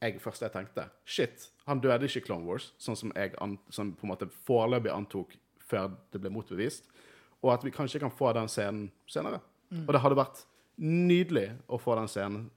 jeg 0.00 0.20
først 0.20 0.42
jeg 0.42 0.52
tenkte. 0.54 0.86
Shit, 1.04 1.50
han 1.66 1.80
døde 1.80 2.08
ikke 2.08 2.22
i 2.22 2.26
Clone 2.26 2.48
Wars, 2.48 2.70
sånn 2.80 2.96
som 2.96 3.12
jeg 3.16 3.34
an, 3.40 3.58
som 3.68 3.92
på 3.92 4.06
en 4.06 4.12
måte 4.14 4.30
foreløpig 4.46 4.92
antok 4.94 5.36
før 5.70 5.90
det 6.12 6.22
ble 6.22 6.32
motbevist. 6.32 6.88
Og 7.40 7.52
at 7.54 7.64
vi 7.64 7.72
kanskje 7.74 8.00
kan 8.02 8.12
få 8.12 8.32
den 8.36 8.48
scenen 8.48 8.88
senere. 9.08 9.40
Og 9.70 9.92
det 9.94 10.00
hadde 10.02 10.18
vært 10.18 10.42
nydelig 10.80 11.50
å 11.68 11.78
få 11.78 11.94
den 11.98 12.08
scenen 12.10 12.48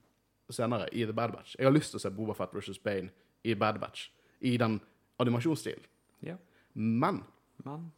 senere 0.54 0.88
i 0.92 1.06
The 1.06 1.16
Bad 1.16 1.34
Batch. 1.36 1.56
Jeg 1.60 1.68
har 1.68 1.76
lyst 1.76 1.94
til 1.94 2.00
å 2.00 2.04
se 2.04 2.12
Boba 2.14 2.36
Fett 2.38 2.54
versus 2.56 2.80
Bane 2.82 3.12
i 3.44 3.56
Bad 3.60 3.80
Batch, 3.82 4.08
i 4.42 4.56
den 4.58 4.80
animasjonsstilen. 5.22 5.84
Yeah. 6.24 6.40
Men 6.74 7.24
Men 7.64 7.92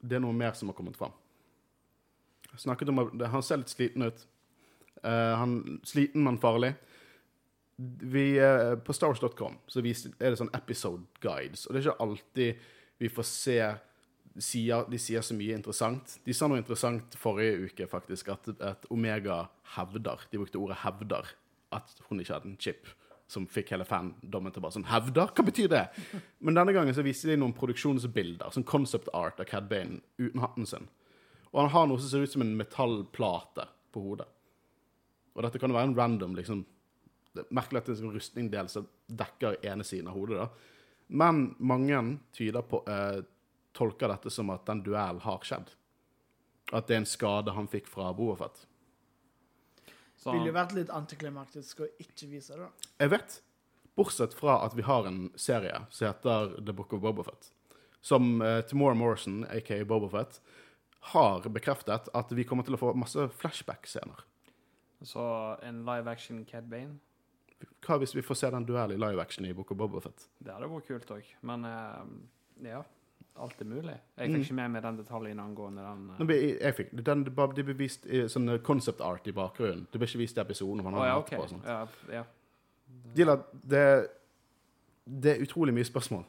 det 0.00 0.16
er 0.16 0.22
noe 0.24 0.34
mer 0.34 0.54
som 0.58 0.70
har 0.70 0.74
kommet 0.74 0.96
fram. 0.96 1.12
Jeg 2.50 2.64
Snakket 2.64 2.88
om 2.88 3.20
Han 3.20 3.42
ser 3.42 3.60
litt 3.60 3.70
sliten 3.70 4.02
ut. 4.02 4.26
Uh, 5.04 5.36
han 5.38 5.80
Sliten, 5.84 6.24
men 6.24 6.38
farlig. 6.38 6.74
Vi, 7.76 8.26
eh, 8.38 8.74
på 8.84 8.94
stars.com 8.94 9.56
er 9.74 10.30
det 10.30 10.38
sånn 10.38 10.52
episode 10.54 11.06
guides, 11.24 11.66
og 11.66 11.72
det 11.72 11.80
er 11.80 11.88
ikke 11.88 12.04
alltid 12.04 12.68
vi 13.02 13.10
får 13.10 13.26
se 13.26 13.58
sier, 14.38 14.86
De 14.88 14.98
sier 15.00 15.24
så 15.24 15.34
mye 15.36 15.56
interessant. 15.56 16.18
De 16.24 16.34
sa 16.36 16.48
noe 16.48 16.60
interessant 16.60 17.16
forrige 17.20 17.68
uke, 17.68 17.88
faktisk, 17.90 18.30
at, 18.32 18.48
at 18.60 18.86
Omega 18.90 19.46
hevder 19.76 20.26
De 20.30 20.40
brukte 20.40 20.60
ordet 20.60 20.78
'hevder' 20.82 21.34
at 21.72 22.02
hun 22.08 22.20
ikke 22.20 22.34
hadde 22.34 22.50
en 22.50 22.58
chip. 22.60 22.88
Som 23.28 23.46
fikk 23.48 23.70
hele 23.72 23.86
fandommen 23.88 24.52
til 24.52 24.60
bare 24.60 24.76
sånn 24.76 24.88
'Hevder? 24.88 25.32
Hva 25.32 25.44
betyr 25.44 25.68
det?' 25.68 25.88
Men 26.40 26.54
denne 26.54 26.72
gangen 26.72 26.94
så 26.94 27.04
viste 27.04 27.28
de 27.28 27.36
noen 27.36 27.56
produksjonsbilder, 27.56 28.52
sånn 28.52 28.68
concept 28.68 29.08
art 29.14 29.40
av 29.40 29.46
Cad 29.46 29.68
Bane 29.68 30.02
uten 30.18 30.40
hatten 30.40 30.66
sin. 30.66 30.88
Og 31.52 31.60
han 31.60 31.70
har 31.70 31.86
noe 31.86 32.00
som 32.00 32.08
ser 32.08 32.22
ut 32.22 32.32
som 32.32 32.42
en 32.42 32.56
metallplate 32.56 33.68
på 33.92 34.00
hodet. 34.00 34.28
Og 35.34 35.42
dette 35.42 35.58
kan 35.58 35.70
jo 35.70 35.76
være 35.76 35.92
en 35.92 35.96
random 35.96 36.36
liksom, 36.36 36.64
Merkelig 37.50 37.80
at 37.80 37.86
det 37.86 37.92
er 37.92 37.96
en 37.96 38.02
sånn 38.02 38.16
rustningdel 38.16 38.68
som 38.68 38.88
dekker 39.08 39.60
ene 39.64 39.84
siden 39.86 40.10
av 40.10 40.16
hodet. 40.18 40.42
da. 40.42 40.48
Men 41.12 41.54
mange 41.58 42.18
tyder 42.32 42.62
på, 42.62 42.82
eh, 42.88 43.22
tolker 43.72 44.08
dette 44.08 44.30
som 44.30 44.50
at 44.50 44.66
den 44.66 44.82
duellen 44.82 45.20
har 45.20 45.38
skjedd. 45.38 45.72
At 46.72 46.86
det 46.86 46.94
er 46.94 47.00
en 47.02 47.08
skade 47.08 47.52
han 47.52 47.68
fikk 47.68 47.86
fra 47.86 48.12
Boafett. 48.12 48.66
så 50.16 50.32
Ville 50.32 50.52
jo 50.52 50.52
vært 50.52 50.74
litt 50.76 50.90
antiklimaktisk 50.90 51.80
å 51.80 51.88
ikke 51.98 52.28
vise 52.30 52.54
det. 52.54 52.60
da. 52.60 52.70
Jeg 53.00 53.10
vet, 53.10 53.40
bortsett 53.96 54.34
fra 54.34 54.64
at 54.64 54.74
vi 54.74 54.82
har 54.82 55.06
en 55.06 55.30
serie 55.34 55.86
som 55.90 56.06
heter 56.06 56.64
The 56.64 56.72
Book 56.72 56.92
of 56.92 57.00
Bobafett, 57.00 57.50
som 58.00 58.40
uh, 58.40 58.60
Tamora 58.62 58.94
Morrison, 58.94 59.44
aka 59.50 59.84
Bobafett, 59.84 60.40
har 61.12 61.48
bekreftet 61.48 62.08
at 62.14 62.32
vi 62.32 62.44
kommer 62.44 62.62
til 62.62 62.74
å 62.74 62.78
få 62.78 62.94
masse 62.94 63.28
flashback-scener. 63.40 64.22
Så 65.02 65.22
en 65.66 65.82
live 65.84 66.10
action 66.10 66.44
Cad 66.44 66.68
Bane, 66.70 67.00
Hva 67.86 67.98
hvis 67.98 68.14
vi 68.14 68.22
får 68.22 68.34
se 68.36 68.50
den 68.50 68.64
duellen 68.66 68.96
i 68.96 69.04
live 69.06 69.20
action 69.22 69.44
i 69.46 69.52
Book 69.52 69.70
of 69.70 69.78
Bobafett? 69.78 70.28
det 70.42 70.52
hadde 70.52 70.68
vært 70.70 70.86
kult 70.86 71.10
òg. 71.10 71.24
Men 71.42 71.64
eh, 71.64 72.68
ja, 72.68 72.82
alt 73.36 73.60
er 73.60 73.64
mulig. 73.64 73.94
Jeg 74.18 74.28
Mm. 74.28 74.34
fikk 74.36 74.44
ikke 74.44 74.54
med 74.54 74.70
meg 74.70 74.82
den 74.82 74.96
detaljen 74.98 75.40
angående 75.40 75.82
den. 75.82 76.06
Nå 76.18 76.26
ble- 76.26 76.40
Jeg, 76.42 76.60
jeg 76.60 76.74
fikk, 76.74 77.04
den, 77.04 77.24
det 77.24 77.34
ble 77.64 77.74
vist 77.74 78.06
i 78.06 78.24
sånn 78.28 78.58
concept 78.62 79.00
art 79.00 79.26
i 79.26 79.32
bakgrunnen. 79.32 79.86
Det 79.90 79.98
ble 79.98 80.06
ikke 80.06 80.18
vist 80.18 80.36
i 80.36 80.40
episoden. 80.40 80.80
Oh, 80.86 80.90
han 81.00 81.08
ja, 81.08 81.18
okay. 81.18 81.38
OK. 81.38 81.42
på 81.44 81.48
sånt. 81.48 81.64
Ja, 81.64 81.86
ja. 82.12 82.24
Dilla, 83.16 83.36
det, 83.64 84.08
det 85.06 85.36
er 85.36 85.42
utrolig 85.46 85.72
mye 85.74 85.84
spørsmål. 85.88 86.24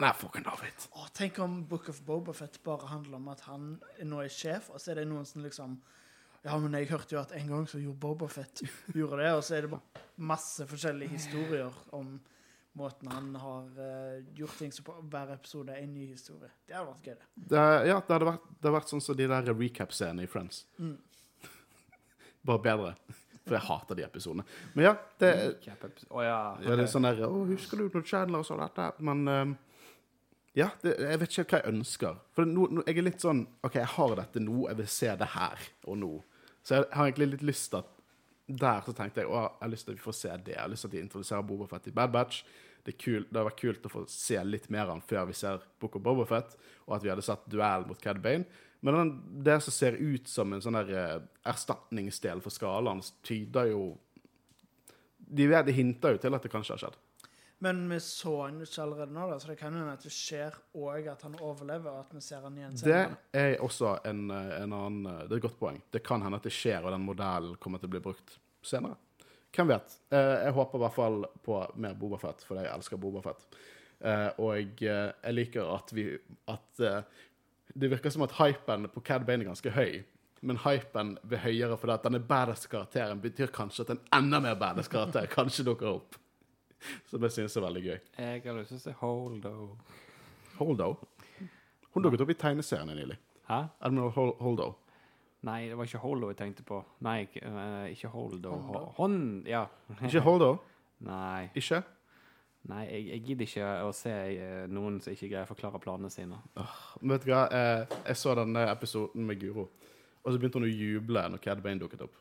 Nei, 0.00 0.12
fucking 0.16 0.44
David. 0.44 0.86
Oh, 0.96 1.06
tenk 1.12 1.38
om 1.44 1.62
Book 1.68 1.88
of 1.88 2.00
Bobafett 2.06 2.58
bare 2.64 2.86
handler 2.88 3.16
om 3.16 3.28
at 3.28 3.40
han 3.40 3.80
nå 4.02 4.20
er 4.24 4.28
sjef, 4.32 4.70
og 4.72 4.80
så 4.80 4.90
er 4.92 4.94
det 5.02 5.08
noen 5.08 5.26
som 5.28 5.42
liksom 5.44 5.78
Ja, 6.42 6.56
men 6.56 6.72
jeg 6.78 6.88
hørte 6.88 7.14
jo 7.14 7.20
at 7.20 7.32
en 7.36 7.50
gang 7.52 7.66
så 7.68 7.78
gjorde 7.82 8.00
Bobafett 8.00 8.62
gjorde 8.96 9.20
det, 9.20 9.32
og 9.36 9.42
så 9.44 9.58
er 9.58 9.66
det 9.66 9.72
bare 9.74 10.04
masse 10.30 10.64
forskjellige 10.68 11.18
historier 11.18 11.74
om 11.96 12.14
måten 12.78 13.10
han 13.10 13.34
har 13.36 13.66
uh, 13.76 14.34
gjort 14.38 14.58
ting 14.58 14.72
så 14.72 14.84
på 14.86 14.94
hver 15.10 15.32
episode 15.34 15.74
er 15.74 15.82
en 15.84 15.94
ny 15.94 16.06
historie. 16.12 16.50
Det 16.66 16.76
hadde 16.76 16.92
vært 16.92 17.08
gøy, 17.08 17.16
det. 17.18 17.30
Det, 17.52 17.64
ja, 17.90 17.96
det 17.98 18.14
hadde 18.14 18.28
vært, 18.30 18.44
det 18.50 18.62
hadde 18.62 18.76
vært 18.78 18.92
sånn 18.92 19.04
som 19.04 19.18
de 19.18 19.26
der 19.32 19.50
recap-scenene 19.50 20.24
i 20.24 20.30
Friends. 20.30 20.62
Mm. 20.78 20.94
Bare 22.48 22.64
bedre. 22.64 22.94
For 23.40 23.56
jeg 23.56 23.66
hater 23.66 23.98
de 23.98 24.04
episodene. 24.06 24.44
Men 24.76 24.86
ja, 24.86 24.94
det, 25.18 25.32
oh, 26.08 26.22
ja. 26.22 26.38
ja, 26.60 26.76
det 26.76 26.84
er 26.84 26.92
sånn 26.92 27.08
der 27.08 27.24
oh, 27.26 27.42
husker 27.48 27.80
du 27.80 27.88
når 27.90 28.06
Chandler 28.06 28.44
så 28.46 28.58
dette? 28.60 28.90
Men 29.02 29.24
um, 29.26 29.54
ja, 30.56 30.68
det, 30.84 30.96
jeg 31.00 31.20
vet 31.22 31.34
ikke 31.34 31.46
hva 31.48 31.60
jeg 31.62 31.74
ønsker. 31.74 32.20
For 32.36 32.48
nå, 32.48 32.68
nå, 32.76 32.84
jeg 32.86 33.00
er 33.00 33.06
litt 33.06 33.24
sånn 33.24 33.42
OK, 33.66 33.80
jeg 33.80 33.90
har 33.96 34.14
dette 34.20 34.42
nå, 34.44 34.64
jeg 34.68 34.78
vil 34.82 34.90
se 34.92 35.14
det 35.18 35.30
her 35.34 35.66
og 35.88 35.98
nå. 36.00 36.12
Så 36.70 36.76
jeg 36.78 36.86
har 36.94 37.08
egentlig 37.08 37.32
litt 37.32 37.48
lyst 37.48 37.72
til 37.72 37.82
at 37.82 37.96
Der 38.60 38.82
så 38.86 38.92
tenkte 38.94 39.22
jeg 39.22 39.30
å, 39.30 39.40
jeg 39.42 39.62
har 39.62 39.70
lyst 39.70 39.86
til 39.86 39.94
at 39.94 39.98
vi 39.98 40.02
får 40.02 40.14
se 40.18 40.30
det. 40.46 40.54
Jeg 40.56 40.62
har 40.62 40.70
lyst 40.70 40.82
til 40.82 40.90
at 40.90 40.94
de 40.94 41.02
introduserer 41.04 41.44
Boba 41.46 41.66
Fett 41.70 41.84
i 41.86 41.92
Bad 41.94 42.10
Batch. 42.14 42.40
Det, 42.82 42.96
kult, 42.98 43.28
det 43.28 43.36
hadde 43.38 43.46
vært 43.46 43.60
kult 43.60 43.86
å 43.86 43.92
få 43.92 44.02
se 44.10 44.40
litt 44.42 44.66
mer 44.74 44.88
av 44.88 44.96
han 44.96 45.04
før 45.06 45.28
vi 45.28 45.36
ser 45.38 45.62
Book 45.82 45.98
of 45.98 46.02
Boba 46.02 46.24
Fett, 46.26 46.56
og 46.88 46.96
at 46.96 47.04
vi 47.04 47.12
hadde 47.12 47.22
sett 47.22 47.44
duell 47.52 47.86
mot 47.86 48.00
Cad 48.02 48.18
Bane. 48.24 48.46
Men 48.82 48.96
den, 48.96 49.12
det 49.46 49.58
som 49.62 49.76
ser 49.76 49.98
ut 50.00 50.26
som 50.30 50.50
en 50.50 50.64
sånn 50.64 50.78
der 50.80 50.90
eh, 50.96 51.16
erstatningsdel 51.52 52.42
for 52.42 52.54
skalaen, 52.54 53.04
tyder 53.26 53.70
jo 53.70 53.84
de, 55.18 55.46
de 55.46 55.76
hinter 55.76 56.16
jo 56.16 56.22
til 56.24 56.34
at 56.34 56.46
det 56.46 56.50
kanskje 56.50 56.74
har 56.74 56.82
skjedd. 56.86 56.98
Men 57.62 57.82
vi 57.90 57.98
så 58.00 58.32
han 58.46 58.60
jo 58.60 58.64
ikke 58.64 58.82
allerede 58.86 59.12
nå, 59.12 59.26
da, 59.28 59.36
så 59.42 59.50
det 59.50 59.58
kan 59.60 59.74
hende 59.76 59.92
at 59.92 60.04
det 60.06 60.12
skjer 60.14 60.54
òg 60.80 61.10
at 61.12 61.24
han 61.26 61.34
overlever, 61.44 61.92
og 61.92 62.06
at 62.06 62.14
vi 62.16 62.22
ser 62.24 62.46
han 62.46 62.56
igjen 62.56 62.78
senere. 62.80 63.18
Det 63.34 63.42
er 63.42 63.64
også 63.66 63.90
en, 64.08 64.22
eh, 64.32 64.54
en 64.62 64.72
annen 64.72 65.06
eh, 65.10 65.18
Det 65.26 65.34
er 65.34 65.42
et 65.42 65.44
godt 65.44 65.58
poeng. 65.60 65.80
Det 65.92 66.00
kan 66.06 66.24
hende 66.24 66.40
at 66.40 66.46
det 66.48 66.54
skjer, 66.56 66.80
og 66.84 66.94
den 66.94 67.04
modellen 67.04 67.58
kommer 67.60 67.82
til 67.82 67.90
å 67.90 67.94
bli 67.96 68.00
brukt 68.06 68.38
senere. 68.64 68.96
Hvem 69.52 69.68
vet? 69.74 69.98
Eh, 70.14 70.36
Jeg 70.46 70.54
håper 70.56 70.78
i 70.78 70.84
hvert 70.86 70.96
fall 70.96 71.26
på 71.44 71.58
mer 71.76 71.98
Bobafett, 72.00 72.46
fordi 72.48 72.64
jeg 72.64 72.72
elsker 72.72 72.96
Bobafett. 73.02 73.44
Og 74.40 74.80
eh, 74.80 75.10
jeg 75.12 75.34
liker 75.36 75.74
at 75.74 75.90
vi 75.92 76.06
At 76.48 76.80
eh, 76.80 77.02
det 77.76 77.90
virker 77.92 78.10
som 78.10 78.22
at 78.24 78.32
hypen 78.38 78.88
på 78.88 79.02
Cad 79.04 79.26
Bane 79.28 79.44
er 79.44 79.50
ganske 79.52 79.70
høy. 79.76 80.00
Men 80.42 80.56
hypen 80.64 81.18
blir 81.28 81.42
høyere 81.44 81.76
fordi 81.76 81.92
at 81.92 82.06
denne 82.08 82.22
badass 82.24 82.64
karakteren 82.66 83.20
betyr 83.20 83.52
kanskje 83.52 83.84
at 83.84 83.92
en 83.94 84.00
enda 84.16 84.40
mer 84.40 84.56
badass 84.58 84.88
karakter 84.88 85.28
kanskje 85.30 85.66
dukker 85.68 85.92
opp. 86.00 86.16
Så 87.10 87.18
jeg 87.20 87.32
synes 87.36 87.56
er 87.56 87.64
veldig 87.66 87.82
gøy. 87.84 87.98
Jeg 88.18 88.42
har 88.44 88.58
lyst 88.60 88.72
til 88.74 88.78
å 88.80 88.84
se 88.84 88.94
Holdo. 89.00 89.54
Holdo. 90.60 90.90
Hun 91.94 92.04
dukket 92.06 92.22
opp 92.24 92.30
i 92.32 92.38
tegneseriene 92.38 92.94
nylig. 92.94 93.16
Hæ? 93.50 93.64
Admiral 93.82 94.12
Hol 94.14 94.32
Holdo. 94.40 94.68
Nei, 95.48 95.62
det 95.70 95.76
var 95.78 95.88
ikke 95.88 96.02
Holdo 96.02 96.28
jeg 96.30 96.36
tenkte 96.38 96.62
på. 96.68 96.82
Nei, 97.06 97.22
ikke, 97.24 97.40
eh, 97.48 97.86
ikke 97.94 98.10
Holdo. 98.12 98.50
Hondo. 98.52 98.82
Hånd, 98.98 99.48
ja. 99.48 99.64
Ikke 100.04 100.20
Holdo? 100.26 100.50
Nei, 101.06 101.48
Ikke? 101.56 101.80
nei 102.68 102.82
jeg, 102.90 103.06
jeg 103.08 103.22
gidder 103.24 103.46
ikke 103.48 103.68
å 103.88 103.92
se 103.96 104.12
eh, 104.12 104.66
noen 104.68 104.98
som 105.00 105.14
ikke 105.14 105.30
greier 105.30 105.46
å 105.46 105.48
forklare 105.48 105.80
planene 105.80 106.10
sine. 106.12 106.36
Oh, 106.60 106.74
vet 107.08 107.24
du 107.24 107.30
hva? 107.32 107.46
jeg, 107.48 107.86
jeg 108.04 108.18
så 108.20 108.34
denne 108.36 108.66
episoden 108.68 109.24
med 109.24 109.40
Guro, 109.40 109.64
og 110.20 110.28
så 110.28 110.36
begynte 110.36 110.60
hun 110.60 110.68
å 110.68 110.72
juble 110.74 111.22
når 111.32 111.40
Cad 111.46 111.62
Bane 111.64 111.80
dukket 111.80 112.04
opp. 112.04 112.18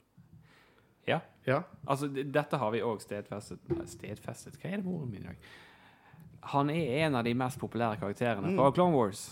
Ja. 1.10 1.20
Ja? 1.50 1.64
Altså, 1.90 2.08
dette 2.08 2.60
har 2.62 2.72
vi 2.76 2.84
òg 2.86 3.02
stedfestet. 3.04 3.66
Stedfestet? 3.90 4.60
Hva 4.62 4.72
er 4.72 4.80
det 4.80 4.86
med 4.86 4.94
ordene 4.94 5.12
mine 5.16 5.26
i 5.26 5.30
dag? 5.34 5.52
Han 6.54 6.72
er 6.72 7.06
en 7.06 7.20
av 7.20 7.28
de 7.28 7.36
mest 7.36 7.60
populære 7.60 8.00
karakterene 8.00 8.56
fra 8.56 8.72
Clone 8.76 8.96
Wars. 8.96 9.28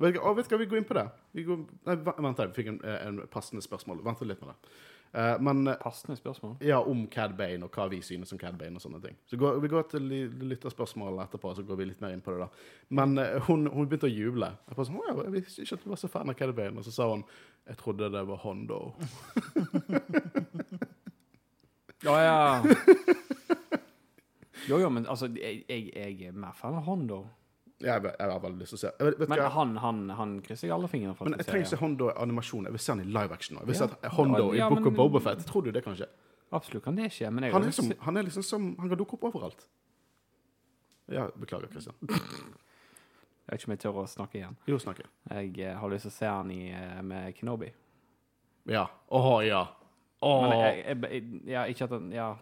Vet 0.00 0.16
du, 0.16 0.20
vet 0.36 0.48
du 0.48 0.56
vi 0.56 0.68
går 0.68 0.80
inn 0.80 0.88
på 0.88 0.96
det. 0.96 1.08
Vi 1.36 1.44
går, 1.44 1.64
nei, 1.86 1.96
vent, 2.00 2.38
jeg 2.40 2.54
fikk 2.56 2.70
en, 2.72 2.80
eh, 2.84 3.02
en 3.06 3.20
passende 3.32 3.62
spørsmål. 3.64 4.00
Vent 4.04 4.22
litt 4.24 4.40
med 4.40 4.54
det. 4.54 4.72
Uh, 5.10 5.34
men 5.42 5.66
eh, 5.66 5.74
Passende 5.74 6.14
spørsmål. 6.16 6.52
ja, 6.62 6.76
om 6.78 7.06
Cad 7.10 7.32
Bane 7.34 7.66
og 7.66 7.74
hva 7.74 7.88
vi 7.90 7.98
synes 8.02 8.30
om 8.32 8.38
Cad 8.38 8.54
Bane 8.58 8.78
og 8.78 8.84
sånne 8.84 9.00
ting. 9.02 9.16
Så 9.26 9.36
går, 9.36 9.58
vi 9.58 9.68
går 9.68 9.88
til 9.90 10.06
lytterspørsmålet 10.06 10.52
lytterspørsmål 10.52 11.18
etterpå, 11.24 11.54
så 11.58 11.64
går 11.66 11.80
vi 11.80 11.88
litt 11.88 12.04
mer 12.04 12.14
inn 12.14 12.22
på 12.22 12.36
det 12.36 12.44
da. 12.44 12.48
Men 12.94 13.18
uh, 13.18 13.40
hun, 13.48 13.66
hun 13.66 13.90
begynte 13.90 14.06
å 14.06 14.12
juble. 14.12 14.52
Jeg 14.68 14.78
bare 14.78 14.86
sånn, 14.86 15.00
jeg 15.10 15.34
visste 15.34 15.66
ikke 15.66 15.80
at 15.80 15.84
du 15.84 15.90
var 15.90 16.02
så 16.04 16.12
fan 16.12 16.30
av 16.30 16.38
Cad 16.38 16.54
Bane. 16.54 16.78
Og 16.78 16.86
så 16.86 16.94
sa 16.94 17.10
hun, 17.10 17.26
jeg 17.66 17.80
trodde 17.82 18.12
det 18.14 18.22
var 18.30 18.40
Hondo. 18.44 18.80
Å 22.08 22.14
ja. 22.16 22.62
Jo, 24.68 24.78
jo, 24.78 24.88
men 24.92 25.06
altså, 25.08 25.28
jeg, 25.34 25.64
jeg, 25.68 25.90
jeg 25.96 26.30
er 26.30 26.32
mer 26.36 26.52
fan 26.56 26.76
av 26.78 26.84
Hondo. 26.86 27.22
Jeg, 27.80 28.02
jeg 28.04 28.28
har 28.30 28.40
veldig 28.42 28.60
lyst 28.60 28.74
til 28.74 28.78
å 28.78 28.80
se. 28.82 28.90
Jeg 29.00 29.28
Men 29.30 29.40
hva? 29.40 29.48
han, 29.54 29.70
han, 29.80 30.00
han 30.18 30.32
krysser 30.44 30.68
jeg 30.68 30.74
alle 30.76 30.88
fingrene 30.92 31.14
for. 31.16 31.30
Men 31.30 31.40
jeg 31.40 31.48
trenger 31.48 31.70
ikke 31.70 31.80
Hondo 31.80 32.10
i 32.10 32.16
animasjon. 32.20 32.66
Jeg 32.68 32.76
vil 32.76 32.82
se 32.84 32.92
han 32.92 33.00
i 33.00 33.06
live 33.08 33.36
action 33.36 33.56
nå. 33.56 33.62
Jeg 33.64 33.70
vil 33.72 33.78
se 33.80 33.88
ja. 33.88 34.10
Hondo 34.18 34.42
Ja, 34.56 34.66
i 34.66 34.74
Book 34.74 34.82
men- 34.84 34.90
of 34.92 34.98
Bobafett. 34.98 35.44
Tror 35.48 35.64
du 35.64 35.70
det, 35.72 35.82
kan 35.86 35.96
skje? 35.96 36.08
Absolutt 36.52 36.84
kan 36.84 36.98
det 36.98 37.08
skje, 37.14 37.30
men 37.32 37.46
jeg 37.46 37.54
Han 37.54 37.64
er, 37.68 37.72
som, 37.72 37.92
han 38.04 38.16
er 38.20 38.26
liksom 38.26 38.42
som 38.42 38.64
Han 38.82 38.88
kan 38.90 38.98
dukke 38.98 39.14
opp 39.16 39.28
overalt. 39.30 39.64
Ja, 41.10 41.28
beklager, 41.40 41.70
Christian. 41.72 41.96
Jeg 43.50 43.56
vet 43.56 43.62
ikke 43.64 43.66
om 43.66 43.72
jeg 43.74 43.80
tør 43.82 43.96
å 43.98 44.02
snakke 44.06 44.36
igjen. 44.38 44.56
Jo, 44.70 44.76
snakke. 44.78 45.04
Jeg 45.26 45.48
eh, 45.58 45.72
har 45.74 45.90
lyst 45.90 46.04
til 46.06 46.12
å 46.12 46.14
se 46.14 46.28
han 46.30 46.50
i, 46.54 46.68
eh, 46.70 47.00
med 47.02 47.32
Kenobi. 47.34 47.66
Ja. 48.70 48.84
Åh, 49.10 49.26
ja. 49.42 49.64
Åh. 50.22 50.42
Men 50.42 50.52
jeg, 50.58 50.84
jeg, 50.86 50.96
jeg, 51.12 51.22
ja, 51.48 51.62
ikke 51.64 51.84
at 51.84 51.90
han 51.96 52.10
Ja. 52.12 52.34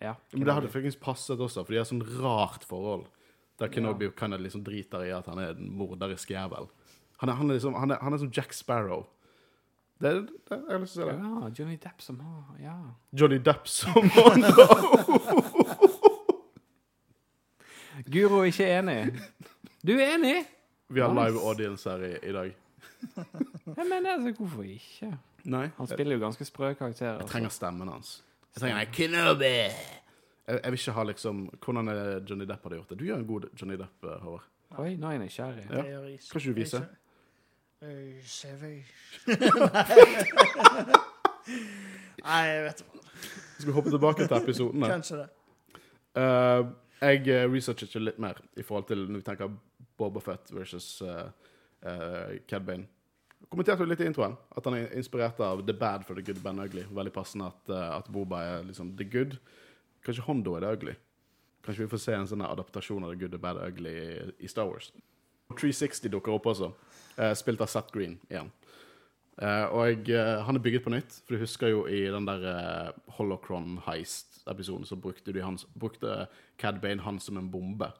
ja 0.00 0.14
Men 0.32 0.44
det 0.46 0.54
hadde 0.54 0.68
faktisk 0.72 1.00
passet 1.00 1.40
også, 1.40 1.64
for 1.64 1.72
de 1.74 1.78
har 1.82 1.84
sånn 1.88 2.02
rart 2.22 2.64
forhold. 2.64 3.06
Der 3.60 3.68
Kenobi 3.72 4.04
Ja. 4.08 4.10
kan 4.16 4.30
liksom 4.30 4.64
driter 4.64 5.04
i 5.04 5.10
at 5.16 5.26
han 5.26 5.38
er 5.38 5.50
en 5.56 5.70
morderisk 5.76 6.30
jævel. 6.30 6.68
Han 7.20 7.28
er, 7.28 7.34
han 7.34 7.50
er 7.50 7.54
liksom 7.56 7.74
han 7.74 7.90
er, 7.90 7.98
han 8.02 8.12
er 8.12 8.18
som 8.18 8.30
Jack 8.32 8.52
Sparrow. 8.52 9.06
Det, 10.00 10.10
det, 10.28 10.28
jeg 10.50 10.60
har 10.68 10.78
lyst 10.82 10.92
til 10.92 11.02
å 11.02 11.06
si 11.06 11.12
det. 11.12 11.20
Ja, 11.24 11.48
Johnny 11.58 11.76
Depp 11.80 12.02
som 12.04 12.18
har 12.20 12.58
Ja. 12.60 12.74
Johnny 13.16 13.38
Depp 13.40 13.68
som 13.68 13.92
har 14.12 14.36
Guro 18.12 18.42
er 18.42 18.50
ikke 18.50 18.66
enig. 18.78 18.98
Du 19.86 19.94
er 19.96 20.14
enig? 20.18 20.34
Vi 20.92 21.00
har 21.00 21.14
live 21.16 21.40
audience 21.40 21.88
her 21.90 22.02
i, 22.04 22.12
i 22.28 22.32
dag. 22.32 22.52
Jeg 23.16 23.86
mener, 23.88 24.12
altså, 24.12 24.32
hvorfor 24.36 24.62
ikke? 24.68 25.12
Nei. 25.46 25.68
Han 25.76 25.86
spiller 25.86 26.16
jo 26.16 26.22
ganske 26.24 26.44
sprø 26.44 26.72
karakterer. 26.74 27.20
Jeg 27.22 27.30
trenger 27.30 27.52
stemmen 27.54 27.88
hans. 27.88 28.24
Jeg 28.54 28.60
trenger 28.60 28.80
en 28.82 28.92
Kenobi! 28.92 29.54
Jeg, 30.46 30.60
jeg 30.64 30.72
vil 30.72 30.78
ikke 30.80 30.92
ha 30.96 31.02
liksom 31.02 31.40
Hvordan 31.64 31.88
er 31.90 32.20
Johnny 32.30 32.46
Depp 32.46 32.62
hadde 32.66 32.76
gjort 32.78 32.90
det? 32.90 32.98
Du 32.98 33.04
gjør 33.04 33.18
en 33.20 33.26
god 33.26 33.48
Johnny 33.60 33.76
Depp, 33.78 34.04
eh, 34.04 34.08
Håvard. 34.22 34.46
altså. 34.70 34.82
Oi, 34.82 34.96
nå 34.96 35.06
er 35.06 35.12
jeg 35.16 35.20
nysgjerrig. 35.22 35.66
Ja. 35.70 35.82
Kan 36.30 36.40
ikke 36.40 36.48
du 36.48 36.52
vise? 36.56 36.80
Nei, 42.26 42.42
jeg 42.48 42.64
vet 42.64 42.80
ikke. 42.82 43.02
Skal 43.58 43.68
vi 43.68 43.72
hoppe 43.76 43.90
tilbake 43.92 44.26
til 44.26 44.36
episodene? 44.36 44.86
Kanskje 44.90 45.16
det. 45.20 45.28
Uh, 46.16 46.72
jeg 47.00 47.20
researcher 47.20 47.52
researchet 47.52 48.02
litt 48.02 48.18
mer 48.18 48.40
i 48.56 48.64
forhold 48.64 48.86
til 48.88 49.04
når 49.06 49.20
vi 49.20 49.26
tenker 49.28 49.52
Boba 49.98 50.20
Fett 50.24 50.52
versus 50.56 51.02
uh, 51.04 51.28
Cad 52.48 52.64
Bane. 52.66 52.88
Kommenterte 53.46 53.84
jo 53.84 53.90
litt 53.90 54.02
i 54.02 54.08
introen 54.08 54.34
at 54.58 54.66
han 54.66 54.74
er 54.74 54.94
inspirert 54.98 55.38
av 55.44 55.60
The 55.66 55.74
Bad 55.76 56.06
for 56.06 56.18
the 56.18 56.24
Good, 56.24 56.40
Ben 56.42 56.58
Ugly. 56.58 56.88
Veldig 56.90 57.12
passende 57.14 57.46
at, 57.52 57.68
eh, 57.70 57.90
at 57.94 58.08
Boba 58.10 58.42
er 58.42 58.64
liksom 58.66 58.96
the 58.98 59.06
good. 59.06 59.38
Kanskje 60.04 60.24
Hondo 60.26 60.56
er 60.56 60.66
the 60.66 60.72
ugly. 60.72 60.94
Kanskje 61.62 61.84
vi 61.84 61.92
får 61.92 62.02
se 62.02 62.14
en 62.14 62.26
sånn 62.26 62.42
adaptasjon 62.42 63.04
av 63.04 63.12
The 63.12 63.20
Good, 63.20 63.36
The 63.36 63.38
Bad 63.38 63.60
The 63.60 63.68
Ugly 63.70 63.94
i, 64.40 64.50
Star 64.50 64.66
Wars. 64.66 64.90
360 65.54 66.10
dukker 66.10 66.34
opp 66.34 66.48
også, 66.50 66.72
eh, 67.18 67.34
spilt 67.34 67.60
av 67.62 67.70
Seth 67.70 67.94
Green 67.94 68.18
igjen. 68.28 68.50
Eh, 69.38 69.66
og 69.66 70.08
han 70.08 70.56
er 70.56 70.64
bygget 70.64 70.82
på 70.82 70.90
nytt, 70.90 71.20
for 71.22 71.36
du 71.36 71.44
husker 71.44 71.68
jo 71.68 71.86
i 71.86 72.10
den 72.10 72.26
der 72.26 72.94
Holocron 73.18 73.78
Heist-episoden 73.86 74.86
så 74.86 74.96
brukte, 74.96 75.32
de 75.32 75.40
hans, 75.40 75.66
brukte 75.78 76.26
Cad 76.58 76.80
Bane 76.80 77.02
han 77.02 77.20
som 77.20 77.36
en 77.36 77.50
bombe. 77.50 77.92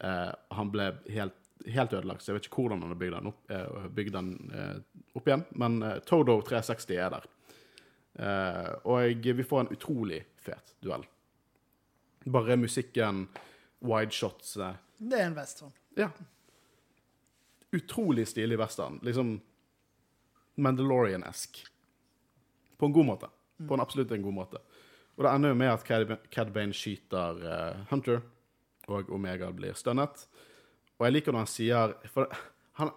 Han 0.00 0.70
ble 0.72 0.96
helt, 1.10 1.36
helt 1.66 1.92
ødelagt, 1.92 2.22
så 2.22 2.32
jeg 2.32 2.38
vet 2.38 2.48
ikke 2.48 2.62
hvordan 2.62 2.82
han 2.82 2.92
har 2.92 2.98
bygd 3.00 3.16
den 3.16 3.30
opp, 3.30 3.40
eh, 3.50 3.86
bygd 3.96 4.12
den, 4.14 4.28
eh, 4.54 5.06
opp 5.14 5.28
igjen, 5.28 5.44
men 5.60 5.82
eh, 5.82 5.98
Todo 6.06 6.40
360 6.42 6.98
er 6.98 7.16
der. 7.16 7.30
Og 8.86 9.26
vi 9.26 9.42
får 9.42 9.60
en 9.60 9.72
utrolig 9.74 10.20
fet 10.38 10.76
duell. 10.84 11.02
Bare 12.30 12.56
musikken, 12.56 13.24
wide 13.82 14.14
shots 14.14 14.52
Det 14.54 15.18
er 15.18 15.26
en 15.26 15.34
western. 15.34 15.72
Ja. 15.96 16.12
Utrolig 17.72 18.28
stilig 18.28 18.58
western. 18.58 19.00
Liksom 19.02 19.40
Mandalorian-esk. 20.54 21.64
På 22.78 22.86
en 22.86 22.92
god 22.92 23.04
måte. 23.04 23.28
På 23.68 23.74
en 23.74 23.80
absolutt 23.82 24.12
en 24.12 24.22
god 24.22 24.34
måte. 24.34 24.62
Og 25.16 25.24
det 25.24 25.32
ender 25.34 25.48
jo 25.48 25.54
med 25.54 25.72
at 25.72 25.84
Cad 26.30 26.52
Bane 26.54 26.72
skyter 26.72 27.82
Hunter, 27.90 28.22
og 28.86 29.10
Omega 29.10 29.50
blir 29.50 29.74
stønnet. 29.74 30.28
Og 30.98 31.06
jeg 31.06 31.16
liker 31.16 31.34
når 31.34 31.44
han 31.44 31.50
sier 31.50 31.94
For 32.12 32.30
han, 32.78 32.90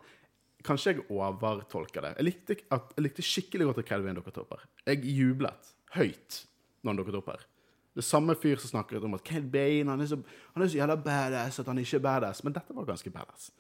kanskje 0.68 0.94
jeg 0.94 1.06
overtolker 1.14 2.04
det. 2.04 2.14
Jeg 2.18 2.28
likte, 2.28 2.58
at, 2.74 2.94
jeg 2.98 3.06
likte 3.06 3.26
skikkelig 3.26 3.70
godt 3.70 3.84
at 3.84 3.90
Calvin 3.90 4.18
dukket 4.18 4.42
opp 4.42 4.56
her. 4.58 4.66
Jeg 4.90 5.14
jublet 5.18 5.72
høyt 5.96 6.42
når 6.82 6.92
han 6.92 7.02
dukket 7.02 7.20
opp 7.22 7.32
her. 7.34 7.46
Det 7.98 8.06
samme 8.06 8.36
fyr 8.38 8.60
som 8.62 8.76
snakker 8.76 9.02
om 9.02 9.18
at 9.18 9.26
Cad 9.26 9.56
han 9.58 10.02
er, 10.02 10.06
så, 10.06 10.20
han 10.54 10.64
er 10.64 10.70
så 10.70 10.78
jævla 10.78 10.98
badass 11.02 11.60
at 11.64 11.70
han 11.72 11.80
ikke 11.82 11.98
er 11.98 12.06
badass. 12.06 12.44
Men 12.46 12.54
dette 12.54 12.76
var 12.78 12.86
ganske 12.86 13.14
badass. 13.14 13.52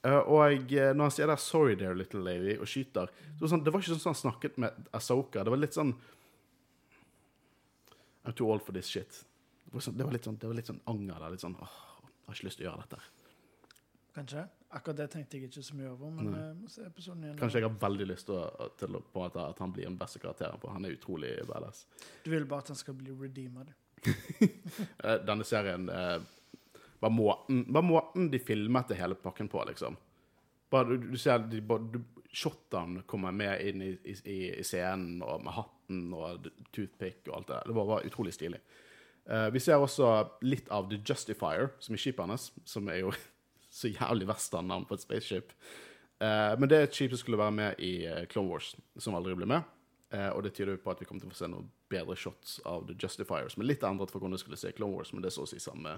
Uh, 0.00 0.20
og 0.32 0.72
eh, 0.72 0.94
når 0.96 1.10
han 1.10 1.12
sier 1.12 1.28
der 1.28 1.36
'sorry 1.36 1.74
there, 1.76 1.92
little 1.94 2.22
lady' 2.24 2.56
og 2.56 2.64
skyter 2.64 3.10
så 3.36 3.50
sånn, 3.52 3.60
det 3.60 3.68
var 3.72 3.82
ikke 3.82 3.92
sånn 3.92 4.00
som 4.00 4.14
han 4.14 4.20
snakket 4.20 4.56
med 4.56 4.86
Asoka. 4.96 5.44
Det 5.44 5.52
var 5.52 5.60
litt 5.60 5.76
sånn 5.76 5.92
I'm 8.24 8.32
too 8.32 8.48
old 8.48 8.64
for 8.64 8.72
this 8.72 8.88
shit. 8.88 9.24
Sånn, 9.76 9.96
det 9.96 10.04
var 10.04 10.12
litt 10.12 10.24
sånn, 10.24 10.38
det 10.40 10.48
var 10.48 10.56
litt 10.56 10.68
sånn 10.68 10.80
anger 10.88 11.20
der. 11.20 11.34
Litt 11.36 11.44
sånn 11.44 11.56
åh, 11.60 11.76
jeg 12.04 12.26
har 12.26 12.38
ikke 12.38 12.48
lyst 12.48 12.60
til 12.60 12.66
å 12.66 12.70
gjøre 12.70 12.84
dette. 12.84 13.19
Kanskje. 14.14 14.42
Akkurat 14.70 14.96
det 15.00 15.06
tenkte 15.10 15.38
jeg 15.38 15.48
ikke 15.48 15.62
så 15.66 15.74
mye 15.78 15.90
over, 15.90 16.10
men 16.14 16.28
Nei. 16.30 16.40
jeg 16.44 16.56
må 16.60 16.68
se 16.70 16.82
episoden 16.86 17.24
igjen. 17.24 17.38
Kanskje 17.40 17.60
jeg 17.60 17.66
har 17.68 17.78
veldig 17.82 18.06
lyst 18.10 18.26
til, 18.28 18.36
å, 18.38 18.68
til 18.78 18.96
å, 18.98 19.00
på 19.12 19.22
måte, 19.24 19.42
at 19.52 19.58
han 19.62 19.72
blir 19.74 19.86
den 19.88 19.96
beste 19.98 20.20
karakteren, 20.22 20.60
for 20.62 20.74
han 20.74 20.86
er 20.86 20.94
utrolig 20.94 21.32
badass. 21.48 21.84
Du 22.24 22.30
vil 22.30 22.46
bare 22.50 22.62
at 22.64 22.70
han 22.74 22.78
skal 22.78 22.94
bli 23.00 23.14
redeemed. 23.18 23.72
Eh, 25.04 25.16
Denne 25.26 25.44
serien 25.44 25.88
eh, 25.92 26.20
var, 27.02 27.10
måten, 27.12 27.64
var 27.72 27.82
måten 27.84 28.28
de 28.32 28.38
filmet 28.40 28.88
det 28.88 28.96
hele 29.00 29.16
pakken 29.18 29.48
på, 29.50 29.62
liksom. 29.68 29.96
Bare, 30.70 30.96
du, 31.00 31.08
du 31.10 31.18
ser 31.18 31.42
de, 31.50 31.60
bare, 31.66 31.86
du, 31.94 31.98
Shotene 32.30 33.02
kommer 33.10 33.32
med 33.34 33.58
inn 33.66 33.82
i, 33.82 33.88
i, 34.06 34.14
i- 34.30 34.52
i 34.60 34.64
scenen, 34.64 35.18
og 35.26 35.42
med 35.42 35.56
hatten 35.56 36.04
og 36.14 36.46
toothpick 36.70 37.24
og 37.26 37.40
alt 37.40 37.48
det 37.50 37.56
der. 37.56 37.66
Det 37.72 37.76
var, 37.80 37.88
var 37.90 38.06
utrolig 38.06 38.34
stilig. 38.36 38.60
Eh, 39.26 39.48
vi 39.56 39.62
ser 39.64 39.82
også 39.82 40.12
litt 40.46 40.70
av 40.72 40.86
The 40.92 41.00
Justifier, 41.02 41.72
som 41.82 41.96
er 41.98 42.02
skipet 42.04 42.30
hans, 42.30 42.50
som 42.70 42.86
er 42.92 43.00
jo 43.02 43.10
så 43.70 43.90
jævlig 43.90 44.28
verst 44.28 44.54
navn 44.54 44.86
på 44.88 44.96
et 44.96 45.04
spaceship. 45.04 45.52
Uh, 46.20 46.58
men 46.60 46.68
det 46.68 46.82
et 46.84 46.96
skip 46.96 47.14
som 47.14 47.22
skulle 47.22 47.40
være 47.40 47.54
med 47.56 47.78
i 47.80 48.04
eh, 48.04 48.26
Clone 48.28 48.50
Wars, 48.50 48.74
som 49.00 49.14
aldri 49.16 49.32
ble 49.38 49.46
med. 49.48 49.68
Uh, 50.12 50.28
og 50.34 50.42
det 50.44 50.52
tyder 50.56 50.74
jo 50.74 50.82
på 50.82 50.92
at 50.92 51.00
vi 51.00 51.06
kommer 51.08 51.22
til 51.22 51.30
å 51.30 51.32
få 51.32 51.38
se 51.38 51.48
noen 51.48 51.70
bedre 51.90 52.16
shots 52.18 52.58
av 52.68 52.84
The 52.88 52.96
Justifier, 52.98 53.48
som 53.48 53.62
er 53.62 53.70
litt 53.70 53.86
endret 53.86 54.12
for 54.12 54.20
hvordan 54.20 54.36
du 54.36 54.42
skulle 54.42 54.58
se 54.60 54.74
Clone 54.76 54.98
Wars, 54.98 55.14
men 55.14 55.24
det 55.24 55.30
er 55.30 55.36
så 55.38 55.46
å 55.46 55.48
si 55.48 55.62
samme 55.62 55.94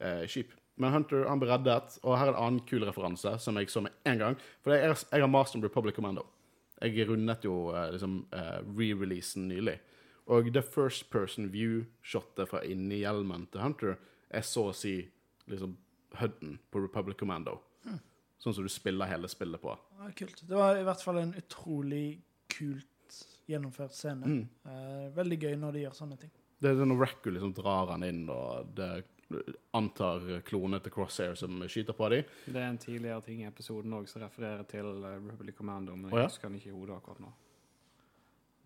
eh, 0.00 0.24
skip. 0.26 0.56
Men 0.80 0.94
Hunter 0.96 1.28
han 1.28 1.42
ble 1.42 1.52
reddet, 1.52 2.00
og 2.02 2.16
her 2.16 2.32
er 2.32 2.34
en 2.34 2.40
annen 2.40 2.64
kul 2.66 2.86
referanse 2.88 3.36
som 3.44 3.60
jeg 3.60 3.70
så 3.70 3.84
med 3.84 3.94
en 4.08 4.22
gang. 4.24 4.38
For 4.64 4.74
jeg, 4.74 4.96
jeg 5.12 5.22
har 5.22 5.30
mast 5.30 5.54
om 5.54 5.62
Republic 5.62 5.94
Commando. 5.94 6.24
Jeg 6.80 7.04
rundet 7.06 7.44
jo 7.44 7.68
liksom, 7.92 8.22
re-releasen 8.32 9.50
nylig. 9.50 9.76
Og 10.32 10.48
det 10.54 10.62
first 10.64 11.10
person 11.12 11.50
view-shotet 11.52 12.48
fra 12.48 12.62
inni 12.64 13.02
hjelmen 13.02 13.44
til 13.52 13.60
Hunter 13.60 13.98
er 14.30 14.44
så 14.46 14.70
å 14.70 14.76
si 14.76 14.94
liksom 15.50 15.74
Hudden 16.18 16.58
på 16.70 16.82
Republic 16.82 17.18
Commando. 17.20 17.60
Sånn 18.40 18.54
som 18.56 18.64
du 18.64 18.72
spiller 18.72 19.08
hele 19.10 19.28
spillet 19.28 19.60
på. 19.60 19.74
Ja, 19.98 20.10
kult. 20.16 20.40
Det 20.48 20.56
var 20.56 20.78
i 20.80 20.84
hvert 20.86 21.02
fall 21.04 21.20
en 21.20 21.34
utrolig 21.36 22.22
kult 22.48 23.16
gjennomført 23.50 23.92
scene. 23.92 24.26
Mm. 24.26 24.44
Eh, 24.64 25.08
veldig 25.16 25.38
gøy 25.42 25.56
når 25.60 25.76
de 25.76 25.82
gjør 25.84 25.96
sånne 25.98 26.16
ting. 26.22 26.32
Det 26.60 26.72
er 26.72 26.88
når 26.88 27.02
Racku 27.02 27.28
liksom 27.32 27.52
drar 27.56 27.92
han 27.92 28.04
inn, 28.06 28.22
og 28.32 28.72
det 28.76 28.90
antar 29.76 30.24
klonene 30.48 30.80
til 30.82 30.92
Crosshair 30.94 31.36
som 31.38 31.60
skyter 31.70 31.96
på 31.96 32.08
dem. 32.12 32.32
Det 32.46 32.58
er 32.58 32.66
en 32.66 32.80
tidligere 32.80 33.22
ting 33.28 33.44
i 33.44 33.48
episoden 33.48 33.92
òg 33.94 34.08
som 34.10 34.24
refererer 34.24 34.64
til 34.70 34.88
eh, 34.88 35.18
Republic 35.20 35.58
Commando, 35.60 35.96
men 35.96 36.08
Å, 36.08 36.16
ja? 36.16 36.24
jeg 36.24 36.32
husker 36.32 36.48
den 36.48 36.60
ikke 36.62 36.72
i 36.72 36.78
hodet 36.78 36.96
akkurat 36.96 37.24
nå. 37.26 37.34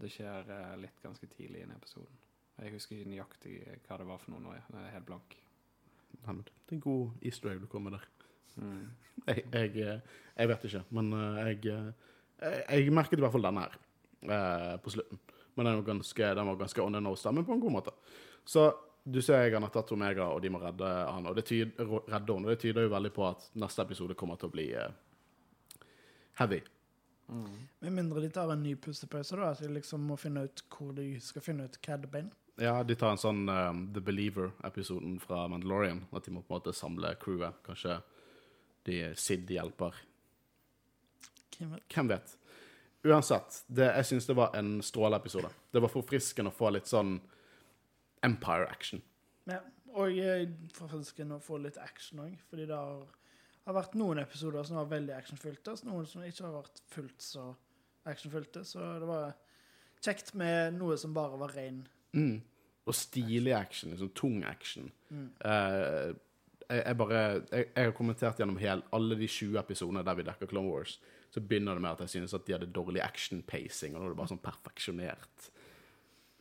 Det 0.04 0.10
skjer 0.14 0.54
eh, 0.54 0.74
litt 0.84 1.02
ganske 1.02 1.30
tidlig 1.34 1.64
i 1.64 1.66
den 1.66 1.74
episoden. 1.74 2.22
Jeg 2.62 2.76
husker 2.76 3.00
ikke 3.00 3.10
nøyaktig 3.10 3.56
hva 3.88 3.98
det 3.98 4.06
var 4.06 4.22
for 4.22 4.36
noe 4.36 4.44
nå. 4.44 4.54
Jeg 4.54 4.78
er 4.78 4.94
helt 4.94 5.10
blank. 5.10 5.34
Helvete. 6.26 6.54
Det 6.64 6.74
er 6.74 6.78
en 6.78 6.84
god 6.84 7.26
easter 7.30 7.52
egg 7.52 7.62
du 7.62 7.68
kommer 7.70 7.90
med 7.90 7.98
der. 7.98 8.08
Mm. 8.56 8.84
Jeg, 9.26 9.44
jeg, 9.52 9.70
eh, 9.82 10.16
jeg 10.36 10.50
vet 10.50 10.64
ikke, 10.68 10.82
men 10.96 11.12
eh, 11.18 11.38
jeg, 11.48 11.60
eh, 11.74 11.92
jeg, 12.42 12.86
jeg 12.86 12.94
merket 12.94 13.20
i 13.20 13.24
hvert 13.24 13.34
fall 13.34 13.46
denne 13.46 13.66
her 13.66 13.78
eh, 14.28 14.74
på 14.82 14.94
slutten. 14.94 15.20
Men 15.54 15.68
den 15.68 15.78
var 15.78 15.86
ganske, 15.92 16.32
den 16.34 16.50
var 16.50 16.58
ganske 16.64 16.82
on 16.82 16.96
the 16.96 17.00
nose, 17.00 17.32
men 17.32 17.46
på 17.46 17.54
en 17.54 17.62
god 17.62 17.76
måte. 17.76 17.94
Så 18.44 18.68
du 19.04 19.20
ser 19.22 19.44
jeg 19.44 19.54
han 19.54 19.66
har 19.66 19.72
tatt 19.72 19.92
Omega, 19.92 20.30
og 20.32 20.40
de 20.42 20.50
må 20.50 20.60
redde 20.62 20.88
han, 20.88 21.26
og 21.28 21.36
det 21.36 21.44
tyder, 21.50 21.90
redde 22.08 22.34
henne, 22.34 22.46
og 22.46 22.54
det 22.54 22.60
tyder 22.62 22.86
jo 22.86 22.94
veldig 22.94 23.12
på 23.14 23.26
at 23.28 23.50
neste 23.60 23.84
episode 23.84 24.16
kommer 24.18 24.40
til 24.40 24.48
å 24.48 24.54
bli 24.54 24.70
eh, 24.80 24.94
heavy. 26.40 26.62
Mm. 27.28 27.52
Med 27.84 27.92
mindre 27.92 28.22
de 28.24 28.30
tar 28.32 28.50
en 28.52 28.62
ny 28.64 28.74
pustepause, 28.80 29.36
da. 29.36 29.52
At 29.52 29.62
de 29.64 29.70
liksom 29.72 30.02
må 30.08 30.16
finne 30.20 30.46
ut 30.48 30.64
hvor 30.72 30.92
de 30.96 31.06
skal 31.24 31.44
finne 31.44 31.68
ut 31.68 31.78
Cad 31.84 32.08
Bane. 32.12 32.32
Ja, 32.62 32.76
de 32.86 32.94
tar 32.94 33.14
en 33.14 33.18
sånn 33.18 33.42
um, 33.50 33.80
The 33.94 34.02
Believer-episoden 34.04 35.16
fra 35.22 35.44
Mandalorian. 35.50 36.04
At 36.14 36.26
de 36.26 36.34
må 36.34 36.44
på 36.44 36.54
en 36.54 36.60
måte 36.60 36.74
samle 36.76 37.14
crewet. 37.22 37.58
Kanskje 37.66 37.98
de 38.86 39.00
Sid 39.18 39.50
hjelper. 39.50 39.96
Hvem 41.56 41.74
vet? 41.74 41.86
Hvem 41.90 42.10
vet? 42.12 42.36
Uansett, 43.04 43.58
det, 43.66 43.90
jeg 43.98 44.08
syns 44.08 44.28
det 44.30 44.36
var 44.38 44.54
en 44.56 44.78
stråleepisode. 44.84 45.50
Det 45.74 45.82
var 45.84 45.92
forfriskende 45.92 46.52
å 46.52 46.56
få 46.56 46.70
litt 46.72 46.88
sånn 46.88 47.18
Empire-action. 48.24 49.02
Ja. 49.50 49.60
Og 49.94 50.16
forfriskende 50.74 51.36
å 51.36 51.42
få 51.42 51.60
litt 51.62 51.76
action 51.78 52.24
òg, 52.24 52.32
fordi 52.50 52.64
det 52.66 52.74
har, 52.74 53.04
har 53.68 53.76
vært 53.76 53.92
noen 54.00 54.18
episoder 54.24 54.64
som 54.66 54.80
var 54.80 54.88
veldig 54.90 55.14
actionfylte, 55.14 55.74
og 55.74 55.86
noen 55.86 56.08
som 56.10 56.24
ikke 56.26 56.46
har 56.48 56.56
vært 56.56 56.80
fullt 56.90 57.22
så 57.22 57.44
actionfylte. 58.10 58.64
Så 58.66 58.82
det 59.02 59.06
var 59.06 59.36
kjekt 60.02 60.32
med 60.40 60.80
noe 60.80 60.96
som 60.98 61.14
bare 61.14 61.38
var 61.44 61.54
ren. 61.54 61.84
Mm. 62.14 62.36
Og 62.84 62.96
stilig 62.96 63.54
action. 63.56 63.92
Liksom 63.94 64.12
tung 64.16 64.44
action. 64.48 64.90
Mm. 65.10 65.26
Eh, 65.44 66.14
jeg, 66.68 66.80
jeg 66.80 66.98
bare 67.00 67.18
jeg, 67.18 67.66
jeg 67.66 67.88
har 67.88 67.96
kommentert 67.96 68.40
gjennom 68.40 68.60
hel, 68.60 68.84
alle 68.96 69.18
de 69.18 69.28
20 69.28 69.60
episodene 69.60 70.04
der 70.06 70.18
vi 70.18 70.26
dekker 70.26 70.50
Clone 70.50 70.72
Wars, 70.72 70.96
så 71.34 71.42
begynner 71.42 71.76
det 71.76 71.84
med 71.84 71.96
at 71.96 72.04
jeg 72.04 72.16
synes 72.16 72.34
at 72.36 72.46
de 72.46 72.54
hadde 72.54 72.70
dårlig 72.72 73.02
action-pacing, 73.04 73.94
og 73.94 74.00
nå 74.00 74.08
er 74.08 74.14
det 74.14 74.20
bare 74.20 74.32
sånn 74.32 74.44
perfeksjonert. 74.44 75.48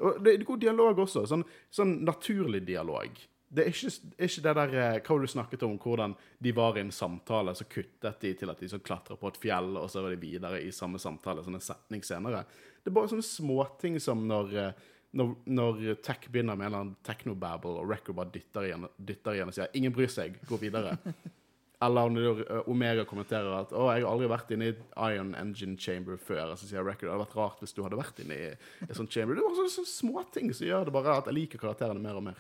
Og 0.04 0.24
det 0.24 0.34
er 0.34 0.48
god 0.48 0.64
dialog 0.64 1.04
også. 1.06 1.24
Sånn, 1.30 1.46
sånn 1.74 2.00
naturlig 2.06 2.64
dialog. 2.68 3.20
Det 3.54 3.68
er 3.68 3.70
ikke, 3.70 3.92
ikke 4.26 4.44
det 4.48 4.54
der 4.58 4.72
eh, 4.82 5.00
Hva 5.06 5.18
du 5.22 5.28
snakket 5.30 5.66
om, 5.68 5.76
hvordan 5.82 6.16
de 6.42 6.54
var 6.58 6.78
i 6.78 6.82
en 6.82 6.94
samtale, 6.94 7.54
så 7.58 7.68
kuttet 7.70 8.24
de 8.24 8.32
til 8.38 8.50
at 8.50 8.62
de 8.62 8.70
sånn 8.72 8.86
klatra 8.86 9.18
på 9.20 9.30
et 9.30 9.38
fjell, 9.42 9.76
og 9.78 9.92
så 9.94 10.02
var 10.02 10.16
de 10.16 10.22
videre 10.22 10.62
i 10.64 10.72
samme 10.74 11.02
samtale, 11.02 11.44
sånn 11.46 11.60
en 11.60 11.66
setning 11.66 12.06
senere. 12.06 12.44
Det 12.82 12.90
er 12.90 12.98
bare 12.98 13.12
sånne 13.14 13.28
småting 13.28 14.00
som 14.02 14.26
når 14.30 14.58
eh, 14.58 14.88
når, 15.14 15.36
når 15.46 15.80
Tech 16.06 16.26
begynner 16.32 16.58
med 16.58 16.66
en 16.66 16.72
eller 16.72 16.84
annen 16.84 16.98
technobabble, 17.06 17.78
og 17.82 17.90
Record 17.90 18.18
bare 18.18 18.34
dytter 18.34 18.68
igjen, 18.70 18.88
dytter 18.98 19.38
igjen 19.38 19.52
og 19.52 19.56
sier 19.56 19.72
'ingen 19.74 19.94
bryr 19.94 20.12
seg, 20.12 20.40
gå 20.50 20.60
videre'. 20.62 20.98
Eller 21.84 22.10
når 22.10 22.42
uh, 22.48 22.70
Omega 22.72 23.04
kommenterer 23.04 23.52
at 23.58 23.74
'Å, 23.76 23.90
jeg 23.92 24.06
har 24.06 24.10
aldri 24.10 24.30
vært 24.32 24.52
inne 24.56 24.70
i 24.72 24.76
Iron 25.12 25.34
Engine 25.36 25.78
Chamber 25.78 26.18
før'. 26.18 26.54
Og 26.54 26.58
så 26.58 26.70
sier 26.70 26.86
Record 26.86 27.10
det 27.10 27.14
hadde 27.14 27.26
vært 27.26 27.38
rart 27.38 27.64
hvis 27.64 27.76
du 27.76 27.84
hadde 27.84 28.00
vært 28.00 28.22
inne 28.24 28.38
i 28.38 28.50
et 28.88 28.96
sånt 28.98 29.12
chamber. 29.12 29.36
Det 29.36 29.44
var 29.44 29.58
sånne, 29.58 29.76
sånne 29.76 29.92
småting 29.92 30.54
som 30.54 30.68
gjør 30.68 30.88
det 30.88 30.96
bare 30.96 31.18
at 31.20 31.30
jeg 31.30 31.38
liker 31.38 31.62
karakterene 31.62 32.02
mer 32.02 32.20
og 32.22 32.26
mer. 32.30 32.40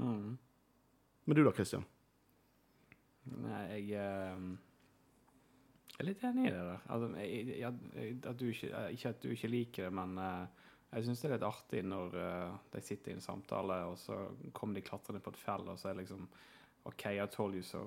Mm. 0.00 0.38
Men 1.26 1.38
du 1.38 1.44
da, 1.44 1.52
Christian? 1.54 1.84
Nei, 3.30 3.62
jeg 3.70 4.02
Jeg 5.92 6.00
er 6.00 6.08
litt 6.08 6.22
enig 6.24 6.48
i 6.48 6.50
det 6.50 6.62
der. 6.66 6.84
Altså, 6.90 7.08
jeg, 7.20 7.58
jeg, 7.60 8.14
at 8.26 8.38
du 8.40 8.46
ikke, 8.48 8.68
eh, 8.74 8.92
ikke 8.96 9.10
at 9.12 9.22
du 9.22 9.28
ikke 9.30 9.50
liker 9.52 9.84
det, 9.84 9.92
men 9.94 10.16
eh, 10.18 10.61
jeg 10.92 11.04
syns 11.06 11.20
det 11.22 11.28
er 11.30 11.34
litt 11.36 11.46
artig 11.48 11.82
når 11.88 12.14
uh, 12.18 12.54
de 12.74 12.80
sitter 12.84 13.12
i 13.12 13.16
en 13.16 13.24
samtale, 13.24 13.78
og 13.88 13.98
så 13.98 14.18
kommer 14.52 14.76
de 14.76 14.84
klatrende 14.86 15.22
på 15.24 15.32
et 15.32 15.40
fjell, 15.40 15.64
og 15.72 15.78
så 15.80 15.88
er 15.88 15.96
det 15.96 16.04
liksom 16.04 16.26
OK, 16.90 17.04
I 17.14 17.26
told 17.30 17.54
you 17.56 17.62
so. 17.62 17.86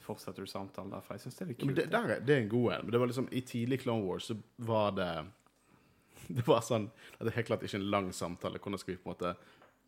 Fortsetter 0.00 0.46
du 0.46 0.46
samtalen 0.46 0.92
derfra. 0.94 1.16
Jeg 1.18 1.24
syns 1.24 1.36
det 1.36 1.42
er 1.44 1.48
litt 1.50 1.58
kult. 1.60 1.74
det, 1.76 1.86
der, 1.90 2.12
er- 2.14 2.20
det 2.22 2.34
er 2.36 2.42
en 2.44 2.48
god 2.52 2.66
en. 2.76 2.84
Men 2.86 2.94
det 2.94 3.00
var 3.02 3.10
liksom, 3.10 3.26
I 3.34 3.40
tidlig 3.42 3.80
Clone 3.82 4.06
Wars 4.06 4.28
så 4.30 4.36
var 4.56 4.92
det 4.94 5.10
Det 6.36 6.44
var 6.46 6.60
sånn 6.62 6.86
at 7.18 7.24
det 7.26 7.32
helt 7.34 7.48
klart 7.48 7.64
ikke 7.66 7.80
en 7.80 7.88
lang 7.90 8.12
samtale. 8.14 8.60
Hvordan 8.62 8.78
skal 8.78 8.94
vi 8.94 9.00
på 9.02 9.10
en 9.10 9.14
måte 9.16 9.32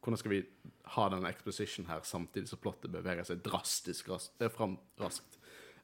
hvordan 0.02 0.18
skal 0.18 0.32
vi 0.32 0.40
ha 0.96 1.04
den 1.12 1.26
exposition 1.28 1.86
her 1.86 2.00
samtidig 2.02 2.48
som 2.50 2.58
plottet 2.58 2.90
beveger 2.90 3.22
seg 3.22 3.38
drastisk 3.46 4.08
raskt, 4.10 4.40
eh, 4.42 4.50
fram 4.50 4.74
raskt? 4.98 5.36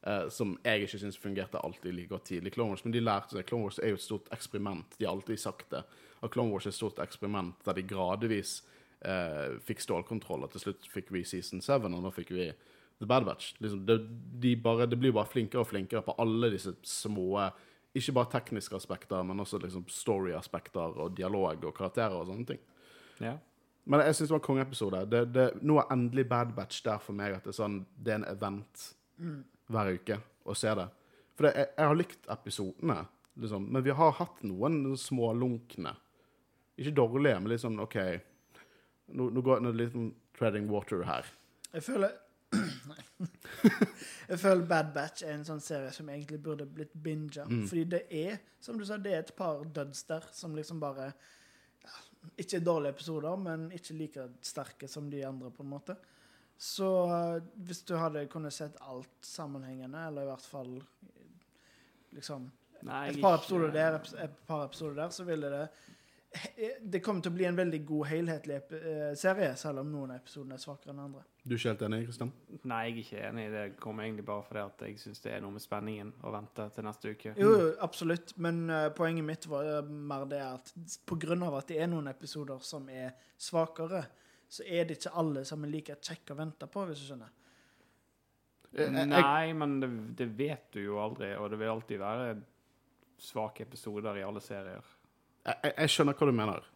Eh, 0.09 0.29
som 0.33 0.55
jeg 0.65 0.87
ikke 0.87 1.01
syns 1.03 1.19
fungerte 1.21 1.61
alltid 1.61 1.93
like 1.93 2.09
godt 2.09 2.29
tidlig 2.31 2.55
Clone 2.55 2.73
Wars. 2.73 2.85
Men 2.85 2.95
de 2.95 3.03
lærte 3.03 3.37
seg 3.37 3.49
Clone 3.49 3.67
Wars 3.67 3.81
er 3.83 3.93
jo 3.93 3.99
et 3.99 4.05
stort 4.05 4.29
eksperiment. 4.33 4.97
De 4.97 5.05
har 5.05 5.13
alltid 5.13 5.41
sagt 5.43 5.69
det. 5.75 5.83
At 6.23 6.33
Clone 6.33 6.53
Wars 6.55 6.67
er 6.67 6.73
et 6.73 6.79
stort 6.79 7.01
eksperiment 7.03 7.59
der 7.67 7.77
de 7.77 7.85
gradvis 7.89 8.63
eh, 9.05 9.59
fikk 9.67 9.83
stålkontroll. 9.85 10.47
Og 10.47 10.55
til 10.55 10.65
slutt 10.65 10.89
fikk 10.93 11.13
vi 11.13 11.25
Season 11.29 11.61
7, 11.65 11.75
og 11.91 11.91
nå 11.93 12.13
fikk 12.15 12.33
vi 12.37 12.47
The 12.99 13.09
Bad 13.11 13.27
Batch. 13.27 13.57
Liksom, 13.61 13.83
det, 13.87 13.99
de 14.43 14.55
bare, 14.63 14.87
det 14.89 14.99
blir 14.99 15.13
bare 15.15 15.29
flinkere 15.29 15.67
og 15.67 15.69
flinkere 15.75 16.03
på 16.07 16.17
alle 16.19 16.51
disse 16.55 16.73
små 16.83 17.51
Ikke 17.95 18.15
bare 18.15 18.31
tekniske 18.33 18.77
aspekter, 18.77 19.23
men 19.23 19.41
også 19.41 19.59
liksom 19.59 19.85
story-aspekter 19.89 20.99
og 21.03 21.17
dialog 21.17 21.65
og 21.65 21.75
karakterer 21.75 22.15
og 22.15 22.27
sånne 22.29 22.47
ting. 22.47 22.61
Ja. 23.21 23.37
Men 23.89 24.05
jeg 24.05 24.15
syns 24.15 24.29
det 24.29 24.35
var 24.37 24.41
en 24.41 24.47
kongeepisode. 24.47 25.05
Det, 25.11 25.23
det, 25.35 25.47
nå 25.65 25.79
er 25.81 25.93
endelig 25.93 26.29
Bad 26.29 26.53
Batch 26.57 26.83
der 26.85 27.01
for 27.03 27.17
meg 27.17 27.37
at 27.37 27.45
det 27.45 27.55
er 27.55 27.61
sånn 27.61 27.79
Det 27.97 28.13
er 28.13 28.21
en 28.21 28.29
event 28.29 28.85
hver 29.69 29.93
uke 29.95 30.19
og 30.49 30.57
se 30.59 30.73
det. 30.79 30.89
For 31.37 31.47
det, 31.47 31.55
jeg, 31.55 31.71
jeg 31.77 31.91
har 31.91 31.99
likt 31.99 32.31
episodene, 32.35 32.99
liksom, 33.39 33.69
men 33.73 33.85
vi 33.87 33.95
har 33.95 34.17
hatt 34.19 34.41
noen 34.47 34.81
smålunkne. 34.99 35.95
Ikke 36.79 36.95
dårlige, 36.95 37.41
men 37.41 37.51
litt 37.51 37.65
sånn 37.65 37.81
OK 37.83 37.97
Nå, 39.09 39.25
nå 39.33 39.41
går 39.43 39.63
det 39.65 39.71
litt 39.75 39.95
sånn 39.95 40.11
treading 40.37 40.67
water 40.71 41.01
her. 41.09 41.27
Jeg 41.73 41.85
føler 41.87 42.13
Nei. 42.91 43.03
jeg 44.31 44.39
føler 44.41 44.67
Bad 44.69 44.93
Batch 44.95 45.25
er 45.25 45.35
en 45.35 45.47
sånn 45.49 45.63
serie 45.65 45.91
som 45.93 46.09
egentlig 46.13 46.41
burde 46.45 46.67
blitt 46.69 46.95
binga. 46.95 47.45
Mm. 47.49 47.65
Fordi 47.69 47.85
det 47.93 48.03
er, 48.15 48.39
som 48.65 48.79
du 48.79 48.87
sa, 48.89 48.97
det 49.01 49.15
er 49.15 49.25
et 49.25 49.35
par 49.37 49.65
duds 49.65 50.05
der 50.09 50.29
som 50.33 50.57
liksom 50.57 50.81
bare 50.81 51.11
ja, 51.11 51.97
Ikke 52.41 52.63
dårlige 52.65 52.97
episoder, 52.97 53.37
men 53.41 53.69
ikke 53.77 53.99
like 53.99 54.29
sterke 54.45 54.89
som 54.89 55.11
de 55.13 55.25
andre, 55.29 55.53
på 55.53 55.65
en 55.65 55.73
måte. 55.73 55.99
Så 56.59 56.87
eh, 57.07 57.43
hvis 57.69 57.85
du 57.87 57.95
hadde 57.97 58.27
kunnet 58.33 58.53
sett 58.57 58.79
alt 58.83 59.13
sammenhengende, 59.23 60.07
eller 60.09 60.27
i 60.27 60.31
hvert 60.33 60.49
fall 60.51 60.73
liksom 62.17 62.49
Nei, 62.87 63.09
et 63.11 63.21
par 63.23 63.39
episoder 63.41 63.73
der, 63.75 63.97
et 64.23 64.35
par 64.47 64.65
episoder 64.69 64.95
der, 65.01 65.15
så 65.15 65.25
ville 65.27 65.49
det 65.51 65.63
Det 66.93 67.01
kommer 67.03 67.25
til 67.25 67.33
å 67.33 67.37
bli 67.39 67.47
en 67.49 67.57
veldig 67.57 67.79
god 67.89 68.07
helhetlig 68.11 68.57
ep- 68.59 68.75
eh, 68.77 69.15
serie, 69.17 69.55
selv 69.57 69.81
om 69.81 69.89
noen 69.91 70.11
av 70.13 70.19
episodene 70.21 70.59
er 70.59 70.61
svakere 70.61 70.93
enn 70.93 71.01
andre. 71.07 71.23
Du 71.41 71.55
er 71.55 71.59
ikke 71.59 71.71
helt 71.73 71.85
enig, 71.87 72.01
Kristian? 72.05 72.33
Nei, 72.69 72.81
jeg 72.85 72.93
er 72.93 73.01
ikke 73.03 73.23
enig. 73.31 73.47
Det 73.55 73.63
kommer 73.81 74.05
egentlig 74.05 74.27
bare 74.29 74.45
fordi 74.45 74.61
at 74.67 74.85
jeg 74.85 74.99
syns 75.01 75.23
det 75.25 75.33
er 75.33 75.41
noe 75.41 75.55
med 75.55 75.65
spenningen 75.65 76.11
å 76.29 76.33
vente 76.35 76.67
til 76.75 76.85
neste 76.85 77.15
uke. 77.15 77.33
Jo, 77.41 77.55
absolutt, 77.87 78.35
men 78.45 78.61
uh, 78.69 78.91
poenget 78.99 79.25
mitt 79.31 79.49
var 79.49 79.71
eh, 79.79 79.89
mer 80.13 80.27
det 80.29 80.43
at 80.45 80.73
på 81.09 81.17
grunn 81.25 81.47
av 81.49 81.57
at 81.63 81.73
det 81.73 81.81
er 81.81 81.89
noen 81.95 82.13
episoder 82.13 82.61
som 82.61 82.91
er 82.93 83.17
svakere, 83.41 84.05
så 84.49 84.65
er 84.65 84.87
det 84.89 84.97
ikke 84.99 85.13
alle 85.21 85.43
som 85.45 85.65
er 85.65 85.73
like 85.73 85.97
kjekke 86.01 86.33
å 86.35 86.39
vente 86.39 86.67
på, 86.73 86.87
hvis 86.89 87.03
du 87.03 87.11
skjønner. 87.11 87.35
Jeg, 88.73 88.93
jeg, 88.93 89.07
Nei, 89.09 89.53
men 89.57 89.79
det, 89.81 89.89
det 90.19 90.27
vet 90.37 90.67
du 90.77 90.83
jo 90.83 90.99
aldri, 91.01 91.31
og 91.41 91.49
det 91.53 91.59
vil 91.61 91.71
alltid 91.73 92.01
være 92.03 92.33
svake 93.19 93.65
episoder 93.65 94.19
i 94.21 94.25
alle 94.27 94.41
serier. 94.45 94.85
jeg, 95.49 95.73
jeg 95.73 95.93
skjønner 95.95 96.17
hva 96.19 96.29
du 96.29 96.35
mener. 96.37 96.67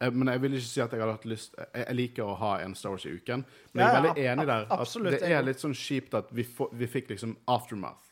Eh, 0.00 0.12
Men 0.14 0.30
jeg 0.32 0.42
vil 0.42 0.54
ikke 0.56 0.68
si 0.70 0.80
at 0.80 0.92
jeg 0.94 1.02
hadde 1.02 1.16
hatt 1.18 1.26
lyst 1.28 1.56
Jeg, 1.58 1.72
jeg 1.82 1.96
liker 1.98 2.24
å 2.24 2.36
ha 2.40 2.52
en 2.64 2.74
Star 2.78 2.94
Wars 2.94 3.04
i 3.04 3.12
uken, 3.12 3.42
men 3.72 3.82
jeg 3.84 3.90
er 3.96 4.06
veldig 4.06 4.26
enig 4.32 4.46
der. 4.48 4.68
At 4.70 4.84
absolutt, 4.86 5.18
det 5.20 5.32
er 5.34 5.42
litt 5.44 5.60
sånn 5.62 5.74
kjipt 5.76 6.14
at 6.16 6.30
vi, 6.32 6.46
vi 6.72 6.88
fikk 6.88 7.10
liksom 7.12 7.34
Aftermath, 7.52 8.06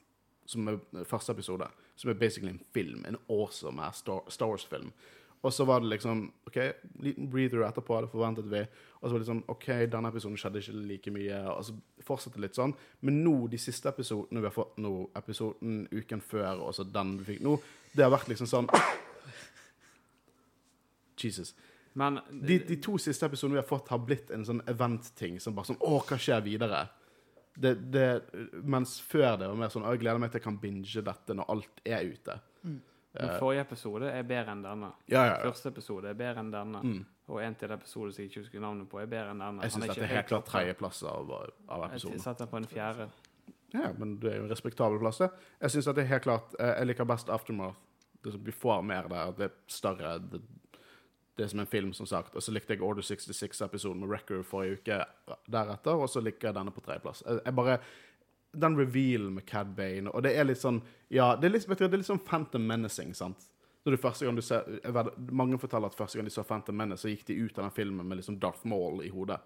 som 0.49 0.69
er 0.69 0.81
første 1.09 1.33
episode, 1.37 1.69
som 1.99 2.11
er 2.13 2.19
basically 2.21 2.53
en 2.53 2.61
film. 2.75 3.07
En 3.09 3.17
awesome 3.33 3.89
Star 3.95 4.49
Wars-film. 4.51 4.91
Og 5.47 5.53
så 5.55 5.65
var 5.69 5.81
det 5.81 5.93
liksom 5.93 6.25
OK, 6.49 6.57
liten 7.05 7.29
breather 7.31 7.63
etterpå, 7.63 8.01
det 8.03 8.11
forventet 8.11 8.49
vi. 8.51 8.65
Og 8.99 9.05
så 9.05 9.13
var 9.13 9.19
det 9.19 9.25
liksom 9.25 9.43
OK, 9.55 9.67
denne 9.93 10.11
episoden 10.11 10.41
skjedde 10.41 10.63
ikke 10.65 10.79
like 10.89 11.13
mye. 11.15 11.39
Og 11.53 11.63
så 11.69 11.77
fortsatte 12.07 12.43
litt 12.43 12.59
sånn. 12.59 12.75
Men 13.07 13.21
nå, 13.23 13.37
de 13.53 13.61
siste 13.63 13.93
episodene 13.93 14.43
vi 14.43 14.51
har 14.51 14.57
fått 14.57 14.81
nå, 14.83 14.93
episoden 15.19 15.85
uken 15.95 16.25
før, 16.25 16.65
og 16.67 16.75
så 16.75 16.87
den 16.87 17.15
vi 17.21 17.35
fikk 17.35 17.45
nå, 17.47 17.55
det 17.95 18.07
har 18.07 18.15
vært 18.15 18.33
liksom 18.33 18.51
sånn 18.51 18.71
Jesus. 21.19 21.55
Men 21.99 22.21
De, 22.31 22.59
de 22.63 22.77
to 22.83 22.99
siste 23.03 23.27
episodene 23.27 23.59
vi 23.59 23.63
har 23.63 23.71
fått, 23.71 23.89
har 23.91 24.03
blitt 24.03 24.31
en 24.35 24.45
sånn 24.47 24.63
event-ting. 24.71 25.39
Som 25.43 25.57
bare 25.57 25.73
sånn 25.73 25.81
Å, 25.83 25.99
hva 26.07 26.19
skjer 26.21 26.45
videre? 26.45 26.85
Det, 27.59 27.73
det, 27.91 28.05
mens 28.63 29.01
før 29.03 29.33
det 29.41 29.49
var 29.51 29.57
mer 29.59 29.73
sånn 29.73 29.83
Å, 29.83 29.95
jeg 29.97 30.05
gleder 30.05 30.23
meg 30.23 30.31
til 30.31 30.39
jeg 30.39 30.45
kan 30.45 30.61
binge 30.63 31.03
dette 31.09 31.35
når 31.35 31.49
alt 31.55 31.83
er 31.87 32.07
ute. 32.07 32.39
Men 33.15 33.31
forrige 33.41 33.63
episode 33.65 34.11
er 34.13 34.27
bedre 34.29 34.53
enn 34.53 34.63
denne. 34.63 34.91
Ja, 35.09 35.23
ja, 35.25 35.31
ja. 35.39 35.39
Første 35.49 35.73
episode 35.73 36.11
er 36.11 36.19
bedre 36.19 36.45
enn 36.45 36.53
denne. 36.53 36.83
Og 37.29 37.41
en 37.45 37.57
til 37.61 37.73
episode 37.73 38.13
som 38.13 38.23
jeg 38.23 38.31
ikke 38.31 38.43
husker 38.45 38.63
navnet 38.65 38.89
på, 38.89 39.01
er 39.01 39.09
bedre 39.11 39.33
enn 39.35 39.43
denne. 39.43 39.65
Jeg 39.65 39.73
Han 39.73 39.83
syns 39.83 39.91
dette 39.91 40.05
er 40.07 40.15
helt 40.15 40.31
klart 40.31 40.47
tredjeplass 40.49 41.03
av, 41.09 41.33
av 41.69 41.89
Jeg 41.93 42.21
satte 42.21 42.45
den 42.45 42.53
på 42.53 42.61
en 42.61 42.69
fjerde. 42.69 43.09
Ja, 43.75 43.91
men 43.99 44.17
det 44.21 44.33
er 44.33 44.39
jo 44.39 44.47
en 44.47 44.53
respektabel 44.53 45.01
plass. 45.01 45.21
Jeg 45.21 45.75
synes 45.75 45.89
at 45.91 45.99
det 45.99 46.07
er 46.07 46.15
helt 46.15 46.25
klart 46.25 46.55
eh, 46.59 46.73
Jeg 46.79 46.89
liker 46.89 47.09
best 47.09 47.29
Aftermath. 47.29 47.77
Det 48.25 48.33
som 48.33 48.45
vi 48.45 48.53
får 48.53 48.81
mer 48.83 49.11
der. 49.13 49.35
Det 49.37 49.45
er 49.51 49.59
større. 49.71 50.15
Det, 50.19 50.41
det 51.39 51.45
er 51.45 51.51
som 51.53 51.61
en 51.61 51.71
film, 51.71 51.93
som 51.93 52.07
sagt. 52.07 52.35
Og 52.35 52.43
så 52.43 52.53
likte 52.53 52.75
jeg 52.75 52.83
Order 52.83 53.05
66-episoden 53.05 54.01
med 54.01 54.11
Record 54.11 54.45
forrige 54.49 54.81
uke 54.81 55.03
deretter, 55.47 55.95
og 55.95 56.09
så 56.11 56.21
liker 56.25 56.49
jeg 56.49 56.57
denne 56.57 56.73
på 56.75 56.83
tredjeplass. 56.83 57.23
Jeg, 57.27 57.41
jeg 57.45 57.55
bare 57.55 57.77
Den 58.57 58.79
revealen 58.79 59.35
med 59.37 59.47
Cad 59.47 59.75
Bane, 59.77 60.11
og 60.11 60.23
det 60.25 60.33
er 60.37 60.47
litt 60.49 60.61
sånn 60.63 60.81
Ja, 61.13 61.35
det 61.37 61.51
er 61.51 61.57
litt, 61.57 61.69
det 61.69 61.85
er 61.85 62.01
litt 62.01 62.09
sånn 62.09 62.25
Phantom 62.25 62.65
Menacing, 62.67 63.15
sant? 63.15 63.51
Når 63.85 63.95
du 63.95 64.03
første 64.03 64.27
gang 64.27 64.37
du 64.37 64.43
ser, 64.45 64.67
Mange 65.33 65.59
forteller 65.61 65.89
at 65.89 65.97
første 65.97 66.19
gang 66.19 66.27
de 66.29 66.33
så 66.35 66.45
Phantom 66.45 66.77
Menace, 66.77 67.03
så 67.05 67.13
gikk 67.13 67.27
de 67.29 67.39
ut 67.45 67.59
av 67.59 67.69
den 67.69 67.77
filmen 67.77 68.09
med 68.09 68.21
liksom 68.21 68.39
Darth 68.41 68.67
Maul 68.69 69.03
i 69.05 69.13
hodet. 69.13 69.39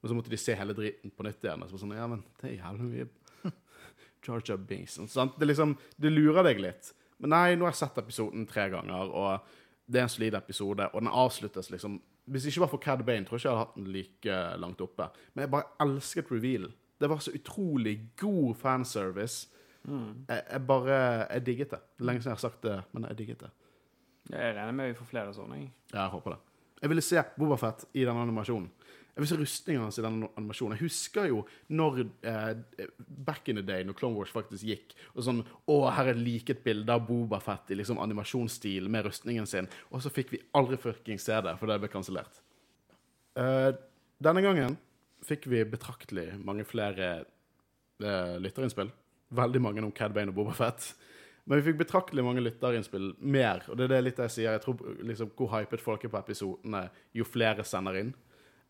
Men 0.00 0.10
så 0.10 0.16
måtte 0.16 0.32
de 0.32 0.38
se 0.40 0.56
hele 0.56 0.76
dritten 0.76 1.12
på 1.12 1.24
nytt 1.24 1.44
igjen. 1.44 1.62
Og 1.62 1.70
så 1.70 1.76
var 1.76 1.82
sånn, 1.84 1.96
ja, 1.96 2.08
men 2.10 2.20
det 2.40 2.50
er 2.50 2.58
jævlig 2.58 2.88
mye 2.90 3.52
Georgia 4.26 4.56
Binks. 4.56 4.98
Sant? 5.12 5.38
Det, 5.40 5.48
liksom, 5.48 5.76
det 6.00 6.12
lurer 6.12 6.44
deg 6.50 6.60
litt. 6.60 6.92
Men 7.20 7.34
nei, 7.34 7.46
nå 7.56 7.66
har 7.66 7.74
jeg 7.74 7.82
sett 7.82 8.00
episoden 8.00 8.46
tre 8.48 8.66
ganger, 8.72 9.12
og 9.12 9.48
det 9.90 10.00
er 10.00 10.06
en 10.06 10.12
solid 10.12 10.36
episode, 10.38 10.86
og 10.92 11.02
den 11.02 11.10
avsluttes 11.10 11.72
liksom 11.72 11.98
Hvis 12.30 12.44
det 12.44 12.52
ikke 12.52 12.62
var 12.62 12.70
for 12.70 12.84
Cad 12.84 13.00
Bane, 13.02 13.24
tror 13.26 13.36
jeg 13.36 13.42
ikke 13.42 13.48
jeg 13.48 13.56
hadde 13.56 13.64
hatt 13.64 13.78
den 13.80 13.88
like 13.90 14.34
langt 14.62 14.82
oppe. 14.84 15.08
Men 15.32 15.42
jeg 15.42 15.50
bare 15.56 15.72
elsket 15.82 16.28
reveal. 16.30 16.68
Det 17.00 17.08
var 17.08 17.22
så 17.24 17.32
utrolig 17.36 17.96
god 18.20 18.54
fanservice. 18.60 19.48
Jeg, 19.88 20.42
jeg 20.52 20.60
bare 20.68 20.96
Jeg 21.30 21.46
digget 21.46 21.70
det. 21.74 21.80
Lenge 22.04 22.20
siden 22.20 22.34
jeg 22.34 22.38
har 22.38 22.44
sagt 22.44 22.62
det, 22.66 22.76
men 22.92 23.08
jeg 23.08 23.18
digget 23.18 23.46
det. 23.46 23.50
Jeg 24.30 24.54
regner 24.56 24.76
med 24.76 24.92
vi 24.92 24.98
får 24.98 25.08
flere 25.08 25.34
sånne. 25.34 25.56
jeg. 25.62 25.70
Ja, 25.92 26.04
jeg 26.04 26.12
håper 26.14 26.36
det. 26.36 26.40
Jeg 26.80 26.92
ville 26.92 27.04
se 27.04 27.22
Bobafett 27.36 27.84
i 27.92 28.04
denne 28.04 28.22
animasjonen. 28.24 28.68
Jeg 29.10 29.24
vil 29.24 29.28
se 29.28 29.36
rustningen 29.40 29.82
hans 29.82 29.98
i 29.98 30.04
denne 30.04 30.28
animasjonen. 30.38 30.76
Jeg 30.78 30.86
husker 30.86 31.26
jo 31.28 31.40
når 31.76 31.98
eh, 32.24 32.92
Back 33.26 33.50
in 33.50 33.58
the 33.58 33.64
day, 33.66 33.82
når 33.84 33.96
Clone 33.98 34.16
Wars 34.16 34.30
faktisk 34.32 34.64
gikk, 34.64 34.94
og 35.12 35.24
sånn 35.26 35.42
Å, 35.42 35.78
her 35.96 36.12
er 36.12 36.20
like 36.20 36.54
et 36.54 36.62
bilde 36.64 36.94
av 36.94 37.02
Bobafett 37.08 37.72
i 37.74 37.80
liksom 37.80 38.00
animasjonsstil 38.00 38.88
med 38.92 39.08
rustningen 39.08 39.48
sin. 39.50 39.68
Og 39.90 40.04
så 40.04 40.12
fikk 40.14 40.36
vi 40.36 40.40
aldri 40.56 40.78
fuckings 40.80 41.26
se 41.26 41.36
det, 41.44 41.56
for 41.60 41.68
det 41.68 41.80
ble 41.82 41.90
kansellert. 41.92 42.40
Eh, 43.40 43.72
denne 44.22 44.44
gangen 44.46 44.78
fikk 45.26 45.46
vi 45.50 45.64
betraktelig 45.68 46.32
mange 46.44 46.66
flere 46.68 47.10
eh, 47.20 48.36
lytterinnspill. 48.42 48.90
Veldig 49.36 49.62
mange 49.62 49.84
om 49.84 49.94
Cad 49.94 50.14
Bane 50.16 50.32
og 50.32 50.38
Boba 50.40 50.56
Fett. 50.56 50.92
Men 51.44 51.60
vi 51.60 51.70
fikk 51.70 51.80
betraktelig 51.80 52.24
mange 52.24 52.42
lytterinnspill 52.44 53.14
mer, 53.18 53.64
og 53.68 53.78
det 53.78 53.86
er 53.86 53.94
det 53.94 54.00
litt 54.04 54.20
jeg 54.22 54.34
sier. 54.36 54.54
Jeg 54.54 54.64
tror 54.64 54.82
liksom, 55.06 55.30
Hvor 55.36 55.54
hypet 55.54 55.82
folk 55.82 56.04
er 56.04 56.12
på 56.12 56.20
episodene, 56.20 56.84
jo 57.16 57.26
flere 57.26 57.64
sender 57.66 58.00
inn. 58.02 58.12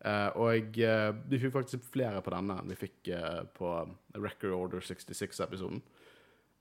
Uh, 0.01 0.33
og 0.41 0.77
uh, 0.81 1.11
vi 1.29 1.37
fikk 1.37 1.53
faktisk 1.53 1.83
flere 1.93 2.23
på 2.25 2.31
denne 2.33 2.55
enn 2.57 2.71
vi 2.73 2.77
fikk 2.79 3.11
uh, 3.13 3.43
på 3.53 3.69
Record 4.17 4.55
Order 4.57 4.81
66-episoden. 4.81 5.83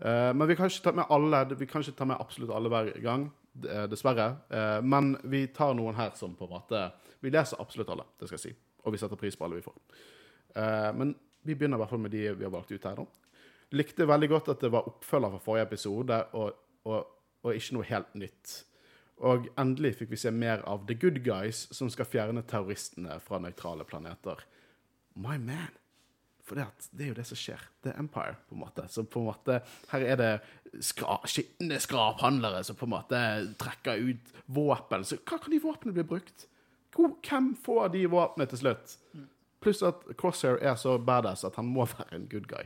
Eh, 0.00 0.30
men 0.32 0.48
vi 0.48 0.54
kan 0.56 0.68
ikke 0.70 0.84
ta 0.86 0.92
med 0.96 1.10
alle 1.12 1.42
Vi 1.60 1.66
kan 1.68 1.82
ikke 1.84 1.92
ta 1.98 2.06
med 2.08 2.16
absolutt 2.20 2.52
alle 2.56 2.70
hver 2.72 2.86
gang, 3.04 3.26
dessverre. 3.92 4.30
Men 4.80 5.10
vi 5.28 5.42
tar 5.52 5.74
noen 5.76 5.98
her 5.98 6.14
som 6.16 6.32
på 6.38 6.46
en 6.46 6.54
måte 6.54 6.80
Vi 7.20 7.28
leser 7.28 7.60
absolutt 7.60 7.90
alle, 7.92 8.06
det 8.16 8.30
skal 8.30 8.38
jeg 8.38 8.44
si. 8.46 8.54
Og 8.84 8.94
vi 8.94 9.00
setter 9.02 9.20
pris 9.20 9.36
på 9.36 9.46
alle 9.46 9.60
vi 9.60 9.66
får. 9.66 9.76
Uh, 10.56 10.90
men 10.96 11.14
vi 11.46 11.54
begynner 11.54 11.78
i 11.78 11.82
hvert 11.82 11.92
fall 11.92 12.02
med 12.04 12.14
de 12.14 12.24
vi 12.32 12.46
har 12.46 12.52
valgt 12.52 12.72
ut 12.72 12.84
her. 12.84 13.00
da. 13.00 13.06
Likte 13.76 14.08
veldig 14.08 14.28
godt 14.32 14.50
at 14.54 14.64
det 14.64 14.72
var 14.74 14.88
oppfølger 14.90 15.36
fra 15.36 15.44
forrige 15.44 15.68
episode, 15.68 16.16
og, 16.34 16.56
og, 16.90 17.12
og 17.44 17.54
ikke 17.54 17.76
noe 17.76 17.86
helt 17.86 18.16
nytt. 18.18 18.54
Og 19.20 19.50
endelig 19.60 19.98
fikk 19.98 20.14
vi 20.14 20.18
se 20.20 20.32
mer 20.32 20.64
av 20.68 20.86
The 20.88 20.96
Good 20.98 21.20
Guys, 21.26 21.66
som 21.76 21.90
skal 21.92 22.08
fjerne 22.08 22.42
terroristene 22.48 23.18
fra 23.22 23.38
nøytrale 23.42 23.84
planeter. 23.88 24.42
My 25.20 25.36
man. 25.36 25.76
For 26.46 26.58
det, 26.58 26.64
det 26.96 27.04
er 27.04 27.10
jo 27.12 27.18
det 27.20 27.26
som 27.28 27.38
skjer. 27.38 27.60
Det 27.84 27.92
er 27.92 28.00
Empire, 28.00 28.38
på 28.48 28.56
en 28.56 28.62
måte. 28.64 28.86
Så 28.90 29.04
på 29.06 29.20
en 29.20 29.28
måte, 29.28 29.60
her 29.92 30.06
er 30.08 30.16
det 30.18 30.30
skra, 30.82 31.20
skitne 31.30 31.78
skraphandlere 31.78 32.64
som 32.66 32.78
på 32.80 32.88
en 32.88 32.94
måte 32.96 33.20
trekker 33.60 34.02
ut 34.08 34.32
våpen. 34.50 35.04
Så 35.06 35.20
hva 35.20 35.38
kan 35.38 35.52
de 35.52 35.60
våpnene 35.62 35.94
bli 35.94 36.06
brukt? 36.16 36.48
Hvor- 37.00 37.16
Hvem 37.30 37.50
får 37.64 37.88
de 37.96 38.04
våpnene 38.12 38.48
til 38.52 38.58
slutt? 38.64 38.96
Pluss 39.60 39.82
at 39.84 40.06
Crosshair 40.16 40.56
er 40.64 40.76
så 40.80 40.94
badass 41.04 41.44
at 41.44 41.56
han 41.60 41.66
må 41.68 41.84
være 41.96 42.14
en 42.16 42.28
good 42.32 42.46
guy. 42.48 42.64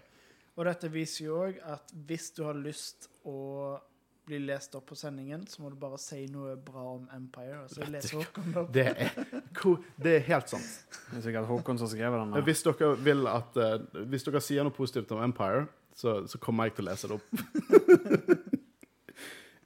Og 0.57 0.69
dette 0.69 0.87
viser 0.95 1.25
jo 1.27 1.41
òg 1.49 1.57
at 1.67 1.91
hvis 2.07 2.29
du 2.37 2.45
har 2.47 2.55
lyst 2.55 3.09
å 3.27 3.81
bli 4.25 4.39
lest 4.41 4.73
opp 4.79 4.87
på 4.89 4.97
sendingen, 4.97 5.43
så 5.51 5.61
må 5.61 5.69
du 5.69 5.75
bare 5.77 5.99
si 6.01 6.23
noe 6.33 6.55
bra 6.57 6.85
om 6.95 7.03
Empire. 7.13 7.59
Og 7.65 7.73
så 7.75 7.83
Vet 7.83 7.91
leser 7.97 8.23
Håkon 8.23 8.47
det 8.55 8.61
opp. 8.63 8.71
Det 8.73 8.85
er, 8.87 9.83
det 10.07 10.15
er 10.15 10.23
helt 10.31 10.49
sant. 10.55 10.71
Det 11.11 11.19
er 11.19 11.25
sikkert 11.27 11.51
Håkon 11.51 11.81
som 11.83 11.91
skrev 11.91 12.15
den. 12.17 12.33
Hvis 12.47 12.63
dere 12.65 12.95
vil 13.05 13.27
at 13.29 13.59
eh, 13.61 13.75
Hvis 14.15 14.25
dere 14.25 14.41
sier 14.41 14.65
noe 14.65 14.73
positivt 14.73 15.13
om 15.13 15.21
Empire, 15.27 15.67
så, 15.95 16.23
så 16.31 16.39
kommer 16.41 16.71
jeg 16.71 16.79
til 16.79 16.87
å 16.87 16.93
lese 16.93 17.11
det 17.11 17.19
opp. 17.19 18.54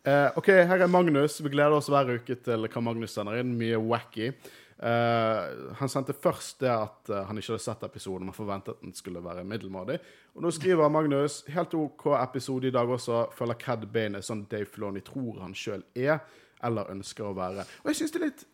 Eh, 0.09 0.39
OK, 0.39 0.47
her 0.47 0.81
er 0.81 0.89
Magnus. 0.89 1.41
Vi 1.43 1.51
gleder 1.53 1.75
oss 1.77 1.89
hver 1.93 2.15
uke 2.17 2.37
til 2.41 2.65
hva 2.71 2.81
Magnus 2.85 3.13
sender 3.17 3.41
inn. 3.41 3.51
Mye 3.59 3.77
wacky. 3.83 4.31
Uh, 4.79 5.73
han 5.75 5.91
sendte 5.91 6.15
først 6.15 6.61
det 6.63 6.71
at 6.71 7.09
uh, 7.11 7.25
han 7.27 7.41
ikke 7.41 7.51
hadde 7.51 7.65
sett 7.65 7.83
episoden, 7.83 8.29
men 8.29 8.37
forventet 8.37 8.77
at 8.77 8.85
den 8.85 8.95
skulle 8.95 9.21
være 9.25 9.43
middelmådig. 9.45 9.97
Og 10.39 10.45
nå 10.45 10.53
skriver 10.55 10.93
Magnus 10.95 11.41
helt 11.51 11.75
OK 11.75 12.07
episode 12.15 12.71
i 12.71 12.75
dag 12.75 12.89
også. 12.95 13.25
Føler 13.35 13.59
Cad 13.59 13.89
Bane 13.93 14.21
er 14.21 14.27
sånn 14.27 14.45
Dave 14.51 14.71
Filoni 14.71 15.03
tror 15.03 15.43
han 15.43 15.57
sjøl 15.59 15.83
er, 15.99 16.23
eller 16.65 16.93
ønsker 16.95 17.27
å 17.27 17.35
være. 17.37 17.67
Og 17.83 17.91
jeg 17.91 17.99
syns 18.01 18.15
det 18.15 18.21
er 18.23 18.27
litt 18.29 18.47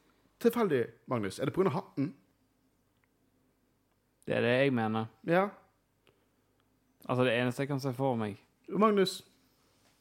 tilfeldig, 0.47 0.81
Magnus. 1.13 1.39
Er 1.39 1.53
det 1.53 1.55
pga. 1.59 1.75
hatten? 1.77 2.09
Det 4.25 4.39
er 4.39 4.49
det 4.49 4.57
jeg 4.63 4.75
mener. 4.81 5.13
Ja. 5.29 5.45
Altså, 7.05 7.29
det 7.29 7.37
eneste 7.37 7.67
jeg 7.67 7.75
kan 7.75 7.85
se 7.85 7.93
for 7.93 8.17
meg 8.17 8.41
Magnus, 8.73 9.19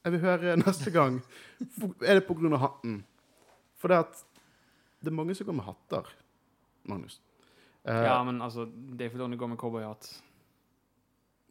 jeg 0.03 0.11
vil 0.15 0.23
høre 0.23 0.55
neste 0.59 0.91
gang. 0.93 1.21
Er 2.03 2.19
det 2.19 2.25
av 2.57 2.63
hatten? 2.65 2.99
For 3.79 3.91
det 3.91 3.97
at 4.05 4.23
det 5.03 5.11
er 5.11 5.15
mange 5.17 5.35
som 5.35 5.47
går 5.47 5.57
med 5.57 5.65
hatter, 5.67 6.07
Magnus. 6.87 7.17
Eh, 7.83 8.03
Ja, 8.05 8.21
men 8.23 8.41
altså, 8.41 8.65
Dave 8.71 9.11
Filoni 9.11 9.37
går 9.37 9.49
med 9.51 9.59
cowboyhatt. 9.59 10.07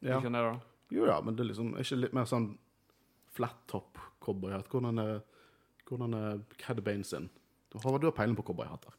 ja. 0.03 0.19
Ikke 0.19 0.33
det, 0.33 0.45
da? 0.47 0.55
Jo 0.93 1.07
ja, 1.09 1.21
men 1.25 1.37
det 1.37 1.45
er 1.45 1.51
liksom 1.53 1.75
er 1.75 1.85
ikke 1.85 2.01
litt 2.01 2.13
mer 2.17 2.25
sånn 2.29 2.51
flat 3.33 3.61
top 3.69 3.99
cowboyhatt. 4.25 4.69
Hvordan 4.69 4.99
er, 5.01 5.21
hvordan 5.89 6.15
er 6.17 6.41
Cad 6.61 6.81
sin? 7.05 7.31
Håvard, 7.73 8.01
du 8.01 8.07
har 8.11 8.17
peiling 8.17 8.37
på 8.37 8.45
cowboyhatter. 8.45 8.93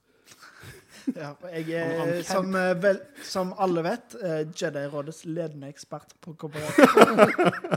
Ja, 1.16 1.34
jeg 1.52 1.66
Han- 1.84 2.00
han 2.00 2.10
er, 2.14 2.22
som, 2.28 2.56
eh, 2.56 2.74
vel, 2.84 3.00
som 3.24 3.54
alle 3.60 3.84
vet, 3.84 4.16
eh, 4.22 4.44
Jedi-rådets 4.56 5.26
ledende 5.26 5.68
ekspert 5.72 6.14
på. 6.22 6.36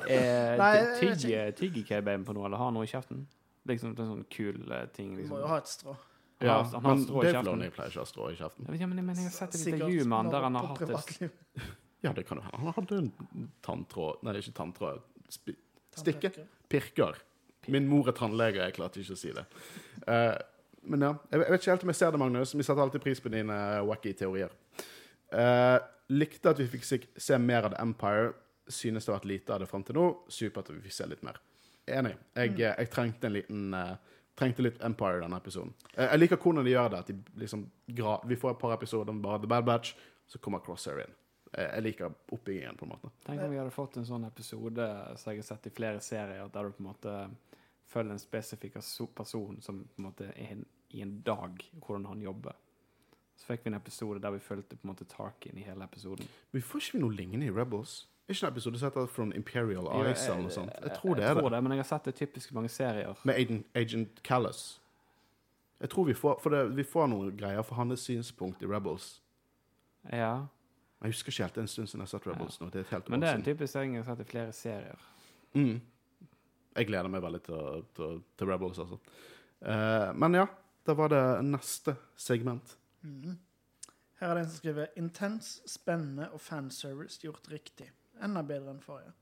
Er 0.07 0.57
jeg 0.61 0.61
vet 0.61 1.01
Tigger 1.01 1.51
Tigger 1.59 2.03
på 2.25 2.35
noe, 2.37 2.47
eller 2.47 2.61
har 2.61 2.71
noe 2.77 2.85
i 2.87 2.91
kjeften? 2.91 3.25
Liksom 3.67 3.95
en 3.97 4.11
sånn 4.13 4.25
kul 4.31 4.61
eh, 4.73 4.85
ting. 4.95 5.15
Du 5.17 5.23
liksom. 5.23 5.35
må 5.35 5.41
jo 5.43 5.49
ha 5.51 5.59
et 5.59 5.71
strå. 5.73 5.97
Han 6.41 6.49
har- 6.51 6.65
han 6.75 6.85
har 6.85 6.97
strå 7.01 7.23
i 7.23 7.27
kjeften. 7.27 7.45
Filoni 7.47 7.71
pleier 7.73 7.91
ikke 7.91 7.99
å 7.99 8.05
ha 8.05 8.11
strå 8.13 8.31
i 8.31 8.37
kjeften. 8.37 8.79
Ja, 8.79 8.87
men, 8.87 9.05
men 9.07 9.17
jeg 9.17 9.25
har 9.31 9.37
sett 9.39 9.55
et 9.57 9.67
intervju 9.73 10.05
med 10.05 10.17
han 10.19 10.31
der 10.31 10.43
han 10.47 10.55
har 10.55 10.67
hatt 10.67 10.79
det 10.79 10.87
privatliv. 10.87 11.31
Ja, 12.05 12.13
det 12.13 12.27
kan 12.29 12.39
jo 12.39 12.45
ha. 12.45 12.59
Han 12.61 12.75
hadde 12.77 12.99
en 13.01 13.13
tanntråd 13.65 14.21
Nei, 14.23 14.33
det 14.35 14.43
er 14.43 14.45
ikke 14.45 14.59
tanntråd. 14.61 15.01
Stikke? 15.97 16.31
Pirker. 16.69 17.17
Min 17.73 17.89
mor 17.89 18.07
er 18.07 18.15
tannlege, 18.15 18.61
jeg 18.63 18.75
klarte 18.77 19.01
ikke 19.03 19.17
å 19.17 19.19
si 19.19 19.33
det. 19.35 19.43
Eh, 20.07 20.37
men 20.87 21.05
ja, 21.05 21.13
jeg 21.31 21.41
vet 21.41 21.47
jeg 21.47 21.55
vet 21.55 21.63
ikke 21.63 21.75
helt 21.75 21.85
om 21.87 21.93
jeg 21.93 22.01
ser 22.01 22.15
det, 22.15 22.21
Magnus. 22.23 22.55
Vi 22.55 22.67
setter 22.67 22.83
alltid 22.83 23.05
pris 23.05 23.23
på 23.23 23.33
dine 23.33 23.59
eh, 23.77 23.85
wacky 23.87 24.13
teorier. 24.19 24.55
Eh, 25.33 25.77
likte 26.15 26.53
at 26.53 26.63
vi 26.63 26.69
fikk 26.77 26.87
se, 26.87 27.39
mer 27.43 27.69
av 27.69 27.75
The 27.75 27.83
Empire. 27.83 28.35
Synes 28.67 29.07
det 29.07 29.13
har 29.13 29.21
vært 29.21 29.31
lite 29.31 29.55
av 29.55 29.63
det 29.63 29.71
fram 29.71 29.85
til 29.87 29.99
nå. 29.99 30.07
Supert 30.33 30.71
at 30.71 30.77
vi 30.77 30.85
fikk 30.87 30.97
se 30.97 31.09
litt 31.11 31.23
mer. 31.27 31.39
Enig. 31.87 32.17
Jeg, 32.35 32.55
eh, 32.59 32.75
jeg 32.81 32.93
trengte 32.95 33.31
en 33.31 33.37
liten 33.37 33.75
eh, 33.75 33.97
Trengte 34.37 34.61
litt 34.61 34.83
Empire 34.85 35.17
i 35.17 35.21
denne 35.23 35.37
episoden. 35.41 35.71
Eh, 35.95 36.11
jeg 36.11 36.21
liker 36.21 36.41
hvordan 36.41 36.67
de 36.67 36.75
gjør 36.75 36.91
det. 36.93 36.99
At 36.99 37.13
de 37.13 37.41
liksom 37.41 37.63
gra 37.97 38.19
Vi 38.29 38.37
får 38.37 38.53
et 38.53 38.59
par 38.61 38.75
episoder 38.75 39.17
med 39.17 39.25
bare 39.25 39.41
The 39.41 39.49
Bad 39.49 39.65
Batch, 39.65 39.95
så 40.29 40.39
kommer 40.39 40.61
Crosshair 40.65 41.07
inn. 41.07 41.15
Eh, 41.53 41.71
jeg 41.71 41.85
liker 41.87 42.13
oppbyggingen, 42.37 42.77
på 42.77 42.85
en 42.85 42.93
måte. 42.93 43.13
Tenk 43.25 43.41
om 43.43 43.55
vi 43.55 43.61
hadde 43.63 43.73
fått 43.73 43.97
en 43.97 44.09
sånn 44.09 44.27
episode 44.29 44.89
som 45.17 45.33
jeg 45.33 45.41
har 45.41 45.49
sett 45.49 45.71
i 45.71 45.73
flere 45.79 46.03
serier, 46.05 46.51
der 46.53 46.69
du 46.69 46.77
på 46.77 46.85
en 46.85 46.91
måte 46.91 47.15
følger 47.87 48.13
en 48.13 48.21
spesifikk 48.21 48.77
person 49.15 49.61
som 49.63 49.81
på 49.85 50.03
en 50.03 50.09
måte 50.11 50.29
er 50.35 50.53
en, 50.57 50.65
i 50.91 51.03
en 51.03 51.21
dag, 51.27 51.63
hvordan 51.81 52.07
han 52.07 52.23
jobber. 52.23 52.57
Så 53.37 53.51
fikk 53.51 53.65
vi 53.65 53.71
en 53.73 53.79
episode 53.79 54.21
der 54.23 54.33
vi 54.33 54.41
fulgte 54.41 54.77
på 54.77 54.87
en 54.87 54.93
måte 54.95 55.05
Tarkin 55.05 55.59
i 55.59 55.65
hele 55.67 55.85
episoden. 55.85 56.29
Men 56.51 56.61
vi 56.61 56.65
får 56.65 56.83
ikke 56.83 56.99
vi 56.99 57.03
noe 57.05 57.17
lignende 57.17 57.51
i 57.51 57.53
Rebels? 57.53 58.07
Er 58.27 58.35
ikke 58.35 58.47
en 58.47 58.53
episode 58.53 58.79
sett 58.81 58.97
heter 58.97 59.07
From 59.07 59.33
Imperial 59.37 59.87
Eyes 59.93 60.25
eller 60.27 60.49
noe 60.49 60.55
sånt? 60.55 60.73
Jeg 60.83 60.97
tror 60.99 61.15
det 61.15 61.23
jeg 61.23 61.31
er 61.31 61.41
tror 61.41 61.53
det. 61.55 61.63
Men 61.63 61.77
jeg 61.77 61.79
har 61.85 61.89
sett 61.91 62.09
det 62.09 62.15
typisk 62.19 62.53
mange 62.57 62.71
serier. 62.73 63.21
Med 63.25 63.35
Agent, 63.35 63.67
Agent 63.75 64.23
Callus. 64.25 64.81
Jeg 65.81 65.91
tror 65.93 66.05
vi 66.05 66.15
får, 66.15 66.41
for 66.43 66.51
det, 66.51 66.77
vi 66.77 66.85
får 66.85 67.07
noen 67.13 67.37
greier 67.37 67.63
for 67.63 67.77
hans 67.77 68.01
synspunkt 68.01 68.63
i 68.63 68.67
Rebels. 68.67 69.21
Ja, 70.13 70.47
Jeg 71.03 71.13
husker 71.13 71.33
ikke 71.33 71.43
helt, 71.43 71.55
det 71.55 71.61
er 71.61 71.67
en 71.67 71.69
stund 71.69 71.87
siden 71.87 72.01
jeg 72.01 72.09
har 72.09 72.19
sett 72.19 72.27
Rebels 72.27 72.61
nå. 72.61 72.71
Det 72.73 72.87
men 73.09 73.21
det 73.21 73.29
er 73.29 73.35
en 73.37 73.45
typisk 73.45 73.73
serie 73.73 73.93
jeg 73.93 74.05
har 74.05 74.15
sett 74.15 74.27
i 74.27 74.31
flere 74.31 74.53
serier. 74.53 75.03
Mm. 75.53 75.81
Jeg 76.77 76.87
gleder 76.87 77.09
meg 77.13 77.23
veldig 77.23 77.43
til, 77.43 77.85
til, 77.97 78.23
til 78.39 78.49
Rebels, 78.49 78.79
altså. 78.79 78.97
Uh, 79.61 80.17
men 80.17 80.35
ja, 80.35 80.47
da 80.87 80.95
var 80.95 81.13
det 81.13 81.23
neste 81.45 81.97
segment. 82.17 82.77
Mm. 83.03 83.37
Her 84.21 84.31
er 84.31 84.35
det 84.39 84.43
en 84.43 84.51
som 84.51 84.57
skriver 84.63 84.87
'intens, 84.97 85.61
spennende 85.67 86.31
og 86.33 86.41
fanservice 86.41 87.21
gjort 87.21 87.49
riktig'. 87.53 87.91
Enda 88.25 88.43
bedre 88.43 88.71
enn 88.73 88.81
forrige. 88.81 89.13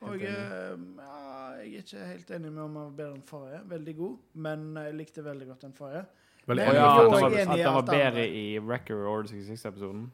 Og 0.00 0.22
eh, 0.22 0.30
ja, 0.30 1.14
jeg 1.58 1.74
er 1.74 1.82
ikke 1.82 2.04
helt 2.06 2.30
enig 2.30 2.52
med 2.52 2.62
om 2.62 2.76
han 2.76 2.84
var 2.84 2.96
bedre 3.00 3.16
enn 3.16 3.26
forrige. 3.26 3.60
Veldig 3.66 3.96
god, 3.96 4.16
men 4.34 4.76
jeg 4.76 4.94
likte 4.94 5.24
veldig 5.24 5.46
godt 5.46 5.62
den 5.62 5.74
forrige. 5.74 6.04
Veldig 6.46 6.64
Men 6.64 6.70
enig 6.70 6.80
ja, 6.80 6.92
at 6.92 7.02
den 7.02 7.10
var, 7.12 7.26
at 7.26 7.58
den 7.58 7.74
var 7.74 7.82
bedre 7.82 8.28
i 8.28 8.44
Record 8.58 9.06
Order 9.06 9.28
66-episoden? 9.32 10.12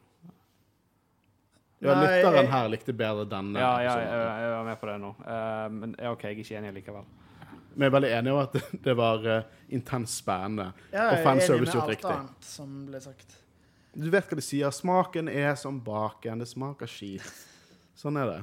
Ja, 1.85 1.99
lytteren 2.01 2.49
her 2.49 2.69
likte 2.73 2.93
bedre 2.97 3.27
denne. 3.29 3.61
Ja, 3.61 3.75
ja, 3.83 3.99
jeg, 3.99 4.41
jeg 4.41 4.51
var 4.51 4.65
med 4.65 4.77
på 4.81 4.89
det 4.89 4.95
nå. 5.03 5.11
Uh, 5.21 5.73
men 5.75 5.95
OK, 6.01 6.25
jeg 6.25 6.33
er 6.33 6.41
ikke 6.41 6.59
enig 6.59 6.73
likevel. 6.79 7.05
Vi 7.75 7.87
er 7.87 7.91
veldig 7.91 8.11
enige 8.19 8.35
om 8.35 8.43
at 8.43 8.57
det, 8.87 8.95
var 8.99 9.27
uh, 9.27 9.65
intenst 9.69 10.21
spennende. 10.23 10.71
Ja, 10.93 11.09
Og 11.11 11.19
er 11.19 11.25
fanservice 11.27 11.75
gjort 11.75 11.91
riktig. 11.91 12.11
annet 12.11 12.49
som 12.49 12.85
ble 12.89 13.01
sagt. 13.03 13.37
Du 13.95 14.09
vet 14.11 14.27
hva 14.27 14.39
de 14.39 14.45
sier. 14.45 14.75
Smaken 14.75 15.31
er 15.31 15.55
som 15.59 15.79
baken. 15.85 16.43
Det 16.43 16.51
smaker 16.51 16.91
skit. 16.91 17.27
Sånn 17.99 18.19
er 18.19 18.31
det. 18.31 18.41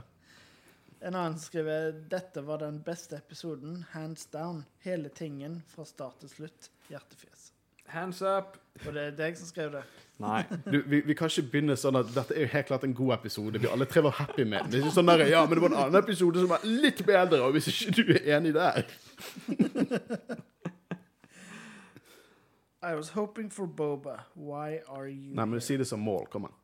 En 1.02 1.16
annen 1.16 1.40
skriver 1.42 1.92
'Dette 1.92 2.44
var 2.46 2.62
den 2.62 2.78
beste 2.86 3.18
episoden, 3.18 3.86
hands 3.92 4.28
down. 4.32 4.66
Hele 4.86 5.10
tingen 5.10 5.64
fra 5.68 5.86
start 5.86 6.20
til 6.22 6.30
slutt. 6.30 6.70
Hjertefjes'. 6.92 7.51
Hands 7.92 8.22
up! 8.22 8.58
Og 8.88 8.94
det 8.96 9.02
er 9.04 9.16
deg 9.18 9.36
som 9.38 9.48
skrev 9.50 9.72
det. 9.74 9.82
Nei. 10.22 10.44
Du, 10.66 10.78
vi, 10.88 11.02
vi 11.06 11.16
kan 11.18 11.32
ikke 11.32 11.50
begynne 11.52 11.76
sånn 11.80 11.98
at 12.00 12.12
dette 12.14 12.36
er 12.38 12.46
jo 12.46 12.52
helt 12.54 12.70
klart 12.70 12.86
en 12.88 12.94
god 12.96 13.16
episode. 13.18 13.60
Vi 13.60 13.70
alle 13.70 13.88
tre 13.90 14.04
var 14.06 14.16
happy 14.20 14.46
med 14.46 14.64
den. 14.64 14.72
Det 14.72 14.80
er 14.80 14.86
ikke 14.86 14.96
sånn 14.96 15.10
der, 15.12 15.26
ja, 15.32 15.42
men 15.46 15.58
det 15.58 15.64
var 15.66 15.74
en 15.74 15.80
annen 15.84 16.00
episode 16.00 16.44
som 16.44 16.52
var 16.54 16.66
litt 16.68 17.02
bedre, 17.08 17.42
og 17.44 17.56
hvis 17.58 17.72
ikke 17.74 17.96
du 17.98 18.14
er 18.16 18.28
enig 18.38 18.54
der 18.56 18.84
I 22.82 22.96
was 22.96 23.10
hoping 23.10 23.52
for 23.54 23.68
Boba. 23.68 24.16
Why 24.36 24.80
are 24.88 25.10
you 25.10 25.36
Nei, 25.38 25.46
men 25.46 25.62
si 25.62 25.78
det 25.78 25.86
som 25.90 26.00
mål. 26.02 26.26
Kom 26.34 26.48
an. 26.50 26.56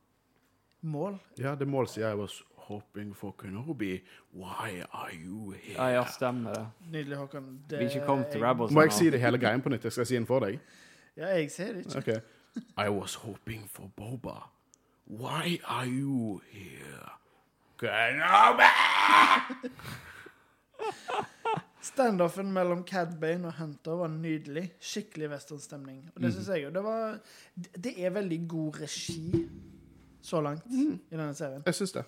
Mål? 0.82 1.20
Ja, 1.38 1.54
det 1.56 1.68
mål 1.70 1.90
sier 1.92 2.08
jeg 2.08 2.18
I 2.18 2.22
was 2.22 2.40
hoping 2.68 3.14
for 3.16 3.36
Kenobi. 3.38 4.00
Why 4.34 4.82
are 4.90 5.14
you 5.14 5.52
here? 5.52 5.78
ja, 5.78 5.88
ja 6.00 6.06
stemmer 6.10 6.54
det. 6.54 6.66
Nydelig, 6.92 7.18
Håkon. 7.18 7.60
Det 7.70 7.80
Vi 7.80 7.86
er 7.86 7.90
ikke 7.90 8.06
kommet 8.06 8.28
til 8.34 8.42
Rebels 8.46 8.74
Må 8.74 8.82
jeg 8.88 8.94
si 8.98 9.10
det 9.14 9.22
hele 9.22 9.38
greien 9.38 9.62
på 9.62 9.70
nytt? 9.70 9.84
Jeg 9.84 9.92
skal 9.92 10.06
si 10.10 10.16
den 10.16 10.26
for 10.26 10.46
deg. 10.46 10.60
Ja, 11.18 11.28
jeg 11.28 11.52
ser 11.52 11.74
det 11.74 11.86
ikke. 11.86 11.98
Okay. 11.98 12.20
I 12.86 12.90
was 12.90 13.14
hoping 13.16 13.70
for 13.70 13.92
Boba. 13.98 14.38
Why 15.08 15.58
are 15.66 15.88
you 15.88 16.42
here? 16.52 17.10
Kenobi! 17.80 18.68
Standoffen 21.82 22.52
mellom 22.54 22.84
Cad 22.86 23.16
Bane 23.22 23.48
og 23.48 23.54
Hunter 23.60 23.92
var 24.02 24.08
nydelig. 24.12 24.72
Skikkelig 24.84 25.30
westernstemning. 25.32 26.02
Og 26.16 26.22
det 26.22 26.34
syns 26.36 26.48
jeg 26.52 26.64
jo. 26.66 26.70
Det 26.76 26.84
var 26.84 27.20
Det 27.84 27.94
er 28.06 28.10
veldig 28.10 28.40
god 28.50 28.82
regi 28.82 29.48
så 30.22 30.42
langt 30.42 30.66
Mhm. 30.66 31.00
i 31.12 31.16
denne 31.16 31.34
serien. 31.36 31.64
Jeg 31.66 31.76
syns 31.76 31.92
det. 31.92 32.04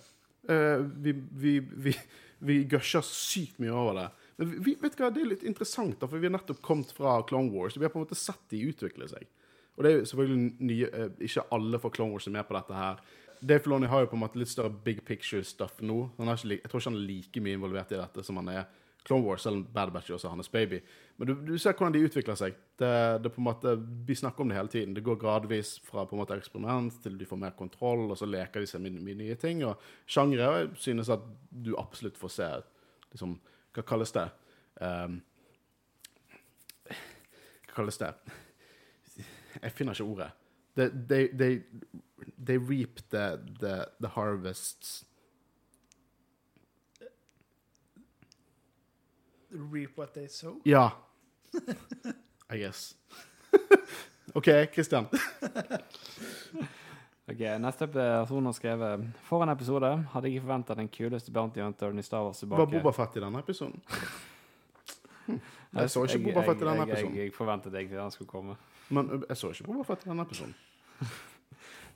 Uh, 0.49 1.03
vi, 1.03 1.12
vi, 1.32 1.60
vi, 1.60 1.95
vi 2.39 2.64
gusher 2.64 3.01
sykt 3.01 3.60
mye 3.60 3.72
over 3.72 3.93
det. 3.93 4.10
Vi, 4.40 4.78
vet 4.80 4.96
du 4.96 5.04
hva, 5.04 5.10
det 5.12 5.24
er 5.24 5.32
litt 5.34 5.44
interessant, 5.48 5.98
da, 6.00 6.08
for 6.08 6.22
vi 6.22 6.30
har 6.30 6.36
nettopp 6.38 6.62
kommet 6.64 6.94
fra 6.96 7.18
Clone 7.28 7.52
Wars. 7.52 7.76
Vi 7.76 7.84
har 7.84 7.92
på 7.92 8.00
en 8.00 8.06
måte 8.06 8.16
sett 8.16 8.46
de 8.54 8.62
utvikle 8.70 9.10
seg. 9.12 9.28
Og 9.76 9.84
det 9.84 9.90
er 9.90 9.98
jo 9.98 10.06
selvfølgelig 10.12 10.70
nye, 10.70 10.92
eh, 10.96 11.10
ikke 11.28 11.48
alle 11.56 11.80
fra 11.80 11.92
Clone 11.96 12.16
Wars 12.16 12.28
som 12.28 12.38
er 12.40 12.48
på 12.48 12.56
dette 12.56 12.76
her. 12.76 13.02
Dave 13.40 13.64
Filoni 13.64 13.88
har 13.88 14.04
jo 14.04 14.12
på 14.12 14.18
en 14.18 14.24
måte 14.24 14.40
litt 14.40 14.52
større 14.52 14.72
big 14.84 15.02
picture-stuff 15.08 15.80
nå. 15.82 16.10
Ikke, 16.20 16.58
jeg 16.58 16.68
tror 16.68 16.82
ikke 16.82 16.92
han 16.92 17.00
er 17.00 17.08
like 17.08 17.44
mye 17.44 17.60
involvert 17.60 17.94
i 17.96 18.00
dette 18.00 18.24
som 18.28 18.40
han 18.42 18.52
er 18.52 18.66
Clone 19.08 19.24
Wars, 19.24 19.42
selv 19.42 19.56
om 19.56 19.68
Bad 19.74 19.92
Batch 19.92 20.12
er 20.12 20.30
hans 20.30 20.52
baby. 20.52 20.82
Men 21.18 21.28
du, 21.28 21.34
du 21.48 21.58
ser 21.58 21.74
hvordan 21.74 21.96
de 21.96 22.04
utvikler 22.04 22.36
seg. 22.38 22.58
Det, 22.80 22.92
det 23.24 23.32
på 23.32 23.40
en 23.42 23.48
måte, 23.48 23.76
Vi 24.08 24.16
snakker 24.16 24.44
om 24.44 24.52
det 24.52 24.58
hele 24.58 24.72
tiden. 24.72 24.94
Det 24.94 25.04
går 25.04 25.20
gradvis 25.22 25.78
fra 25.88 26.06
på 26.06 26.16
en 26.16 26.22
måte 26.22 26.36
eksperiment 26.36 27.00
til 27.04 27.16
de 27.18 27.28
får 27.28 27.40
mer 27.40 27.56
kontroll, 27.58 28.10
og 28.10 28.20
så 28.20 28.28
leker 28.28 28.60
de 28.60 28.68
seg 28.68 28.84
med 28.84 29.00
nye 29.00 29.38
ting. 29.40 29.64
Og 29.68 29.80
sjangre 30.08 30.70
synes 30.76 31.10
at 31.10 31.24
du 31.50 31.76
absolutt 31.80 32.20
får 32.20 32.36
se 32.36 32.50
liksom, 33.14 33.40
Hva 33.74 33.82
kalles 33.82 34.11
det? 34.11 34.30
Um, 34.82 35.22
hva 36.89 37.76
kalles 37.76 37.97
det? 37.97 38.13
Jeg 39.61 39.72
finner 39.72 39.93
ikke 39.93 40.03
ordet. 40.03 40.32
They, 40.76 40.89
they, 41.09 41.28
they, 41.28 41.61
they 42.38 42.57
reap 42.57 42.99
the, 43.09 43.39
the, 43.59 43.86
the 43.99 44.07
harvests 44.07 45.05
Reap 49.51 49.97
what 49.97 50.13
they 50.13 50.28
sow. 50.28 50.61
Ja. 50.63 50.91
I 52.49 52.57
guess. 52.57 52.95
OK, 54.36 54.67
Christian. 54.74 55.07
Ok, 57.30 57.41
Neste 57.61 57.88
person 57.88 58.45
har 58.45 58.53
skrevet 58.57 59.05
For 59.27 59.43
en 59.43 59.49
episode. 59.53 59.89
Hadde 60.13 60.27
jeg 60.27 60.39
ikke 60.39 60.47
forventa 60.47 60.75
den 60.77 60.89
kuleste 60.89 61.32
bounty 61.32 61.61
hunteren 61.61 61.99
i 61.99 62.05
Star 62.05 62.23
Wars 62.25 62.41
tilbake. 62.41 62.59
Var 62.59 62.71
Boba 62.73 62.93
Fett 62.95 63.17
i 63.17 63.23
denne 63.23 63.39
episoden? 63.39 63.82
Jeg 65.73 65.89
så 65.93 66.03
ikke 66.05 66.23
Boba 66.23 66.41
Fett 66.47 66.63
i 66.63 66.65
denne 66.65 66.77
jeg, 66.80 66.88
jeg, 66.88 66.97
episoden. 66.97 67.17
jeg 67.17 67.34
forventet 67.34 67.75
egentlig 67.75 67.99
han 68.01 68.11
skulle 68.11 68.30
komme. 68.30 68.55
Men 68.89 69.11
jeg 69.30 69.38
så 69.38 69.51
ikke 69.53 69.67
Boba 69.67 69.86
Fett 69.86 70.05
i 70.05 70.09
denne 70.09 70.25
episoden. 70.25 70.55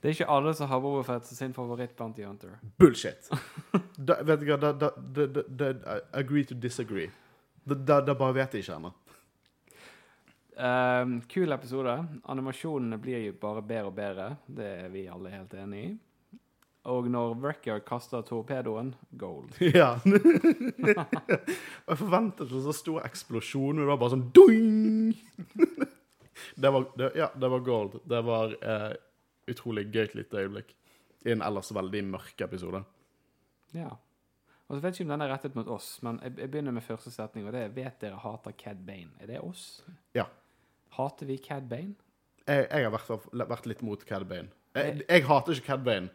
Det 0.04 0.10
er 0.10 0.16
ikke 0.18 0.26
alle 0.36 0.52
som 0.54 0.68
har 0.68 0.80
Boba 0.84 1.02
Fett 1.08 1.28
som 1.28 1.38
sin 1.38 1.54
favoritt-bounty 1.56 2.26
hunter. 2.28 2.58
Bullshit. 2.78 3.30
Da, 3.98 4.18
vet 4.22 4.42
du 4.42 4.50
hva, 4.50 4.58
da, 4.60 4.72
da, 4.76 4.90
da, 5.16 5.44
da, 5.48 6.00
Agree 6.12 6.44
to 6.44 6.58
disagree. 6.60 7.08
Da, 7.64 7.76
da, 7.76 8.02
da 8.02 8.14
bare 8.20 8.36
vet 8.36 8.54
jeg 8.54 8.66
ikke 8.66 8.76
ennå. 8.76 8.92
Ehm, 10.58 11.22
kul 11.30 11.52
episode. 11.52 11.94
Animasjonene 12.30 12.98
blir 13.02 13.26
jo 13.28 13.36
bare 13.42 13.62
bedre 13.66 13.90
og 13.90 13.96
bedre. 13.98 14.28
Det 14.48 14.68
er 14.86 14.90
vi 14.94 15.08
alle 15.10 15.32
helt 15.34 15.54
enig 15.58 15.84
i. 15.84 15.94
Og 16.92 17.08
når 17.08 17.38
Wrecker 17.40 17.80
kaster 17.88 18.26
torpedoen 18.28 18.94
gold. 19.20 19.56
Ja. 19.80 19.96
jeg 20.04 21.98
forventet 22.00 22.52
en 22.52 22.66
så 22.66 22.76
stor 22.76 23.06
eksplosjon, 23.08 23.78
men 23.78 23.86
det 23.86 23.92
var 23.94 24.02
bare 24.02 24.16
sånn 24.18 24.30
doing! 24.36 25.14
det 26.60 26.74
var, 26.76 26.90
det, 27.00 27.14
ja, 27.16 27.30
det 27.40 27.52
var 27.56 27.64
gold. 27.64 28.02
Det 28.04 28.22
var 28.28 28.58
eh, 28.60 28.90
utrolig 29.54 29.88
gøyt 29.96 30.18
lite 30.20 30.44
øyeblikk. 30.44 30.76
I 31.24 31.38
en 31.38 31.46
ellers 31.46 31.72
veldig 31.72 32.04
mørk 32.12 32.44
episode. 32.44 32.84
Ja. 33.72 33.94
Og 34.68 34.76
så 34.76 34.84
vet 34.84 34.98
ikke 34.98 35.08
om 35.08 35.16
den 35.16 35.24
er 35.24 35.32
rettet 35.32 35.56
mot 35.56 35.70
oss, 35.72 35.96
men 36.04 36.20
jeg, 36.24 36.36
jeg 36.42 36.52
begynner 36.52 36.76
med 36.76 36.84
første 36.84 37.12
setning, 37.16 37.48
og 37.48 37.56
det 37.56 37.64
er 37.64 37.76
Vet 37.76 38.00
dere 38.04 38.20
hater 38.20 38.56
Cad 38.60 38.84
Bane. 38.84 39.16
Er 39.24 39.32
det 39.32 39.40
oss? 39.40 39.86
Ja. 40.18 40.28
Hater 40.98 41.30
vi 41.30 41.38
Cad 41.42 41.70
Bane? 41.72 41.96
Jeg, 42.48 42.68
jeg 42.70 42.86
har 42.86 42.92
vært, 42.94 43.28
vært 43.50 43.70
litt 43.72 43.82
mot 43.86 44.04
Cad 44.08 44.26
Bane. 44.30 44.50
Jeg, 44.76 45.04
jeg 45.08 45.26
hater 45.30 45.56
ikke 45.58 45.68
Cad 45.72 45.84
Bane. 45.86 46.10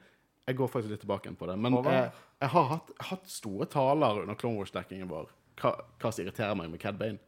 Jeg 0.49 0.57
går 0.59 0.71
faktisk 0.73 0.93
litt 0.93 1.03
tilbake 1.05 1.31
på 1.39 1.47
det. 1.49 1.57
Men 1.61 1.77
jeg, 1.85 2.11
jeg 2.43 2.51
har 2.55 2.69
hatt, 2.73 2.93
hatt 3.11 3.29
store 3.31 3.67
taler 3.71 4.23
under 4.25 4.37
Clone 4.39 4.61
Wars-dekkingen 4.61 5.09
vår. 5.11 5.31
Hva, 5.61 5.73
hva 6.01 6.13
som 6.15 6.25
irriterer 6.25 6.57
meg 6.59 6.71
med 6.73 6.81
Cad 6.83 6.99
Bane. 7.01 7.19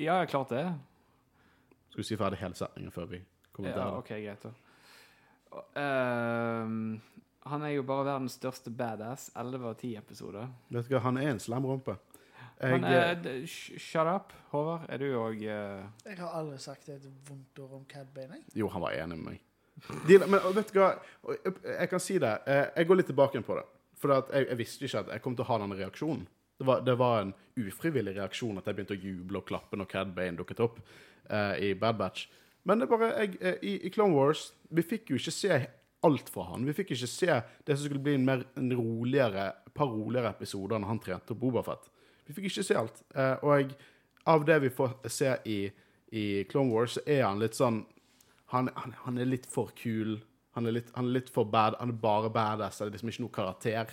Ja, 0.00 0.20
klart 0.30 0.52
det. 0.54 0.64
Skal 1.90 2.02
vi 2.02 2.06
si 2.08 2.18
ferdig 2.20 2.38
hele 2.40 2.56
setningen 2.58 2.92
før 2.94 3.08
vi 3.10 3.20
Ja, 3.20 3.50
kommenterer? 3.56 3.96
OK, 3.98 4.12
greit, 4.22 4.44
da. 4.46 4.54
Ehm, 5.80 7.00
han 7.50 7.64
er 7.66 7.74
jo 7.74 7.82
bare 7.86 8.06
verdens 8.06 8.36
største 8.38 8.70
badass. 8.70 9.30
11 9.34 9.66
av 9.72 9.74
10 9.80 9.96
episoder. 9.98 10.48
Vet 10.70 10.86
du 10.88 10.94
hva, 10.94 11.02
han 11.08 11.18
er 11.20 11.32
en 11.32 11.42
slem 11.42 11.66
rumpe. 11.66 11.96
Jeg, 12.60 12.80
Men 12.80 12.84
eh, 12.84 13.44
sh- 13.48 13.78
shut 13.80 14.06
up, 14.06 14.32
Håvard. 14.52 14.82
Er 14.92 14.98
du 15.00 15.06
òg 15.16 15.40
Jeg 15.40 16.18
har 16.18 16.34
aldri 16.36 16.58
sagt 16.60 16.88
et 16.92 17.06
vondt 17.28 17.58
ord 17.64 17.72
om 17.78 17.84
Cad 17.88 18.10
Bane. 18.14 18.36
jeg. 18.36 18.60
Jo, 18.60 18.68
han 18.68 18.82
var 18.82 18.92
enig 18.92 19.16
med 19.16 19.32
meg. 19.32 19.40
De, 20.06 20.18
men 20.28 20.40
vet 20.54 20.72
du 20.74 20.80
hva, 20.82 20.90
jeg, 21.40 21.88
kan 21.88 22.00
si 22.04 22.18
det. 22.20 22.34
eh, 22.46 22.66
Jeg 22.76 22.86
går 22.90 22.96
litt 23.00 23.06
tilbake 23.08 23.40
på 23.46 23.56
det. 23.56 23.64
For 24.00 24.12
at 24.12 24.28
jeg, 24.34 24.46
jeg 24.50 24.58
visste 24.60 24.84
ikke 24.84 24.98
at 25.06 25.08
jeg 25.14 25.22
kom 25.24 25.36
til 25.36 25.44
å 25.44 25.48
ha 25.48 25.58
denne 25.62 25.76
reaksjonen. 25.78 26.26
Det 26.60 26.66
var, 26.68 26.82
det 26.84 26.98
var 27.00 27.22
en 27.22 27.32
ufrivillig 27.56 28.12
reaksjon 28.18 28.58
at 28.60 28.66
jeg 28.68 28.76
begynte 28.76 28.92
å 28.98 29.00
juble 29.00 29.40
og 29.40 29.46
klappe 29.48 29.78
når 29.80 29.88
Cad 29.88 30.10
Bane 30.16 30.36
dukket 30.36 30.60
opp 30.60 30.76
uh, 31.32 31.54
i 31.56 31.72
Bad 31.80 31.96
Batch. 31.96 32.26
Men 32.68 32.78
det 32.82 32.84
er 32.84 32.92
bare 32.92 33.08
jeg, 33.22 33.38
eh, 33.40 33.56
i, 33.64 33.72
i 33.88 33.90
Clone 33.94 34.12
Wars 34.12 34.50
Vi 34.68 34.82
fikk 34.84 35.08
jo 35.14 35.16
ikke 35.16 35.32
se 35.32 35.56
alt 36.04 36.28
fra 36.32 36.44
han. 36.50 36.66
Vi 36.68 36.74
fikk 36.76 36.92
ikke 36.92 37.08
se 37.08 37.38
det 37.64 37.76
som 37.78 37.86
skulle 37.88 38.02
bli 38.04 38.18
en 38.18 38.24
mer 38.28 38.44
en 38.60 38.68
roligere, 38.76 39.46
par 39.76 39.88
roligere 39.88 40.28
episoder 40.36 40.76
når 40.80 40.88
han 40.92 41.00
trente 41.00 41.32
opp 41.32 41.40
Bobafett. 41.40 41.88
Vi 42.30 42.36
fikk 42.36 42.50
ikke 42.52 42.62
se 42.62 42.76
alt. 42.78 43.00
Eh, 43.18 43.42
og 43.42 43.72
av 44.30 44.44
det 44.46 44.60
vi 44.62 44.70
får 44.70 44.92
se 45.10 45.32
i, 45.50 45.60
i 46.14 46.26
Clone 46.50 46.70
Wars, 46.70 46.94
så 46.94 47.02
er 47.10 47.24
han 47.26 47.42
litt 47.42 47.58
sånn 47.58 47.82
han, 48.54 48.70
han, 48.76 48.94
han 49.04 49.18
er 49.18 49.28
litt 49.30 49.48
for 49.50 49.72
kul. 49.78 50.20
Han 50.58 50.66
er 50.66 50.74
litt, 50.78 50.92
han 50.94 51.10
er 51.10 51.20
litt 51.20 51.30
for 51.30 51.46
bad. 51.50 51.76
Han 51.78 51.92
er 51.92 51.98
bare 52.02 52.30
badass. 52.34 52.78
Det 52.78 52.86
er 52.86 52.94
liksom 52.94 53.12
ikke 53.12 53.24
noe 53.24 53.34
karakter 53.34 53.92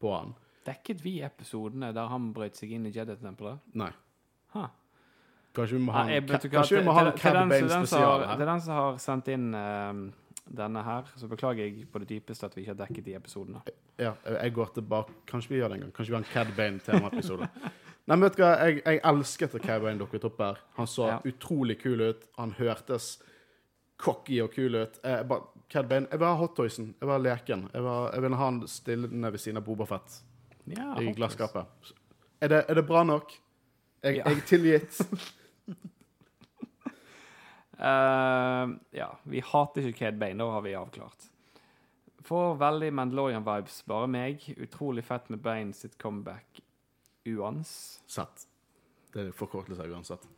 på 0.00 0.12
han. 0.12 0.36
Dekket 0.68 1.00
vi 1.04 1.18
episodene 1.24 1.92
der 1.96 2.12
han 2.12 2.30
brøt 2.36 2.60
seg 2.60 2.72
inn 2.76 2.86
i 2.88 2.92
Jedi-tempelet? 2.92 3.64
Nei. 3.80 3.90
Huh. 4.54 4.68
Kanskje 5.56 5.76
vi 5.76 5.82
må 5.84 5.96
ha 5.96 6.04
en, 6.06 6.28
kanskje 6.28 6.78
vi 6.78 6.84
må 6.86 6.94
ha 6.94 7.06
en 7.08 7.16
til 7.18 7.38
Bane 7.40 7.68
spesial 7.68 8.24
her. 8.24 8.36
Det 8.36 8.44
er 8.44 8.52
den 8.52 8.64
som 8.64 8.76
har 8.76 8.98
sendt 9.02 9.30
inn 9.32 9.48
ehm, 9.56 10.02
denne 10.56 10.82
her, 10.82 11.06
så 11.16 11.28
beklager 11.30 11.64
jeg 11.64 11.86
på 11.92 11.98
det 12.02 12.08
dypeste 12.10 12.46
at 12.46 12.54
vi 12.56 12.62
ikke 12.64 12.72
har 12.74 12.80
dekket 12.86 13.04
de 13.06 13.14
episodene. 13.14 13.60
Ja, 13.98 14.14
jeg 14.24 14.52
går 14.56 14.72
tilbake. 14.74 15.12
Kanskje 15.30 15.48
vi 15.54 15.60
gjør 15.60 15.68
det 15.68 15.76
en 15.78 15.80
gang. 15.86 15.92
Kanskje 15.96 16.10
vi 16.10 16.16
har 16.16 16.24
en 16.24 16.32
Cad 16.32 16.54
Bane-temaepisode. 16.56 17.48
Nei, 18.10 18.16
men 18.16 18.24
vet 18.24 18.36
du 18.38 18.42
hva? 18.42 18.52
Jeg, 18.66 18.80
jeg 18.84 19.00
elsket 19.04 19.54
at 19.54 19.62
Cad 19.62 19.82
Bane 19.84 20.00
dukket 20.00 20.24
opp 20.26 20.40
her. 20.42 20.58
Han 20.80 20.86
så 20.90 21.06
Ja. 21.12 21.18
utrolig 21.30 21.76
kul 21.82 22.00
ut. 22.00 22.24
Han 22.38 22.52
hørtes 22.58 23.10
cocky 24.00 24.40
og 24.42 24.50
kul 24.54 24.74
ut. 24.80 24.98
Jeg, 25.04 25.28
bare, 25.28 25.46
Cad 25.70 25.86
Bane, 25.88 26.08
jeg 26.10 26.18
vil 26.18 26.26
ha 26.26 26.34
hottoysen. 26.40 26.94
Jeg 26.98 27.06
vil 27.06 27.14
ha 27.14 27.18
leken. 27.28 27.68
Jeg 27.74 27.82
ha- 27.82 28.10
jeg 28.14 28.22
vil 28.22 28.34
ha 28.34 28.44
han 28.44 28.60
stillende 28.66 29.32
ved 29.32 29.38
siden 29.38 29.56
av 29.60 29.64
Bobafett 29.68 30.20
Ja, 30.66 30.94
i 30.98 31.12
glasskapet. 31.14 31.66
Er 32.40 32.48
det, 32.48 32.64
er 32.68 32.74
det 32.80 32.86
bra 32.88 33.04
nok? 33.04 33.32
Jeg, 34.02 34.16
Ja. 34.16 34.28
jeg 34.32 34.44
tilgitt. 34.48 35.00
Ehm, 37.80 38.78
ja, 38.92 39.08
vi 39.24 39.40
hater 39.40 39.88
ikke 39.88 40.04
Kade 40.04 40.20
Bane, 40.20 40.38
da 40.38 40.50
har 40.52 40.64
vi 40.66 40.74
avklart. 40.76 41.28
Får 42.28 42.58
veldig 42.60 42.90
Mandalorian-vibes, 42.92 43.80
bare 43.88 44.08
meg. 44.10 44.44
Utrolig 44.60 45.04
fett 45.04 45.30
med 45.32 45.40
Bane 45.40 45.72
sitt 45.72 45.96
comeback 45.98 46.60
uans. 47.24 48.02
Satt, 48.06 48.46
Det 49.12 49.26
er 49.26 49.32
forkortelse 49.34 49.88
uansett. 49.90 50.28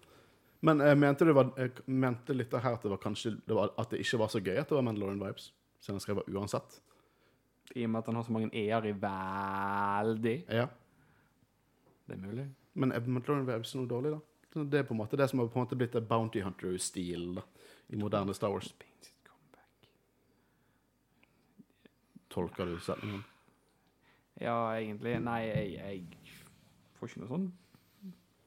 Men 0.63 0.79
jeg 0.79 0.97
mente, 0.97 1.27
det 1.27 1.35
var, 1.35 1.51
jeg 1.59 1.83
mente 1.91 2.35
litt 2.37 2.53
her 2.55 2.77
at 2.77 2.85
det 2.87 2.93
var 2.93 3.01
kanskje 3.03 3.35
det 3.45 3.57
var, 3.59 3.75
at 3.77 3.91
det 3.91 3.99
ikke 4.01 4.21
var 4.23 4.31
så 4.31 4.41
gøy 4.41 4.61
at 4.61 4.71
det 4.71 4.77
var 4.79 4.87
Mandalorian 4.87 5.21
vibes. 5.21 5.51
Siden 5.83 5.99
jeg 5.99 6.07
skrev 6.07 6.23
uansett. 6.31 6.79
I 7.75 7.85
og 7.85 7.91
med 7.91 7.99
at 7.99 8.07
han 8.07 8.19
har 8.21 8.27
så 8.29 8.33
mange 8.37 8.51
e-er 8.55 8.87
i 8.87 8.95
veldig. 9.03 10.37
Ja. 10.47 10.69
Det 12.07 12.15
er 12.15 12.23
mulig. 12.23 12.47
Men 12.75 12.95
er 12.95 13.03
Mandalorian 13.03 13.49
vibes 13.51 13.75
noe 13.75 13.91
dårlig, 13.91 14.15
da? 14.15 14.32
Det 14.53 14.79
er 14.79 14.87
på 14.89 14.93
en 14.95 15.01
måte 15.01 15.17
det 15.17 15.29
som 15.31 15.41
har 15.41 15.49
på 15.49 15.59
en 15.59 15.65
måte 15.65 15.79
blitt 15.81 15.97
Bounty 16.09 16.43
Hunter-stil 16.45 17.41
i 17.89 17.97
moderne 17.97 18.35
Star 18.37 18.53
Wars. 18.53 18.73
Tolker 22.33 22.69
du 22.69 22.79
setningen? 22.81 23.25
Ja, 24.41 24.57
egentlig. 24.77 25.19
Nei, 25.21 25.41
jeg, 25.49 25.73
jeg 25.77 26.39
får 26.97 27.11
ikke 27.11 27.25
noe 27.25 27.33
sånn 27.33 27.51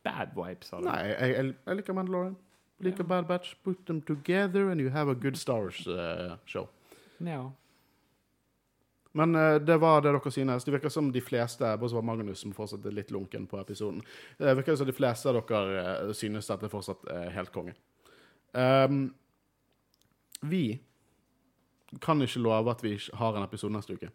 bad 0.06 0.34
vibes 0.38 0.74
av 0.74 0.82
det. 0.84 0.90
Nei, 0.90 1.02
jeg, 1.10 1.36
jeg, 1.36 1.54
jeg 1.66 1.80
liker 1.80 1.98
Mandalorian. 1.98 2.38
Liker 2.86 3.08
Bad 3.08 3.28
Batch. 3.30 3.56
Put 3.64 3.86
them 3.86 4.02
together 4.02 4.70
and 4.70 4.82
you 4.82 4.90
have 4.90 5.10
a 5.10 5.16
good 5.16 5.38
Star 5.38 5.62
Wars-show. 5.66 6.68
Ja. 7.20 7.52
Men 9.16 9.36
uh, 9.36 9.56
det 9.64 9.78
var 9.82 10.02
det 10.04 10.12
dere 10.12 10.32
synes. 10.32 10.66
Det 10.68 10.74
virker 10.76 10.92
som 10.94 11.12
de 11.12 11.22
fleste, 11.24 11.70
bortsett 11.80 12.00
fra 12.00 12.06
Magnus, 12.06 12.42
som 12.44 12.56
fortsatt 12.56 12.86
er 12.86 12.98
litt 12.98 13.14
lunken 13.16 13.48
på 13.48 13.60
episoden, 13.62 14.02
det 14.38 14.58
virker 14.60 14.76
som 14.76 14.90
de 14.90 14.96
fleste 14.96 15.32
av 15.32 15.40
dere 15.40 15.86
uh, 16.10 16.12
synes 16.16 16.52
at 16.52 16.66
det 16.66 16.72
fortsatt 16.74 17.08
er 17.14 17.32
helt 17.36 17.54
konge. 17.56 17.76
Um, 18.52 19.08
vi 20.44 20.66
kan 22.04 22.22
ikke 22.22 22.44
love 22.44 22.72
at 22.72 22.84
vi 22.84 22.98
har 23.14 23.36
en 23.38 23.48
episode 23.48 23.76
neste 23.76 23.96
uke. 23.96 24.12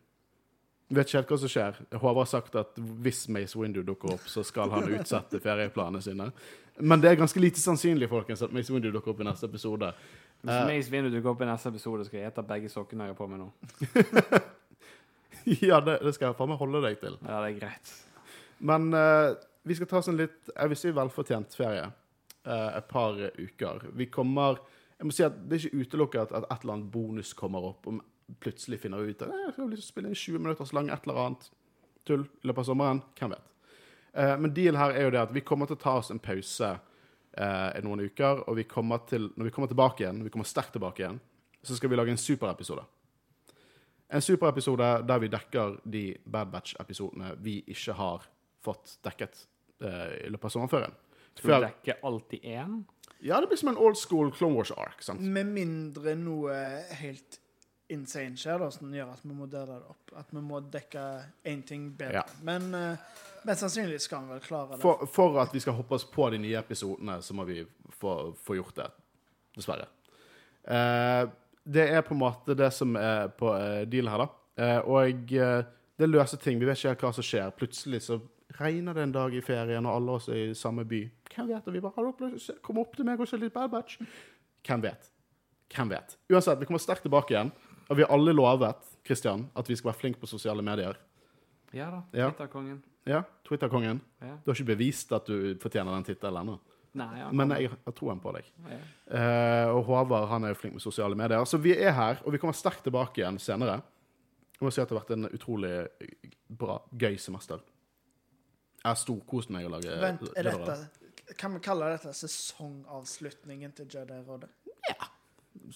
Vet 0.90 1.06
ikke 1.06 1.20
helt 1.20 1.30
hva 1.30 1.36
som 1.38 1.50
skjer. 1.52 1.76
Håvard 2.02 2.24
har 2.24 2.30
sagt 2.32 2.56
at 2.58 2.78
hvis 3.04 3.28
Mace 3.30 3.58
Windu 3.58 3.84
dukker 3.86 4.16
opp, 4.16 4.24
så 4.28 4.42
skal 4.44 4.72
han 4.74 4.90
utsette 4.90 5.38
ferieplanene 5.40 6.02
sine. 6.02 6.32
Men 6.80 7.00
det 7.00 7.12
er 7.12 7.20
ganske 7.20 7.40
lite 7.40 7.62
sannsynlig 7.62 8.08
folkens, 8.10 8.42
at 8.42 8.52
Mace 8.52 8.74
Windu 8.74 8.90
dukker 8.90 9.14
opp 9.14 9.20
i 9.22 9.28
neste 9.28 9.46
episode. 9.46 9.92
Hvis 10.42 10.54
Eh. 10.54 10.66
Mace 10.66 10.90
Window 10.90 11.10
dukker 11.10 11.30
opp 11.30 11.42
i 11.42 11.48
neste 11.48 11.68
episode, 11.68 12.04
skal 12.04 12.20
jeg 12.20 12.32
ete 12.32 12.42
begge 12.42 12.68
sokkene 12.72 13.04
jeg 13.04 13.14
har 13.14 13.18
på 13.18 13.28
meg 13.28 13.42
nå. 13.42 13.50
ja, 15.70 15.80
det, 15.80 15.98
det 16.04 16.14
skal 16.16 16.30
jeg 16.30 16.38
faen 16.38 16.50
meg 16.52 16.60
holde 16.60 16.82
deg 16.84 16.98
til. 17.02 17.16
Ja, 17.24 17.40
det 17.42 17.52
er 17.52 17.58
greit. 17.60 17.92
Men 18.60 18.90
uh, 18.92 19.32
vi 19.62 19.76
skal 19.76 19.88
ta 19.90 20.00
oss 20.00 20.10
en 20.10 20.18
litt 20.20 20.50
jeg 20.50 20.72
vil 20.72 20.78
si 20.78 20.92
velfortjent 20.96 21.56
ferie. 21.56 21.86
Uh, 22.46 22.70
et 22.78 22.88
par 22.88 23.18
uker. 23.36 23.86
Vi 23.92 24.06
kommer 24.08 24.62
Jeg 24.96 25.08
må 25.08 25.12
si 25.12 25.24
at 25.24 25.34
Det 25.44 25.56
er 25.56 25.66
ikke 25.66 25.84
utelukket 25.84 26.32
at, 26.32 26.46
et 26.48 26.62
eller 26.62 26.74
annet 26.78 26.90
bonus 26.92 27.32
kommer 27.36 27.70
opp. 27.72 27.88
Om 27.88 28.00
plutselig 28.40 28.78
finner 28.80 29.02
ut 29.02 29.22
at 29.26 29.32
jeg 29.32 29.54
skal 29.56 29.80
spille 29.82 30.12
en 30.12 30.18
20 30.18 30.38
minutters 30.38 30.72
lang 30.76 30.90
et 30.90 31.06
eller 31.06 31.18
annet 31.24 31.48
tull 32.06 32.22
i 32.22 32.48
løpet 32.48 32.62
av 32.62 32.68
sommeren. 32.68 33.02
Hvem 33.18 33.34
vet. 33.34 33.48
Uh, 34.10 34.36
men 34.40 34.54
deal 34.54 34.78
her 34.80 34.94
er 34.94 35.08
jo 35.08 35.14
det 35.16 35.24
at 35.24 35.34
vi 35.34 35.44
kommer 35.46 35.68
til 35.68 35.78
å 35.78 35.82
ta 35.82 35.98
oss 36.02 36.12
en 36.14 36.22
pause 36.22 36.76
i 37.40 37.80
noen 37.86 38.00
uker, 38.10 38.40
og 38.50 38.56
vi 38.58 38.64
kommer 38.66 39.04
til, 39.06 39.28
når 39.38 39.46
vi 39.46 39.50
kommer 39.54 39.68
tilbake 39.70 40.02
igjen, 40.02 40.16
når 40.18 40.26
vi 40.26 40.32
kommer 40.34 40.48
sterkt 40.50 40.72
tilbake 40.74 41.04
igjen, 41.04 41.20
så 41.62 41.76
skal 41.78 41.92
vi 41.92 41.96
lage 41.96 42.10
en 42.10 42.18
superepisode. 42.18 42.82
En 44.10 44.22
superepisode 44.22 44.88
der 45.06 45.22
vi 45.22 45.28
dekker 45.30 45.76
de 45.84 46.04
Bad 46.24 46.50
Batch-episodene 46.54 47.34
vi 47.44 47.60
ikke 47.70 47.94
har 47.98 48.24
fått 48.64 48.96
dekket 49.06 49.44
uh, 49.84 50.10
i 50.26 50.30
løpet 50.32 50.48
av 50.50 50.56
sommerferien. 50.56 50.96
Skal 51.38 51.52
vi 51.52 51.60
dekke 51.68 52.00
alltid 52.04 52.48
én? 52.50 52.80
Ja, 53.22 53.38
det 53.40 53.50
blir 53.50 53.60
som 53.60 53.70
en 53.70 53.78
old 53.78 53.98
school 54.00 54.32
Clone 54.34 54.56
Wars-ark. 54.58 55.02
sant? 55.04 55.22
Med 55.22 55.46
mindre 55.52 56.16
noe 56.18 56.56
helt 57.00 57.38
insane 57.90 58.38
skjer, 58.38 58.58
da, 58.62 58.70
som 58.74 58.90
gjør 58.94 59.12
at 59.14 59.22
vi 59.26 59.34
må 59.34 59.46
dele 59.50 59.78
det 59.78 59.92
opp. 59.94 60.12
At 60.18 60.34
vi 60.34 60.42
må 60.44 60.60
dekke 60.72 61.04
én 61.46 61.62
ting 61.66 61.90
bedre. 61.98 62.22
Ja. 62.22 62.42
Men 62.46 62.70
uh, 62.74 63.22
mest 63.46 63.64
sannsynlig 63.64 64.00
skal 64.02 64.26
vi 64.26 64.34
vel 64.34 64.42
klare 64.44 64.74
det. 64.74 64.82
For, 64.82 65.06
for 65.10 65.38
at 65.42 65.54
vi 65.54 65.62
skal 65.62 65.78
hoppe 65.78 65.98
oss 65.98 66.06
på 66.10 66.28
de 66.34 66.42
nye 66.42 66.58
episodene, 66.60 67.20
så 67.22 67.36
må 67.36 67.46
vi 67.48 67.62
få, 68.00 68.34
få 68.42 68.58
gjort 68.58 68.82
det. 68.82 68.90
Dessverre. 69.56 69.88
Eh, 70.70 71.24
det 71.70 71.86
er 71.94 72.02
på 72.06 72.16
en 72.16 72.22
måte 72.22 72.56
det 72.58 72.70
som 72.74 72.96
er 72.98 73.30
på 73.38 73.50
uh, 73.54 73.82
dealen 73.88 74.10
her, 74.12 74.24
da. 74.24 74.40
Eh, 74.60 74.78
og 74.90 75.32
eh, 75.32 75.62
det 76.00 76.08
løser 76.08 76.40
ting. 76.40 76.58
Vi 76.60 76.68
vet 76.68 76.78
ikke 76.78 76.92
helt 76.92 77.04
hva 77.06 77.12
som 77.16 77.24
skjer. 77.24 77.52
Plutselig 77.56 78.02
så 78.04 78.18
regner 78.58 78.96
det 78.96 79.06
en 79.06 79.14
dag 79.14 79.34
i 79.36 79.42
ferien, 79.44 79.86
og 79.86 79.94
alle 79.94 80.16
oss 80.18 80.28
er 80.28 80.50
i 80.50 80.58
samme 80.58 80.84
by. 80.88 81.00
Hvem 81.30 81.48
vet? 81.52 81.68
Og 81.68 81.76
vi 81.76 81.82
bare 81.84 81.96
har 81.96 82.10
dere 82.10 82.34
lyst 82.34 82.50
til 82.50 82.58
å 82.58 82.64
komme 82.66 82.84
opp 82.84 82.98
til 82.98 83.08
meg 83.08 83.22
og 83.22 83.30
se 83.30 83.38
litt 83.40 83.54
Bad 83.54 83.72
Batch? 83.72 84.00
Hvem 84.66 84.84
vet? 84.84 85.10
Hvem 85.70 85.92
vet? 85.94 86.16
Uansett, 86.32 86.60
vi 86.60 86.68
kommer 86.68 86.82
sterkt 86.82 87.06
tilbake 87.06 87.36
igjen. 87.36 87.54
Og 87.88 87.98
vi 87.98 88.04
har 88.04 88.12
alle 88.14 88.34
lovet 88.34 88.90
Christian, 89.06 89.46
at 89.56 89.70
vi 89.70 89.78
skal 89.78 89.92
være 89.92 90.02
flinke 90.02 90.20
på 90.20 90.28
sosiale 90.30 90.64
medier. 90.66 90.98
Ja 91.74 91.88
da. 91.94 92.02
Twitterkongen. 92.10 92.80
Ja, 93.08 93.22
Twitter-kongen. 93.46 94.00
Ja. 94.20 94.34
Du 94.44 94.50
har 94.50 94.58
ikke 94.58 94.74
bevist 94.74 95.12
at 95.16 95.28
du 95.30 95.54
fortjener 95.62 95.94
den 95.96 96.04
tittelen 96.10 96.42
ennå. 96.42 96.58
Nei, 96.98 97.10
ja. 97.20 97.28
Men 97.30 97.54
jeg 97.54 97.70
har 97.70 97.94
troen 97.94 98.18
på 98.22 98.32
deg. 98.34 98.48
ja. 98.66 98.80
Uh, 99.10 99.76
og 99.76 99.84
Håvard 99.88 100.28
han 100.30 100.44
er 100.46 100.52
jo 100.52 100.58
flink 100.58 100.76
med 100.76 100.82
sosiale 100.82 101.16
medier. 101.18 101.42
Så 101.46 101.58
vi 101.62 101.72
er 101.74 101.94
her, 101.94 102.20
og 102.24 102.34
vi 102.34 102.38
kommer 102.42 102.54
sterkt 102.54 102.84
tilbake 102.86 103.22
igjen 103.22 103.38
senere. 103.42 103.80
Jeg 104.60 104.66
må 104.66 104.70
si 104.74 104.82
at 104.82 104.90
det 104.90 104.96
har 104.96 105.02
vært 105.04 105.14
en 105.16 105.28
utrolig 105.30 105.72
bra, 106.60 106.76
gøy 106.92 107.16
semester. 107.22 107.62
Jeg 108.80 108.88
har 108.88 108.98
storkost 108.98 109.52
meg 109.52 109.66
å 109.68 109.70
lage 109.74 109.94
Vent, 110.00 110.26
er 110.40 110.46
dette 110.48 111.34
Kan 111.40 111.54
vi 111.56 111.62
kalle 111.64 111.90
dette 111.92 112.12
sesongavslutningen 112.16 113.74
til 113.76 113.88
Jedi-rådet? 113.92 114.50
Ja. 114.88 115.08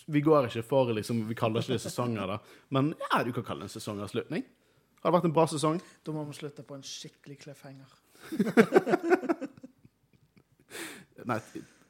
Vi 0.09 0.23
går 0.25 0.49
ikke 0.49 0.65
for 0.67 0.93
liksom, 0.97 1.25
Vi 1.29 1.37
kaller 1.39 1.65
ikke 1.65 1.77
det 1.77 1.85
sesonger, 1.85 2.35
da. 2.35 2.39
Men 2.75 2.95
ja, 3.03 3.23
du 3.27 3.33
kan 3.37 3.45
kalle 3.47 3.65
det 3.65 3.73
en 3.73 3.77
sesongavslutning. 3.77 4.47
Har 5.03 5.13
det 5.13 5.17
vært 5.19 5.29
en 5.29 5.37
bra 5.37 5.45
sesong? 5.51 5.81
Da 6.07 6.15
må 6.17 6.23
vi 6.29 6.39
slutte 6.39 6.65
på 6.65 6.79
en 6.79 6.87
skikkelig 6.87 7.37
cliffhanger. 7.43 7.91
Nei, 11.29 11.39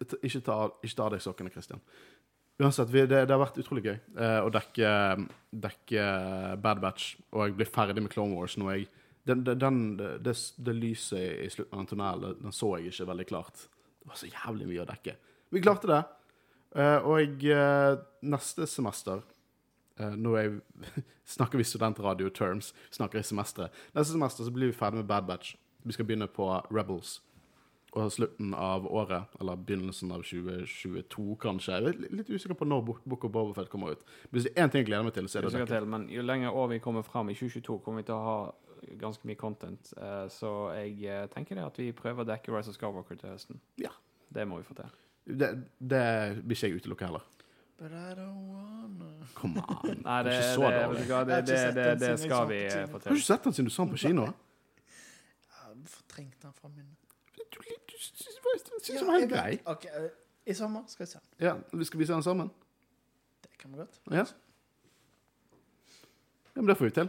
ikke 0.00 0.42
ta, 0.44 0.58
ikke 0.82 0.96
ta 0.98 1.06
av 1.06 1.14
deg 1.14 1.24
sokkene, 1.24 1.52
Christian. 1.54 1.82
Uansett, 2.62 2.90
vi, 2.90 3.02
det, 3.10 3.24
det 3.26 3.34
har 3.34 3.40
vært 3.42 3.56
utrolig 3.58 3.82
gøy 3.82 3.96
eh, 3.96 4.40
å 4.44 4.50
dekke, 4.54 4.90
dekke 5.64 6.02
Bad 6.62 6.82
Batch, 6.84 7.16
og 7.34 7.48
jeg 7.48 7.56
blir 7.58 7.70
ferdig 7.70 8.04
med 8.04 8.12
Clone 8.12 8.36
Wars 8.38 8.54
nå. 8.60 8.68
Jeg, 8.70 8.86
den, 9.26 9.42
den, 9.42 9.80
det, 9.98 10.34
det 10.34 10.74
lyset 10.76 11.18
i, 11.18 11.48
slutten 11.50 11.74
av 11.74 11.82
den 11.82 11.90
tunnelen, 11.90 12.36
den 12.44 12.54
så 12.54 12.76
jeg 12.78 12.92
ikke 12.92 13.08
veldig 13.10 13.26
klart. 13.32 13.64
Det 13.98 14.10
var 14.10 14.20
så 14.20 14.30
jævlig 14.30 14.68
mye 14.70 14.84
å 14.84 14.86
dekke. 14.86 15.16
Vi 15.54 15.64
klarte 15.64 15.90
det. 15.90 16.00
Eh, 16.78 17.08
og 17.08 17.42
jeg, 17.42 17.98
neste 18.26 18.66
semester 18.66 19.20
eh, 19.98 20.14
Nå 20.18 20.32
jeg, 20.34 20.56
snakker 21.36 21.58
vi 21.58 21.66
studentradio 21.66 22.30
terms, 22.34 22.70
snakker 22.94 23.18
i 23.18 23.26
semesteret. 23.26 23.84
Neste 23.96 24.14
semester 24.14 24.46
så 24.46 24.54
blir 24.54 24.70
vi 24.70 24.78
ferdig 24.78 25.02
med 25.02 25.10
Bad 25.10 25.26
Batch. 25.26 25.56
Vi 25.82 25.96
skal 25.96 26.06
begynne 26.06 26.30
på 26.30 26.52
Rebels. 26.70 27.18
Og 27.94 28.10
slutten 28.10 28.54
av 28.58 28.86
året, 28.90 29.36
eller 29.40 29.54
begynnelsen 29.56 30.10
av 30.10 30.24
2022 30.26 31.36
kanskje. 31.38 31.76
Jeg 31.78 31.94
er 31.94 32.16
litt- 32.16 32.30
usikker 32.30 32.56
på 32.58 32.66
når 32.66 32.80
Book 33.06 33.24
of 33.24 33.30
Bobafett 33.30 33.68
kommer 33.70 33.92
ut. 33.92 34.02
Men 34.30 34.40
hvis 34.40 34.48
det 34.48 34.52
er 34.58 34.64
én 34.66 34.70
ting 34.72 34.80
jeg 34.82 34.86
gleder 34.88 35.04
meg 35.04 35.14
til, 35.14 35.28
så 35.28 35.38
er 35.38 35.42
det 35.42 35.68
til, 35.68 35.86
men 35.86 36.08
jo 36.10 36.22
lenger 36.22 36.50
år 36.50 36.68
vi 36.72 36.78
kommer 36.80 37.02
fram 37.06 37.30
i 37.30 37.34
2022, 37.34 37.78
kommer 37.84 38.02
vi 38.02 38.06
til 38.08 38.14
å 38.14 38.24
ha 38.24 38.52
ganske 38.98 39.24
mye 39.24 39.36
content. 39.38 39.92
Eh, 39.96 40.26
så 40.28 40.50
jeg 40.74 41.04
eh, 41.06 41.26
tenker 41.28 41.54
det 41.54 41.64
at 41.64 41.78
vi 41.78 41.92
prøver 41.92 42.24
å 42.24 42.26
dekke 42.26 42.50
Rise 42.56 42.68
of 42.70 42.74
Skywalker 42.76 43.16
til 43.20 43.30
høsten. 43.30 43.60
Ja. 43.78 43.90
Det 44.34 44.48
må 44.48 44.58
vi 44.58 44.66
få 44.66 44.74
til. 44.74 44.90
Det, 45.24 45.52
det 45.78 46.02
vil 46.42 46.56
ikke 46.56 46.68
jeg 46.68 46.80
utelukke 46.82 47.06
heller. 47.06 47.22
But 47.78 47.92
I 47.92 48.14
don't 48.14 48.50
wanna 48.50 49.26
Come 49.34 49.58
on. 49.62 50.02
Nei, 50.04 50.22
Det 50.22 50.32
det, 50.32 50.34
er 50.34 50.40
ikke 50.40 50.42
det, 50.42 50.54
så 50.54 50.60
dårlig. 50.62 51.06
du 51.06 51.30
det, 51.30 51.46
det, 51.46 51.74
det, 51.74 52.00
det 52.00 52.18
skal 52.20 52.48
vi 52.50 52.60
få 52.90 52.98
til. 52.98 53.08
Har 53.08 53.14
du 53.14 53.22
ikke 53.22 53.26
sett 53.30 53.44
den 53.44 53.52
siden 53.52 53.70
du 53.70 53.74
så 53.74 53.84
den 53.86 53.94
på 53.94 54.02
kino? 54.02 54.26
Jeg 54.26 54.34
har 55.62 55.74
fortrengt 55.86 56.42
den 56.42 56.52
fra 56.52 56.68
minnet. 56.68 57.00
Ja, 58.88 58.98
den 58.98 59.06
var 59.08 59.18
helt 59.20 59.30
grei. 59.32 59.58
Ok, 59.70 59.84
eh, 59.90 60.08
I 60.46 60.54
sommer 60.54 60.82
skal 60.90 61.06
vi 61.06 61.10
se 61.12 61.18
den. 61.18 61.46
Ja, 61.46 61.54
vi 61.72 61.84
Skal 61.88 62.00
vi 62.02 62.06
se 62.06 62.12
den 62.12 62.22
sammen? 62.26 62.50
Det 63.42 63.58
kan 63.60 63.72
vi 63.72 63.78
godt. 63.80 64.00
Ja. 64.10 64.24
ja, 66.54 66.60
men 66.62 66.66
det 66.66 66.76
får 66.78 66.84
vi 66.90 66.90
til. 67.00 67.08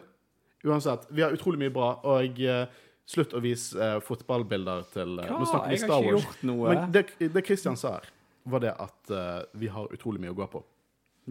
Uansett, 0.66 1.08
vi 1.10 1.22
har 1.22 1.34
utrolig 1.36 1.60
mye 1.62 1.74
bra, 1.74 1.92
og 2.10 2.40
eh, 2.42 2.68
slutt 3.06 3.36
å 3.38 3.42
vise 3.44 3.78
eh, 3.78 4.00
fotballbilder 4.02 4.88
til 4.94 5.20
eh, 5.22 5.30
Nå 5.30 5.46
snakker 5.46 5.70
vi 5.70 5.76
Jeg 5.76 5.84
har 5.84 5.90
Star 5.90 6.00
ikke 6.02 6.14
Wars. 6.16 6.24
gjort 6.24 6.46
noe. 6.50 6.70
Men 6.72 6.96
det, 6.96 7.04
det 7.36 7.44
Christian 7.46 7.78
sa 7.78 7.98
her, 8.00 8.08
var 8.50 8.64
det 8.64 8.72
at 8.82 9.12
eh, 9.14 9.44
vi 9.62 9.70
har 9.74 9.92
utrolig 9.94 10.24
mye 10.24 10.34
å 10.34 10.40
gå 10.40 10.48
på. 10.56 10.64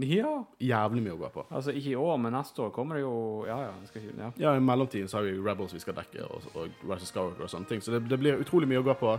Ja. 0.03 0.31
Jævlig 0.59 1.03
mye 1.05 1.15
å 1.15 1.19
gå 1.21 1.29
på. 1.35 1.45
Altså, 1.55 1.71
ikke 1.75 1.93
i 1.93 1.99
år, 1.99 2.17
men 2.19 2.33
neste 2.35 2.62
år 2.65 2.71
kommer 2.75 2.99
det 2.99 3.05
jo 3.05 3.12
Ja, 3.47 3.59
ja. 3.69 3.75
Jeg 3.81 3.91
skal 3.93 4.03
ikke, 4.03 4.15
ja. 4.23 4.31
Ja, 4.43 4.55
I 4.59 4.62
mellomtiden 4.62 5.11
så 5.11 5.21
har 5.21 5.27
vi 5.29 5.35
Rebels 5.39 5.75
vi 5.75 5.83
skal 5.83 5.95
dekke, 5.99 6.25
og, 6.27 6.47
og 6.55 6.81
Rise 6.91 7.07
of 7.07 7.11
Skywalker 7.11 7.47
og 7.47 7.51
sånne 7.53 7.71
ting. 7.71 7.83
Så 7.83 7.95
det, 7.95 8.01
det 8.11 8.19
blir 8.23 8.39
utrolig 8.43 8.67
mye 8.71 8.83
å 8.83 8.87
gå 8.87 8.95
på. 9.03 9.12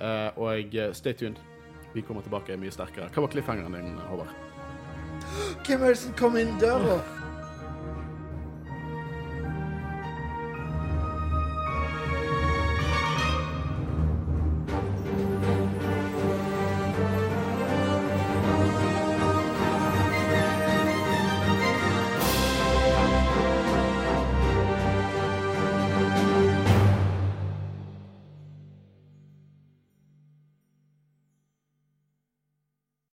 Eh, 0.00 0.28
og 0.36 0.76
eh, 0.76 0.92
stay 0.96 1.12
tuned. 1.14 1.40
Vi 1.94 2.04
kommer 2.06 2.22
tilbake 2.22 2.56
mye 2.56 2.72
sterkere. 2.74 3.10
Hva 3.10 3.24
var 3.24 3.32
cliffhangeren 3.32 3.74
din, 3.74 3.96
Håvard? 4.10 4.34
Hvem 5.66 5.82
er 5.82 5.94
det 5.94 5.98
som 5.98 6.14
kom 6.18 6.38
inn 6.38 6.54
døra? 6.62 7.00